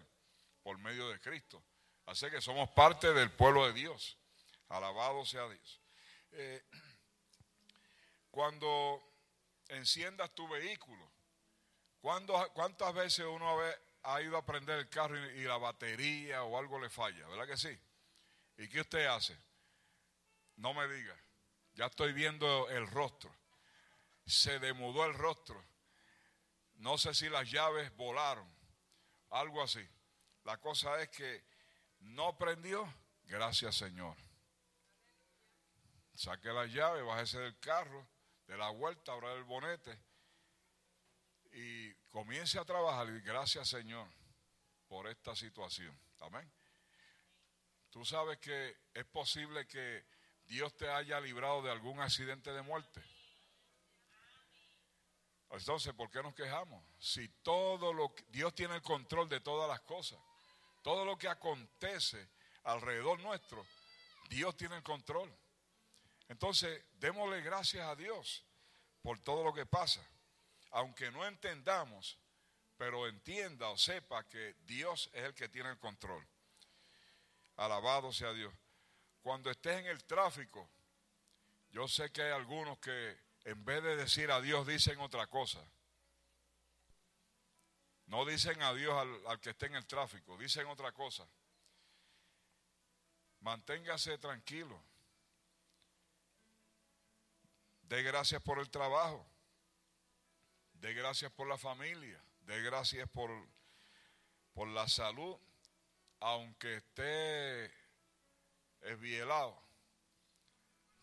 por 0.62 0.78
medio 0.78 1.08
de 1.08 1.18
Cristo. 1.20 1.62
Así 2.06 2.30
que 2.30 2.40
somos 2.40 2.70
parte 2.70 3.12
del 3.12 3.30
pueblo 3.32 3.66
de 3.66 3.72
Dios. 3.72 4.16
Alabado 4.68 5.24
sea 5.24 5.48
Dios. 5.48 5.80
Eh, 6.32 6.62
cuando 8.30 9.02
enciendas 9.68 10.34
tu 10.34 10.46
vehículo, 10.48 11.10
¿cuántas 12.00 12.94
veces 12.94 13.24
uno 13.24 13.58
ha 14.02 14.22
ido 14.22 14.36
a 14.36 14.44
prender 14.44 14.78
el 14.78 14.88
carro 14.88 15.18
y, 15.18 15.40
y 15.40 15.44
la 15.44 15.56
batería 15.56 16.42
o 16.42 16.58
algo 16.58 16.78
le 16.78 16.90
falla? 16.90 17.26
¿Verdad 17.28 17.46
que 17.46 17.56
sí? 17.56 17.76
¿Y 18.58 18.68
qué 18.68 18.80
usted 18.80 19.06
hace? 19.06 19.36
No 20.56 20.72
me 20.72 20.88
diga. 20.88 21.16
Ya 21.74 21.86
estoy 21.86 22.12
viendo 22.12 22.68
el 22.70 22.86
rostro. 22.86 23.34
Se 24.24 24.58
demudó 24.58 25.04
el 25.04 25.14
rostro. 25.14 25.62
No 26.76 26.98
sé 26.98 27.14
si 27.14 27.28
las 27.28 27.50
llaves 27.50 27.94
volaron. 27.96 28.48
Algo 29.30 29.62
así. 29.62 29.86
La 30.44 30.56
cosa 30.58 31.00
es 31.00 31.08
que 31.10 31.44
no 32.00 32.36
prendió. 32.38 32.92
Gracias 33.24 33.76
Señor. 33.76 34.16
Saque 36.14 36.48
la 36.48 36.64
llave, 36.64 37.02
bájese 37.02 37.38
del 37.38 37.58
carro, 37.58 38.08
de 38.46 38.56
la 38.56 38.70
vuelta, 38.70 39.12
abra 39.12 39.34
el 39.34 39.44
bonete 39.44 39.98
y 41.52 41.92
comience 42.08 42.58
a 42.58 42.64
trabajar. 42.64 43.08
Y 43.08 43.20
gracias 43.20 43.68
Señor 43.68 44.08
por 44.88 45.08
esta 45.08 45.36
situación. 45.36 45.98
Amén. 46.20 46.50
Tú 47.96 48.04
sabes 48.04 48.36
que 48.40 48.76
es 48.92 49.06
posible 49.06 49.66
que 49.66 50.04
Dios 50.44 50.76
te 50.76 50.86
haya 50.86 51.18
librado 51.18 51.62
de 51.62 51.70
algún 51.70 51.98
accidente 51.98 52.52
de 52.52 52.60
muerte. 52.60 53.02
Entonces, 55.48 55.94
¿por 55.94 56.10
qué 56.10 56.22
nos 56.22 56.34
quejamos? 56.34 56.84
Si 56.98 57.26
todo 57.42 57.94
lo 57.94 58.14
que, 58.14 58.22
Dios 58.28 58.54
tiene 58.54 58.74
el 58.74 58.82
control 58.82 59.30
de 59.30 59.40
todas 59.40 59.66
las 59.66 59.80
cosas, 59.80 60.18
todo 60.82 61.06
lo 61.06 61.16
que 61.16 61.26
acontece 61.26 62.28
alrededor 62.64 63.18
nuestro, 63.20 63.66
Dios 64.28 64.54
tiene 64.58 64.76
el 64.76 64.82
control. 64.82 65.34
Entonces, 66.28 66.84
démosle 66.96 67.40
gracias 67.40 67.88
a 67.88 67.96
Dios 67.96 68.44
por 69.00 69.20
todo 69.20 69.42
lo 69.42 69.54
que 69.54 69.64
pasa. 69.64 70.06
Aunque 70.72 71.10
no 71.10 71.26
entendamos, 71.26 72.18
pero 72.76 73.08
entienda 73.08 73.70
o 73.70 73.78
sepa 73.78 74.28
que 74.28 74.54
Dios 74.66 75.08
es 75.14 75.24
el 75.24 75.34
que 75.34 75.48
tiene 75.48 75.70
el 75.70 75.78
control. 75.78 76.28
Alabado 77.56 78.12
sea 78.12 78.32
Dios. 78.32 78.54
Cuando 79.22 79.50
estés 79.50 79.80
en 79.80 79.86
el 79.86 80.04
tráfico, 80.04 80.68
yo 81.70 81.88
sé 81.88 82.10
que 82.10 82.22
hay 82.22 82.32
algunos 82.32 82.78
que 82.78 83.18
en 83.44 83.64
vez 83.64 83.82
de 83.82 83.96
decir 83.96 84.30
adiós 84.30 84.66
dicen 84.66 84.98
otra 85.00 85.26
cosa. 85.26 85.60
No 88.06 88.24
dicen 88.24 88.62
adiós 88.62 88.94
al, 88.94 89.26
al 89.26 89.40
que 89.40 89.50
esté 89.50 89.66
en 89.66 89.74
el 89.74 89.86
tráfico, 89.86 90.36
dicen 90.36 90.66
otra 90.66 90.92
cosa. 90.92 91.26
Manténgase 93.40 94.18
tranquilo. 94.18 94.82
De 97.82 98.02
gracias 98.02 98.42
por 98.42 98.58
el 98.58 98.68
trabajo. 98.70 99.24
De 100.74 100.92
gracias 100.92 101.30
por 101.32 101.46
la 101.46 101.56
familia. 101.56 102.20
De 102.40 102.60
gracias 102.62 103.08
por, 103.08 103.30
por 104.52 104.68
la 104.68 104.88
salud. 104.88 105.38
Aunque 106.20 106.76
esté 106.76 107.70
esbielado, 108.82 109.60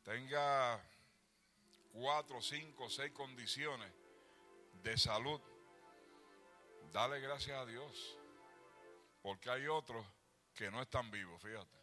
tenga 0.03 0.81
cuatro, 1.91 2.41
cinco, 2.41 2.90
seis 2.90 3.11
condiciones 3.11 3.91
de 4.81 4.98
salud, 4.98 5.40
dale 6.91 7.19
gracias 7.19 7.57
a 7.57 7.65
Dios. 7.65 8.18
Porque 9.22 9.49
hay 9.49 9.68
otros 9.68 10.06
que 10.53 10.69
no 10.69 10.81
están 10.81 11.10
vivos, 11.10 11.41
fíjate. 11.41 11.77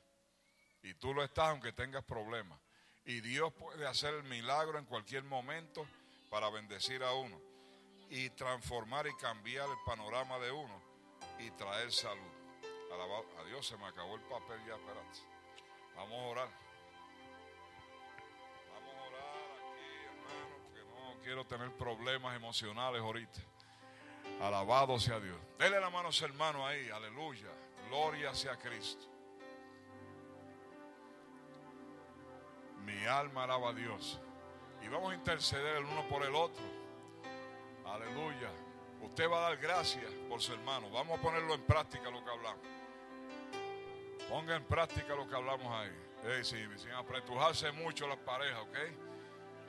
Y 0.82 0.94
tú 0.94 1.14
lo 1.14 1.22
estás 1.24 1.48
aunque 1.48 1.72
tengas 1.72 2.04
problemas. 2.04 2.58
Y 3.04 3.20
Dios 3.20 3.52
puede 3.54 3.86
hacer 3.86 4.14
el 4.14 4.24
milagro 4.24 4.78
en 4.78 4.84
cualquier 4.84 5.24
momento 5.24 5.86
para 6.28 6.50
bendecir 6.50 7.02
a 7.02 7.12
uno. 7.14 7.40
Y 8.10 8.30
transformar 8.30 9.06
y 9.06 9.16
cambiar 9.16 9.68
el 9.68 9.78
panorama 9.86 10.38
de 10.38 10.50
uno. 10.50 10.82
Y 11.38 11.50
traer 11.52 11.92
salud. 11.92 12.29
A 12.92 13.44
Dios, 13.44 13.66
se 13.66 13.76
me 13.76 13.86
acabó 13.86 14.16
el 14.16 14.22
papel 14.22 14.58
ya, 14.66 14.74
espérate. 14.74 15.18
Vamos 15.96 16.18
a 16.18 16.26
orar. 16.26 16.48
Vamos 18.72 18.94
a 18.94 19.02
orar 19.08 19.36
aquí, 19.70 19.84
hermano, 20.06 20.72
que 20.74 20.80
no 20.80 21.22
quiero 21.22 21.46
tener 21.46 21.70
problemas 21.76 22.36
emocionales 22.36 23.00
ahorita. 23.00 23.40
Alabado 24.40 24.98
sea 24.98 25.20
Dios. 25.20 25.38
Dele 25.58 25.80
la 25.80 25.90
mano 25.90 26.08
a 26.08 26.12
su 26.12 26.24
hermano 26.24 26.66
ahí, 26.66 26.88
aleluya. 26.90 27.50
Gloria 27.88 28.34
sea 28.34 28.56
Cristo. 28.56 29.06
Mi 32.84 33.04
alma 33.06 33.44
alaba 33.44 33.70
a 33.70 33.74
Dios. 33.74 34.18
Y 34.82 34.88
vamos 34.88 35.12
a 35.12 35.14
interceder 35.14 35.76
el 35.76 35.84
uno 35.84 36.08
por 36.08 36.22
el 36.22 36.34
otro. 36.34 36.62
Aleluya. 37.84 38.50
Usted 39.02 39.30
va 39.30 39.38
a 39.38 39.50
dar 39.50 39.56
gracias 39.58 40.10
por 40.28 40.40
su 40.40 40.52
hermano. 40.52 40.90
Vamos 40.90 41.18
a 41.18 41.22
ponerlo 41.22 41.54
en 41.54 41.62
práctica 41.62 42.10
lo 42.10 42.24
que 42.24 42.30
hablamos. 42.30 42.79
Ponga 44.30 44.54
en 44.54 44.62
práctica 44.62 45.16
lo 45.16 45.28
que 45.28 45.34
hablamos 45.34 45.66
ahí. 45.74 45.90
Hey, 46.22 46.44
sin, 46.44 46.70
apretujarse 46.92 47.72
mucho 47.72 48.06
las 48.06 48.18
parejas, 48.18 48.60
¿ok? 48.60 48.76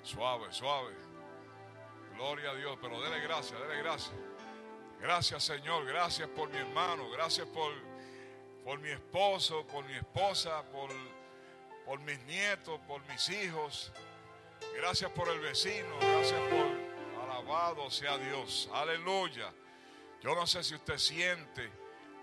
Suave, 0.04 0.54
suave. 0.54 0.94
Gloria 2.14 2.52
a 2.52 2.54
Dios, 2.54 2.78
pero 2.80 3.02
dele 3.02 3.22
gracias, 3.22 3.60
dele 3.60 3.82
gracias. 3.82 4.16
Gracias 5.00 5.44
Señor, 5.44 5.84
gracias 5.88 6.30
por 6.30 6.48
mi 6.50 6.58
hermano, 6.58 7.10
gracias 7.10 7.48
por, 7.48 7.74
por 8.64 8.78
mi 8.78 8.90
esposo, 8.90 9.66
por 9.66 9.84
mi 9.86 9.96
esposa, 9.96 10.62
por, 10.72 10.92
por 11.84 12.00
mis 12.02 12.20
nietos, 12.26 12.80
por 12.88 13.04
mis 13.08 13.30
hijos. 13.30 13.92
Gracias 14.76 15.10
por 15.10 15.28
el 15.30 15.40
vecino, 15.40 15.98
gracias 16.00 16.40
por 16.52 17.24
alabado 17.24 17.90
sea 17.90 18.16
Dios. 18.20 18.70
Aleluya. 18.72 19.52
Yo 20.22 20.36
no 20.36 20.46
sé 20.46 20.64
si 20.64 20.76
usted 20.76 21.00
siente 21.00 21.81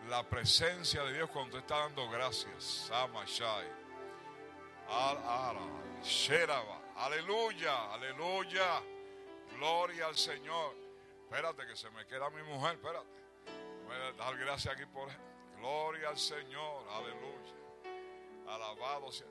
la 0.09 0.23
presencia 0.23 1.03
de 1.05 1.15
Dios 1.15 1.31
cuando 1.31 1.59
está 1.59 1.79
dando 1.79 2.09
gracias. 2.09 2.89
Aleluya, 6.97 7.93
aleluya. 7.93 8.83
Gloria 9.57 10.07
al 10.07 10.17
Señor. 10.17 10.75
Espérate 11.25 11.67
que 11.67 11.77
se 11.77 11.91
me 11.91 12.07
queda 12.07 12.31
mi 12.31 12.43
mujer, 12.43 12.75
espérate. 12.75 13.07
Voy 13.87 13.97
a 13.97 14.13
dar 14.13 14.37
gracias 14.37 14.75
aquí 14.75 14.87
por 14.87 15.09
Gloria 15.59 16.09
al 16.11 16.19
Señor, 16.19 16.85
aleluya. 16.91 17.55
Alabado 18.49 19.11
sea. 19.13 19.27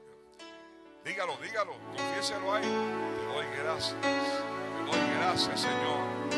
Dígalo, 1.03 1.37
dígalo, 1.37 1.73
confiéselo 1.95 2.53
ahí. 2.53 2.63
Te 2.63 3.25
doy 3.25 3.45
gracias. 3.57 4.01
Te 4.01 4.91
doy 4.91 5.17
gracias, 5.17 5.61
Señor. 5.61 6.29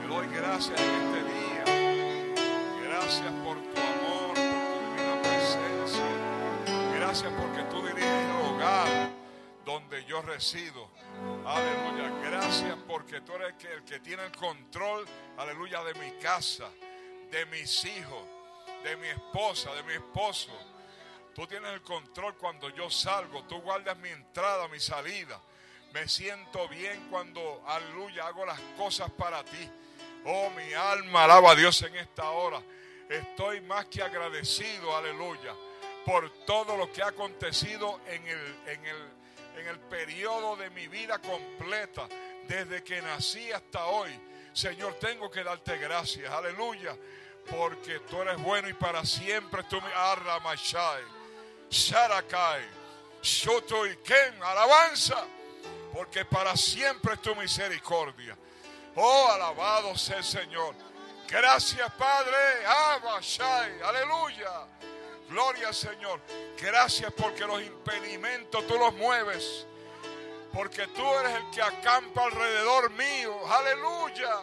Te 0.00 0.06
doy 0.06 0.26
gracias 0.28 0.80
en 0.80 0.90
este 0.94 1.22
día. 1.24 1.64
Gracias 2.84 3.32
por 3.44 3.71
Gracias 7.12 7.32
porque 7.38 7.62
tú 7.64 7.86
diriges 7.86 8.10
el 8.10 8.30
hogar 8.30 9.10
donde 9.66 10.02
yo 10.06 10.22
resido. 10.22 10.88
Aleluya. 11.44 12.08
Gracias 12.22 12.74
porque 12.88 13.20
tú 13.20 13.34
eres 13.34 13.52
el 13.66 13.84
que, 13.84 14.00
tiene 14.00 14.24
el 14.24 14.32
control, 14.32 15.04
aleluya, 15.36 15.84
de 15.84 15.92
mi 15.92 16.10
casa, 16.12 16.70
de 17.30 17.44
mis 17.44 17.84
hijos, 17.84 18.26
de 18.82 18.96
mi 18.96 19.08
esposa, 19.08 19.74
de 19.74 19.82
mi 19.82 19.92
esposo. 19.92 20.52
Tú 21.34 21.46
tienes 21.46 21.70
el 21.74 21.82
control 21.82 22.34
cuando 22.38 22.70
yo 22.70 22.88
salgo. 22.88 23.44
Tú 23.44 23.60
guardas 23.60 23.98
mi 23.98 24.08
entrada, 24.08 24.66
mi 24.68 24.80
salida. 24.80 25.38
Me 25.92 26.08
siento 26.08 26.66
bien 26.66 27.08
cuando, 27.10 27.62
aleluya, 27.66 28.26
hago 28.26 28.46
las 28.46 28.58
cosas 28.78 29.10
para 29.10 29.44
ti. 29.44 29.70
Oh, 30.24 30.48
mi 30.56 30.72
alma 30.72 31.24
alaba 31.24 31.50
a 31.50 31.54
Dios 31.54 31.82
en 31.82 31.94
esta 31.94 32.30
hora. 32.30 32.62
Estoy 33.10 33.60
más 33.60 33.84
que 33.84 34.02
agradecido, 34.02 34.96
aleluya 34.96 35.52
por 36.04 36.30
todo 36.44 36.76
lo 36.76 36.90
que 36.92 37.02
ha 37.02 37.08
acontecido 37.08 38.00
en 38.06 38.26
el, 38.26 38.56
en 38.66 38.84
el, 38.86 39.10
en 39.58 39.66
el 39.68 39.78
periodo 39.80 40.56
de 40.56 40.70
mi 40.70 40.88
vida 40.88 41.18
completa, 41.18 42.08
desde 42.48 42.82
que 42.82 43.00
nací 43.02 43.52
hasta 43.52 43.86
hoy. 43.86 44.10
Señor, 44.52 44.94
tengo 44.94 45.30
que 45.30 45.42
darte 45.42 45.78
gracias, 45.78 46.30
aleluya, 46.30 46.96
porque 47.50 48.00
tú 48.00 48.20
eres 48.20 48.40
bueno 48.42 48.68
y 48.68 48.74
para 48.74 49.04
siempre 49.04 49.62
tú 49.64 49.80
me 49.80 49.92
arra 49.94 50.40
machai, 50.40 51.02
sharakai, 51.70 52.62
alabanza, 54.42 55.24
porque 55.92 56.24
para 56.24 56.56
siempre 56.56 57.14
es 57.14 57.22
tu 57.22 57.34
misericordia. 57.36 58.36
Oh, 58.94 59.28
alabado 59.30 59.96
sea 59.96 60.18
el 60.18 60.24
Señor. 60.24 60.74
Gracias, 61.28 61.90
Padre. 61.92 62.66
Abashai. 62.66 63.80
Aleluya. 63.82 64.66
Gloria 65.32 65.72
Señor. 65.72 66.20
Gracias 66.60 67.10
porque 67.14 67.46
los 67.46 67.62
impedimentos 67.62 68.66
tú 68.66 68.74
los 68.78 68.92
mueves. 68.94 69.66
Porque 70.52 70.86
tú 70.88 71.02
eres 71.20 71.32
el 71.36 71.50
que 71.50 71.62
acampa 71.62 72.24
alrededor 72.24 72.90
mío. 72.90 73.34
Aleluya. 73.50 74.42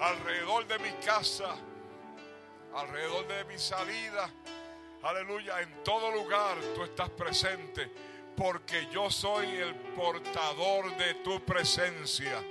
Alrededor 0.00 0.66
de 0.66 0.78
mi 0.78 0.92
casa. 1.04 1.54
Alrededor 2.74 3.28
de 3.28 3.44
mi 3.44 3.58
salida. 3.58 4.30
Aleluya. 5.02 5.60
En 5.60 5.84
todo 5.84 6.10
lugar 6.10 6.56
tú 6.74 6.84
estás 6.84 7.10
presente. 7.10 7.90
Porque 8.34 8.88
yo 8.90 9.10
soy 9.10 9.46
el 9.58 9.74
portador 9.74 10.96
de 10.96 11.14
tu 11.16 11.44
presencia. 11.44 12.42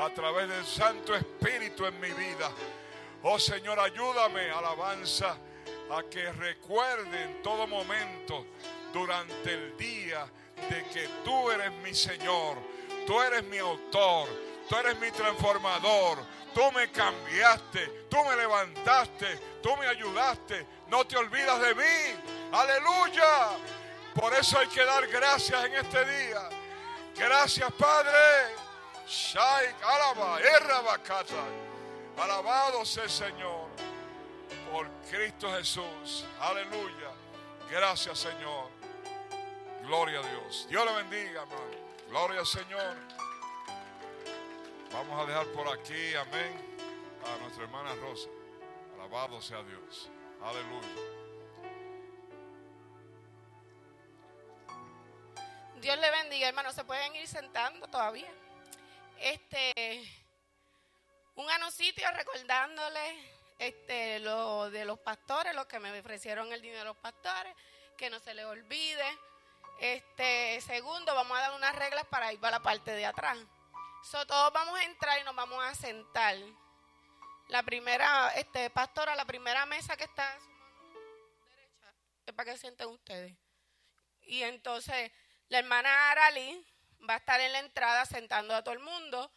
A 0.00 0.10
través 0.10 0.48
del 0.48 0.66
Santo 0.66 1.14
Espíritu 1.14 1.86
en 1.86 2.00
mi 2.00 2.10
vida. 2.10 2.50
Oh 3.22 3.38
Señor, 3.38 3.78
ayúdame, 3.78 4.50
alabanza, 4.50 5.36
a 5.92 6.02
que 6.04 6.32
recuerde 6.32 7.22
en 7.22 7.42
todo 7.42 7.66
momento 7.66 8.46
durante 8.92 9.52
el 9.52 9.76
día 9.76 10.26
de 10.70 10.84
que 10.88 11.06
tú 11.22 11.50
eres 11.50 11.70
mi 11.82 11.94
Señor, 11.94 12.56
tú 13.06 13.20
eres 13.20 13.44
mi 13.44 13.58
autor, 13.58 14.26
tú 14.68 14.76
eres 14.76 14.98
mi 14.98 15.10
transformador, 15.10 16.18
tú 16.54 16.72
me 16.72 16.90
cambiaste, 16.90 18.06
tú 18.08 18.16
me 18.24 18.36
levantaste, 18.36 19.38
tú 19.62 19.76
me 19.76 19.86
ayudaste, 19.86 20.66
no 20.88 21.06
te 21.06 21.16
olvidas 21.18 21.60
de 21.60 21.74
mí, 21.74 22.20
aleluya. 22.52 23.58
Por 24.14 24.32
eso 24.34 24.58
hay 24.58 24.68
que 24.68 24.84
dar 24.84 25.06
gracias 25.08 25.64
en 25.64 25.74
este 25.74 26.04
día. 26.04 26.48
Gracias, 27.16 27.70
Padre. 27.72 28.54
Shai, 29.06 29.74
alaba, 29.82 30.38
Alabado 32.16 32.84
sea 32.84 33.04
el 33.04 33.10
Señor 33.10 33.91
por 34.72 34.90
Cristo 35.10 35.52
Jesús. 35.52 36.24
Aleluya. 36.40 37.10
Gracias, 37.70 38.20
Señor. 38.20 38.70
Gloria 39.82 40.20
a 40.20 40.22
Dios. 40.22 40.66
Dios 40.68 40.84
le 40.86 40.94
bendiga, 40.94 41.42
hermano. 41.42 41.76
Gloria 42.08 42.40
al 42.40 42.46
Señor. 42.46 42.96
Vamos 44.90 45.20
a 45.20 45.26
dejar 45.26 45.46
por 45.48 45.68
aquí, 45.68 46.14
amén, 46.14 46.76
a 47.24 47.42
nuestra 47.42 47.64
hermana 47.64 47.94
Rosa. 47.96 48.28
Alabado 48.94 49.40
sea 49.42 49.62
Dios. 49.62 50.10
Aleluya. 50.42 51.02
Dios 55.80 55.98
le 55.98 56.10
bendiga, 56.10 56.48
hermano. 56.48 56.72
Se 56.72 56.84
pueden 56.84 57.14
ir 57.16 57.28
sentando 57.28 57.86
todavía. 57.88 58.32
Este, 59.18 60.02
un 61.34 61.50
anuncito 61.50 62.02
recordándole 62.14 63.31
este, 63.62 64.18
lo 64.18 64.70
de 64.70 64.84
los 64.84 64.98
pastores, 64.98 65.54
los 65.54 65.66
que 65.66 65.78
me 65.78 65.96
ofrecieron 66.00 66.52
el 66.52 66.60
dinero 66.60 66.80
de 66.80 66.86
los 66.86 66.96
pastores, 66.96 67.54
que 67.96 68.10
no 68.10 68.18
se 68.18 68.34
les 68.34 68.44
olvide. 68.44 69.18
Este, 69.78 70.60
segundo, 70.62 71.14
vamos 71.14 71.38
a 71.38 71.42
dar 71.42 71.52
unas 71.52 71.74
reglas 71.76 72.04
para 72.06 72.32
ir 72.32 72.40
para 72.40 72.58
la 72.58 72.62
parte 72.62 72.90
de 72.90 73.06
atrás. 73.06 73.38
So, 74.02 74.26
todos 74.26 74.52
vamos 74.52 74.76
a 74.80 74.82
entrar 74.82 75.20
y 75.20 75.24
nos 75.24 75.36
vamos 75.36 75.64
a 75.64 75.74
sentar. 75.76 76.36
La 77.48 77.62
primera, 77.62 78.32
este, 78.34 78.68
pastora, 78.70 79.14
la 79.14 79.24
primera 79.26 79.64
mesa 79.66 79.96
que 79.96 80.04
está 80.04 80.28
a 80.34 80.40
su 80.40 80.48
mano 80.48 81.46
derecha 81.48 81.94
es 82.26 82.34
para 82.34 82.52
que 82.52 82.58
sienten 82.58 82.88
ustedes. 82.88 83.36
Y 84.22 84.42
entonces, 84.42 85.12
la 85.48 85.60
hermana 85.60 86.10
Arali 86.10 86.66
va 87.08 87.14
a 87.14 87.18
estar 87.18 87.40
en 87.40 87.52
la 87.52 87.60
entrada 87.60 88.06
sentando 88.06 88.56
a 88.56 88.64
todo 88.64 88.74
el 88.74 88.80
mundo. 88.80 89.32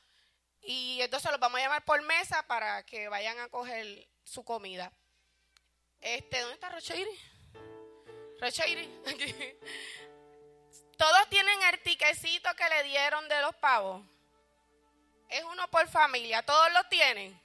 Y 0.61 0.99
entonces 1.02 1.30
los 1.30 1.39
vamos 1.39 1.60
a 1.60 1.64
llamar 1.64 1.85
por 1.85 2.02
mesa 2.02 2.41
para 2.47 2.84
que 2.84 3.07
vayan 3.07 3.38
a 3.38 3.49
coger 3.49 4.07
su 4.26 4.43
comida. 4.43 4.91
Este, 6.02 6.39
¿dónde 6.41 6.56
está 6.56 6.69
Rocheiri? 6.69 7.19
Rocheiri, 8.41 9.60
Todos 10.97 11.30
tienen 11.30 11.61
el 11.72 11.81
tiquecito 11.81 12.49
que 12.56 12.69
le 12.69 12.84
dieron 12.84 13.30
de 13.30 13.41
los 13.41 13.56
pavos. 13.56 14.03
Es 15.30 15.43
uno 15.43 15.69
por 15.69 15.88
familia, 15.88 16.43
todos 16.43 16.73
lo 16.73 16.84
tienen. 16.89 17.39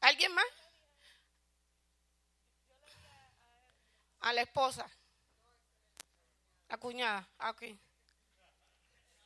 ¿Alguien 0.00 0.34
más? 0.34 0.46
A 4.20 4.32
la 4.32 4.42
esposa. 4.42 4.90
La 6.70 6.78
cuñada. 6.78 7.28
Ah. 7.38 7.54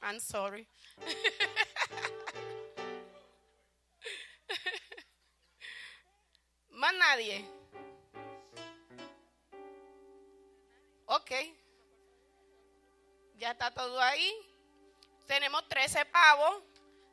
I'm 0.01 0.19
sorry. 0.19 0.67
Más 6.71 6.95
nadie. 6.95 7.45
Ok. 11.07 11.31
Ya 13.37 13.51
está 13.51 13.71
todo 13.73 14.01
ahí. 14.01 14.33
Tenemos 15.27 15.69
13 15.69 16.07
pavos. 16.07 16.63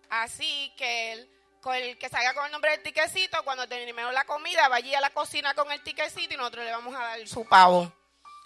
Así 0.10 0.74
que 0.78 1.12
el, 1.12 1.30
el 1.76 1.98
que 1.98 2.08
salga 2.08 2.34
con 2.34 2.46
el 2.46 2.54
nombre 2.54 2.72
del 2.72 2.84
tiquecito, 2.84 3.44
cuando 3.44 3.68
terminemos 3.68 4.14
la 4.14 4.24
comida, 4.24 4.70
vaya 4.70 4.98
a 4.98 5.02
la 5.02 5.10
cocina 5.10 5.54
con 5.54 5.70
el 5.72 5.84
tiquecito 5.84 6.34
y 6.34 6.38
nosotros 6.38 6.64
le 6.64 6.72
vamos 6.72 6.96
a 6.96 7.00
dar 7.00 7.28
su 7.28 7.46
pavo. 7.46 7.92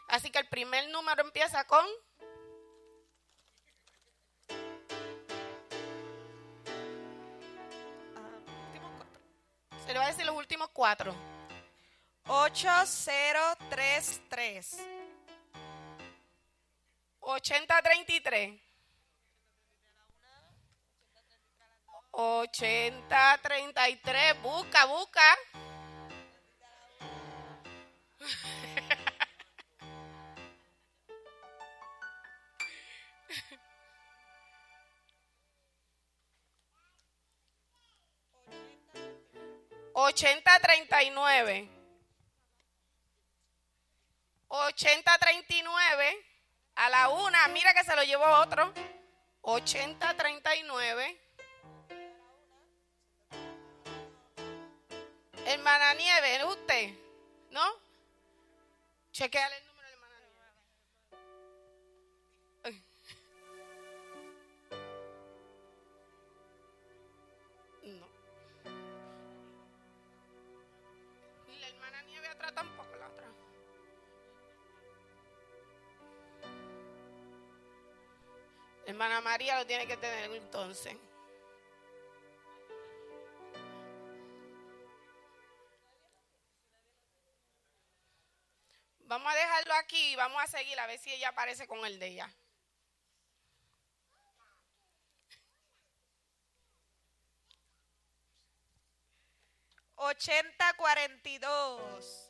Así 0.07 0.31
que 0.31 0.39
el 0.39 0.47
primer 0.47 0.89
número 0.89 1.21
empieza 1.21 1.63
con... 1.65 1.85
Se 9.85 9.93
le 9.93 9.99
va 9.99 10.05
a 10.05 10.07
decir 10.07 10.25
los 10.25 10.35
últimos 10.35 10.69
cuatro. 10.69 11.13
8033. 12.27 14.77
8033. 17.19 18.59
8033. 22.11 24.41
Busca, 24.41 24.85
busca. 24.85 25.37
8039. 40.15 41.67
8039. 44.47 46.25
A 46.75 46.89
la 46.89 47.09
una, 47.09 47.47
mira 47.49 47.73
que 47.73 47.83
se 47.83 47.93
lo 47.97 48.03
llevó 48.03 48.25
otro. 48.39 48.73
8039. 49.41 51.21
Hermana 55.47 55.93
Nieve, 55.95 56.45
usted? 56.45 56.93
¿No? 57.51 57.65
Chequeale 59.11 59.57
el 59.57 59.65
número 59.65 59.74
Hermana 78.95 79.19
María 79.19 79.57
lo 79.57 79.67
tiene 79.67 79.85
que 79.85 79.97
tener 79.97 80.31
entonces. 80.31 80.95
Vamos 88.99 89.33
a 89.33 89.35
dejarlo 89.35 89.73
aquí 89.73 90.13
y 90.13 90.15
vamos 90.15 90.41
a 90.41 90.47
seguir 90.47 90.79
a 90.79 90.87
ver 90.87 90.97
si 90.97 91.11
ella 91.11 91.27
aparece 91.27 91.67
con 91.67 91.85
el 91.85 91.99
de 91.99 92.07
ella. 92.07 92.33
8042. 99.95 101.41
Ya 101.99 102.24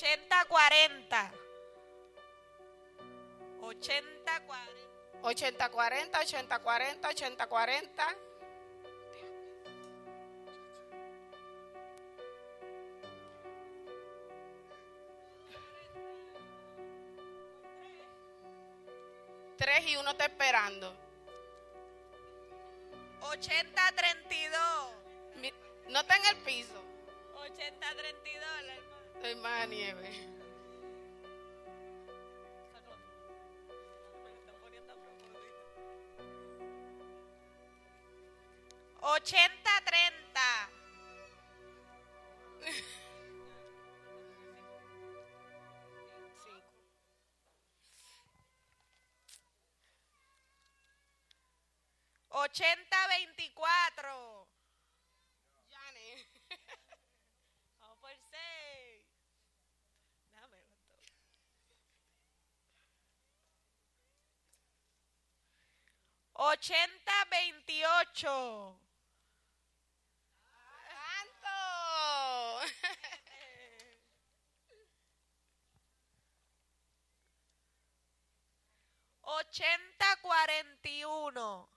8040. 0.00 1.30
8040. 3.60 4.80
80-40, 5.22 6.24
80-40, 6.24 7.10
80-40. 7.12 8.16
Tres 19.56 19.86
y 19.86 19.96
uno 19.96 20.10
está 20.12 20.24
esperando. 20.26 20.94
8032. 23.20 24.60
Mi- 25.36 25.52
No 25.88 26.00
está 26.00 26.16
en 26.16 26.26
el 26.26 26.36
piso. 26.44 26.82
8032, 27.34 28.62
la 28.66 28.74
hermana. 29.22 29.66
Nieve. 29.66 30.10
Ochenta 39.02 39.70
treinta. 39.84 40.68
Ochenta 52.32 53.08
veinticuatro. 53.08 53.69
80-28. 66.60 68.76
¡Santo! 70.90 71.48
ochenta 79.22 80.16
cuarenta 80.20 80.88
y 80.88 81.04
uno 81.04 81.68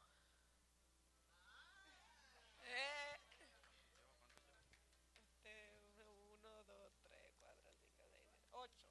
uno 5.96 6.64
dos 6.64 6.94
tres 7.04 7.32
cuatro 7.40 7.72
cinco 7.80 8.04
ocho 8.52 8.88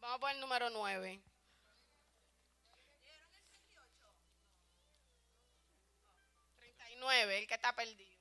vamos 0.00 0.18
por 0.18 0.30
el 0.32 0.40
número 0.40 0.70
nueve 0.70 1.22
Treinta 7.00 7.00
y 7.00 7.02
nueve, 7.16 7.38
el 7.38 7.46
que 7.46 7.54
está 7.54 7.74
perdido. 7.74 8.14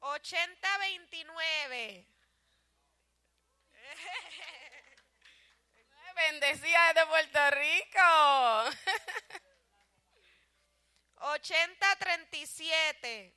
Ochenta 0.00 0.76
veintinueve. 0.78 2.06
Bendecida 6.14 6.92
desde 6.92 7.06
Puerto 7.06 7.50
Rico. 7.52 8.70
Ochenta 11.32 11.96
treinta 11.96 12.36
y 12.36 12.46
siete. 12.46 13.34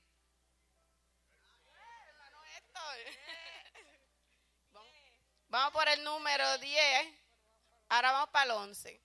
Vamos 5.48 5.72
por 5.72 5.88
el 5.88 6.04
número 6.04 6.58
10. 6.58 7.16
Ahora 7.90 8.12
vamos 8.12 8.30
para 8.30 8.46
el 8.46 8.52
11. 8.52 9.03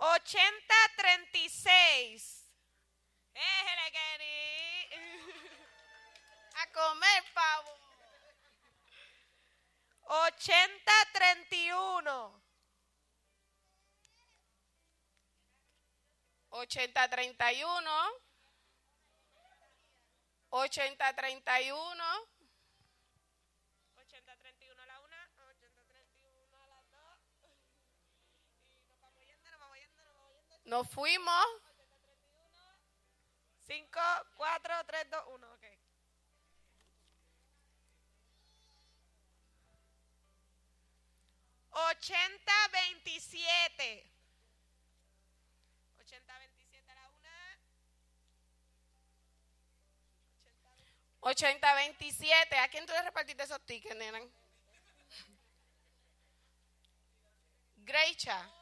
8036. 0.00 2.48
Déjele, 3.32 3.90
Kenny. 3.92 4.88
A 6.52 6.66
comer 6.72 7.22
pavo. 7.34 7.78
8031. 10.08 12.42
8031. 16.50 18.20
8031. 20.50 22.00
Nos 30.70 30.88
fuimos. 30.88 31.46
Cinco, 33.66 34.00
cuatro, 34.36 34.72
tres, 34.86 35.10
dos, 35.10 35.24
uno. 35.34 35.52
Ok. 35.54 35.64
Ochenta 41.72 42.52
veintisiete. 42.72 44.06
Ochenta 46.00 46.38
veintisiete 46.38 46.92
a 46.92 46.94
la 46.94 47.08
una. 47.08 47.58
80 51.20 51.74
27. 51.74 52.56
¿A 52.58 52.68
quién 52.68 52.86
tú 52.86 52.92
le 52.92 53.02
repartiste 53.02 53.42
esos 53.42 53.60
tickets, 53.66 53.96
nena? 53.96 54.20
Greicha. 57.76 58.59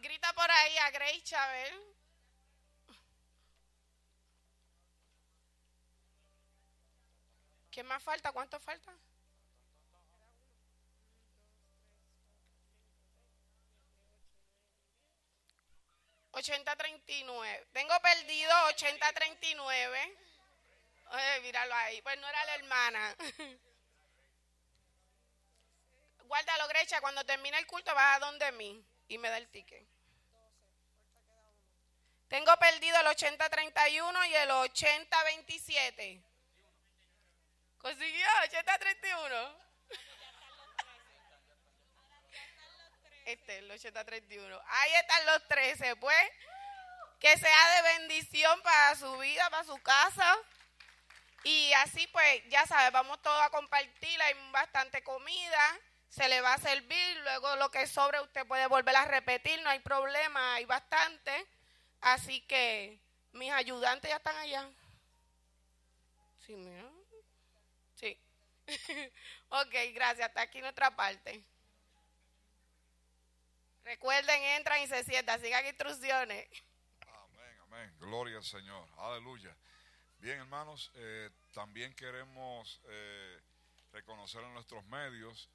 Grita 0.00 0.32
por 0.32 0.50
ahí 0.50 0.78
a 0.78 0.90
Greicha, 0.90 1.44
a 1.44 1.52
ver. 1.52 1.74
¿Qué 7.70 7.82
más 7.82 8.02
falta? 8.02 8.32
¿Cuánto 8.32 8.58
falta? 8.58 8.92
Ochenta 16.32 16.74
treinta 16.76 17.12
y 17.12 17.22
nueve. 17.24 17.66
Tengo 17.72 17.94
perdido 18.00 18.52
ochenta 18.68 19.12
treinta 19.12 19.46
y 19.46 19.54
nueve. 19.54 20.18
Oye, 21.10 21.40
míralo 21.42 21.74
ahí. 21.74 22.00
Pues 22.00 22.18
no 22.18 22.26
era 22.26 22.44
la 22.46 22.54
hermana. 22.54 23.16
Guárdalo, 26.24 26.68
Grecha. 26.68 27.00
Cuando 27.02 27.24
termine 27.26 27.58
el 27.58 27.66
culto 27.66 27.94
vas 27.94 28.16
a 28.16 28.20
donde 28.20 28.52
mí 28.52 28.82
y 29.10 29.18
me 29.18 29.28
da 29.28 29.36
el 29.36 29.48
ticket. 29.48 29.84
Tengo 32.28 32.56
perdido 32.58 32.98
el 33.00 33.08
8031 33.08 34.24
y 34.26 34.34
el 34.36 34.50
8027. 34.52 36.22
¿Consiguió 37.78 38.26
8031? 38.44 39.58
Este, 43.24 43.58
el 43.58 43.70
8031. 43.70 44.62
Ahí 44.64 44.94
están 44.94 45.26
los 45.26 45.48
13, 45.48 45.96
pues. 45.96 46.30
Que 47.18 47.36
sea 47.36 47.74
de 47.74 47.98
bendición 47.98 48.62
para 48.62 48.94
su 48.94 49.18
vida, 49.18 49.50
para 49.50 49.64
su 49.64 49.76
casa. 49.82 50.38
Y 51.42 51.72
así, 51.72 52.06
pues, 52.06 52.42
ya 52.48 52.64
sabes, 52.66 52.92
vamos 52.92 53.20
todos 53.22 53.42
a 53.42 53.50
compartir. 53.50 54.22
Hay 54.22 54.34
bastante 54.52 55.02
comida. 55.02 55.80
Se 56.10 56.28
le 56.28 56.40
va 56.40 56.54
a 56.54 56.58
servir. 56.58 57.16
Luego 57.22 57.56
lo 57.56 57.70
que 57.70 57.86
sobre 57.86 58.20
usted 58.20 58.46
puede 58.46 58.66
volver 58.66 58.96
a 58.96 59.06
repetir. 59.06 59.62
No 59.62 59.70
hay 59.70 59.78
problema. 59.78 60.54
Hay 60.54 60.66
bastante. 60.66 61.46
Así 62.00 62.40
que 62.42 63.00
mis 63.32 63.50
ayudantes 63.52 64.10
ya 64.10 64.16
están 64.16 64.36
allá. 64.36 64.68
Sí, 66.44 66.56
mira. 66.56 66.84
Sí. 67.94 68.18
ok, 69.48 69.74
gracias. 69.94 70.28
Hasta 70.28 70.42
aquí 70.42 70.60
nuestra 70.60 70.94
parte. 70.94 71.42
Recuerden, 73.84 74.42
entran 74.42 74.82
y 74.82 74.86
se 74.86 75.04
sientan. 75.04 75.40
Sigan 75.40 75.66
instrucciones. 75.66 76.48
Amén, 77.06 77.58
amén. 77.62 77.94
Gloria 77.98 78.36
al 78.36 78.44
Señor. 78.44 78.88
Aleluya. 78.98 79.56
Bien, 80.18 80.38
hermanos, 80.38 80.90
eh, 80.96 81.30
también 81.52 81.94
queremos 81.94 82.80
eh, 82.88 83.40
reconocer 83.92 84.42
en 84.42 84.52
nuestros 84.52 84.84
medios. 84.84 85.48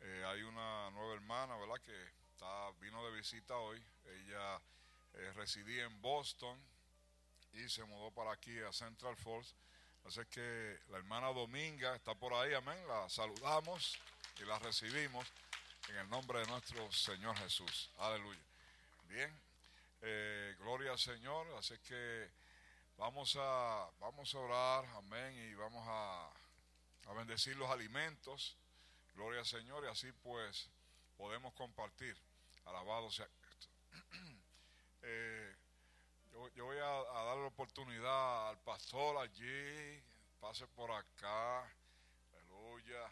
Eh, 0.00 0.24
hay 0.26 0.42
una 0.42 0.90
nueva 0.90 1.14
hermana, 1.14 1.56
¿verdad? 1.56 1.80
Que 1.84 2.04
está, 2.32 2.70
vino 2.80 3.04
de 3.04 3.16
visita 3.16 3.56
hoy. 3.56 3.82
Ella 4.06 4.60
eh, 5.14 5.32
residía 5.34 5.84
en 5.84 6.00
Boston 6.00 6.58
y 7.52 7.68
se 7.68 7.84
mudó 7.84 8.10
para 8.10 8.32
aquí 8.32 8.58
a 8.60 8.72
Central 8.72 9.16
Falls. 9.16 9.54
Así 10.06 10.20
que 10.30 10.78
la 10.88 10.98
hermana 10.98 11.28
Dominga 11.28 11.94
está 11.94 12.14
por 12.14 12.32
ahí, 12.32 12.54
amén. 12.54 12.78
La 12.88 13.08
saludamos 13.10 13.98
y 14.38 14.44
la 14.44 14.58
recibimos 14.58 15.26
en 15.88 15.96
el 15.96 16.08
nombre 16.08 16.40
de 16.40 16.46
nuestro 16.46 16.90
Señor 16.92 17.36
Jesús. 17.36 17.90
Aleluya. 17.98 18.40
Bien, 19.08 19.30
eh, 20.00 20.56
gloria 20.60 20.92
al 20.92 20.98
Señor. 20.98 21.46
Así 21.58 21.76
que 21.78 22.30
vamos 22.96 23.36
a, 23.38 23.90
vamos 24.00 24.34
a 24.34 24.38
orar, 24.38 24.86
amén, 24.96 25.36
y 25.36 25.54
vamos 25.54 25.84
a, 25.86 26.30
a 27.08 27.12
bendecir 27.12 27.56
los 27.56 27.68
alimentos. 27.68 28.56
Gloria 29.14 29.40
al 29.40 29.46
Señor, 29.46 29.84
y 29.84 29.88
así 29.88 30.10
pues 30.12 30.70
podemos 31.16 31.52
compartir. 31.54 32.16
Alabado 32.64 33.10
sea 33.10 33.28
Cristo. 33.40 33.68
Eh, 35.02 35.56
yo, 36.30 36.46
yo 36.50 36.66
voy 36.66 36.76
a, 36.76 36.84
a 36.84 37.24
dar 37.24 37.38
la 37.38 37.46
oportunidad 37.46 38.50
al 38.50 38.58
pastor 38.58 39.16
allí, 39.16 39.98
pase 40.38 40.66
por 40.66 40.92
acá, 40.92 41.60
aleluya. 42.34 43.10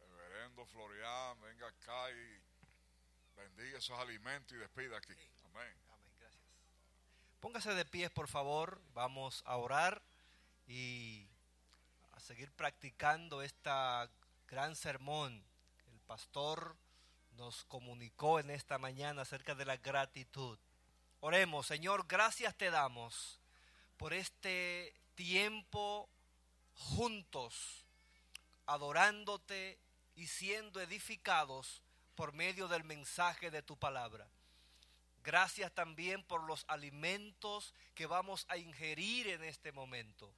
Reverendo 0.00 0.64
Florian, 0.64 1.38
venga 1.42 1.68
acá 1.68 2.10
y 2.12 2.42
bendiga 3.36 3.78
esos 3.78 3.98
alimentos 3.98 4.56
y 4.56 4.56
despida 4.56 4.96
aquí. 4.96 5.12
Amén. 5.44 5.76
Amén, 5.90 6.12
gracias. 6.18 6.42
Póngase 7.40 7.74
de 7.74 7.84
pies, 7.84 8.10
por 8.10 8.26
favor. 8.26 8.80
Vamos 8.94 9.42
a 9.44 9.56
orar 9.58 10.02
y 10.66 11.27
seguir 12.28 12.52
practicando 12.52 13.40
esta 13.40 14.06
gran 14.48 14.76
sermón 14.76 15.42
que 15.82 15.90
el 15.90 15.98
pastor 16.00 16.76
nos 17.38 17.64
comunicó 17.64 18.38
en 18.38 18.50
esta 18.50 18.76
mañana 18.76 19.22
acerca 19.22 19.54
de 19.54 19.64
la 19.64 19.78
gratitud. 19.78 20.58
Oremos, 21.20 21.66
Señor, 21.66 22.04
gracias 22.06 22.54
te 22.54 22.70
damos 22.70 23.40
por 23.96 24.12
este 24.12 24.92
tiempo 25.14 26.10
juntos, 26.74 27.86
adorándote 28.66 29.78
y 30.14 30.26
siendo 30.26 30.82
edificados 30.82 31.82
por 32.14 32.34
medio 32.34 32.68
del 32.68 32.84
mensaje 32.84 33.50
de 33.50 33.62
tu 33.62 33.78
palabra. 33.78 34.28
Gracias 35.24 35.72
también 35.72 36.22
por 36.24 36.42
los 36.42 36.66
alimentos 36.68 37.72
que 37.94 38.04
vamos 38.04 38.44
a 38.50 38.58
ingerir 38.58 39.28
en 39.28 39.44
este 39.44 39.72
momento. 39.72 40.30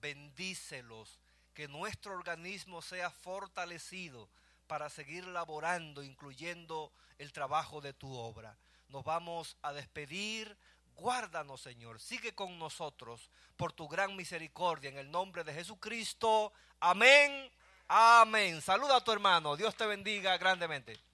Bendícelos, 0.00 1.20
que 1.56 1.68
nuestro 1.68 2.12
organismo 2.12 2.82
sea 2.82 3.08
fortalecido 3.10 4.28
para 4.66 4.90
seguir 4.90 5.26
laborando, 5.26 6.02
incluyendo 6.02 6.92
el 7.16 7.32
trabajo 7.32 7.80
de 7.80 7.94
tu 7.94 8.14
obra. 8.14 8.58
Nos 8.90 9.02
vamos 9.04 9.56
a 9.62 9.72
despedir. 9.72 10.54
Guárdanos, 10.96 11.62
Señor. 11.62 11.98
Sigue 11.98 12.34
con 12.34 12.58
nosotros 12.58 13.30
por 13.56 13.72
tu 13.72 13.88
gran 13.88 14.14
misericordia. 14.14 14.90
En 14.90 14.98
el 14.98 15.10
nombre 15.10 15.44
de 15.44 15.54
Jesucristo. 15.54 16.52
Amén. 16.78 17.50
Amén. 17.88 18.60
Saluda 18.60 18.96
a 18.96 19.04
tu 19.04 19.10
hermano. 19.12 19.56
Dios 19.56 19.74
te 19.74 19.86
bendiga 19.86 20.36
grandemente. 20.36 21.05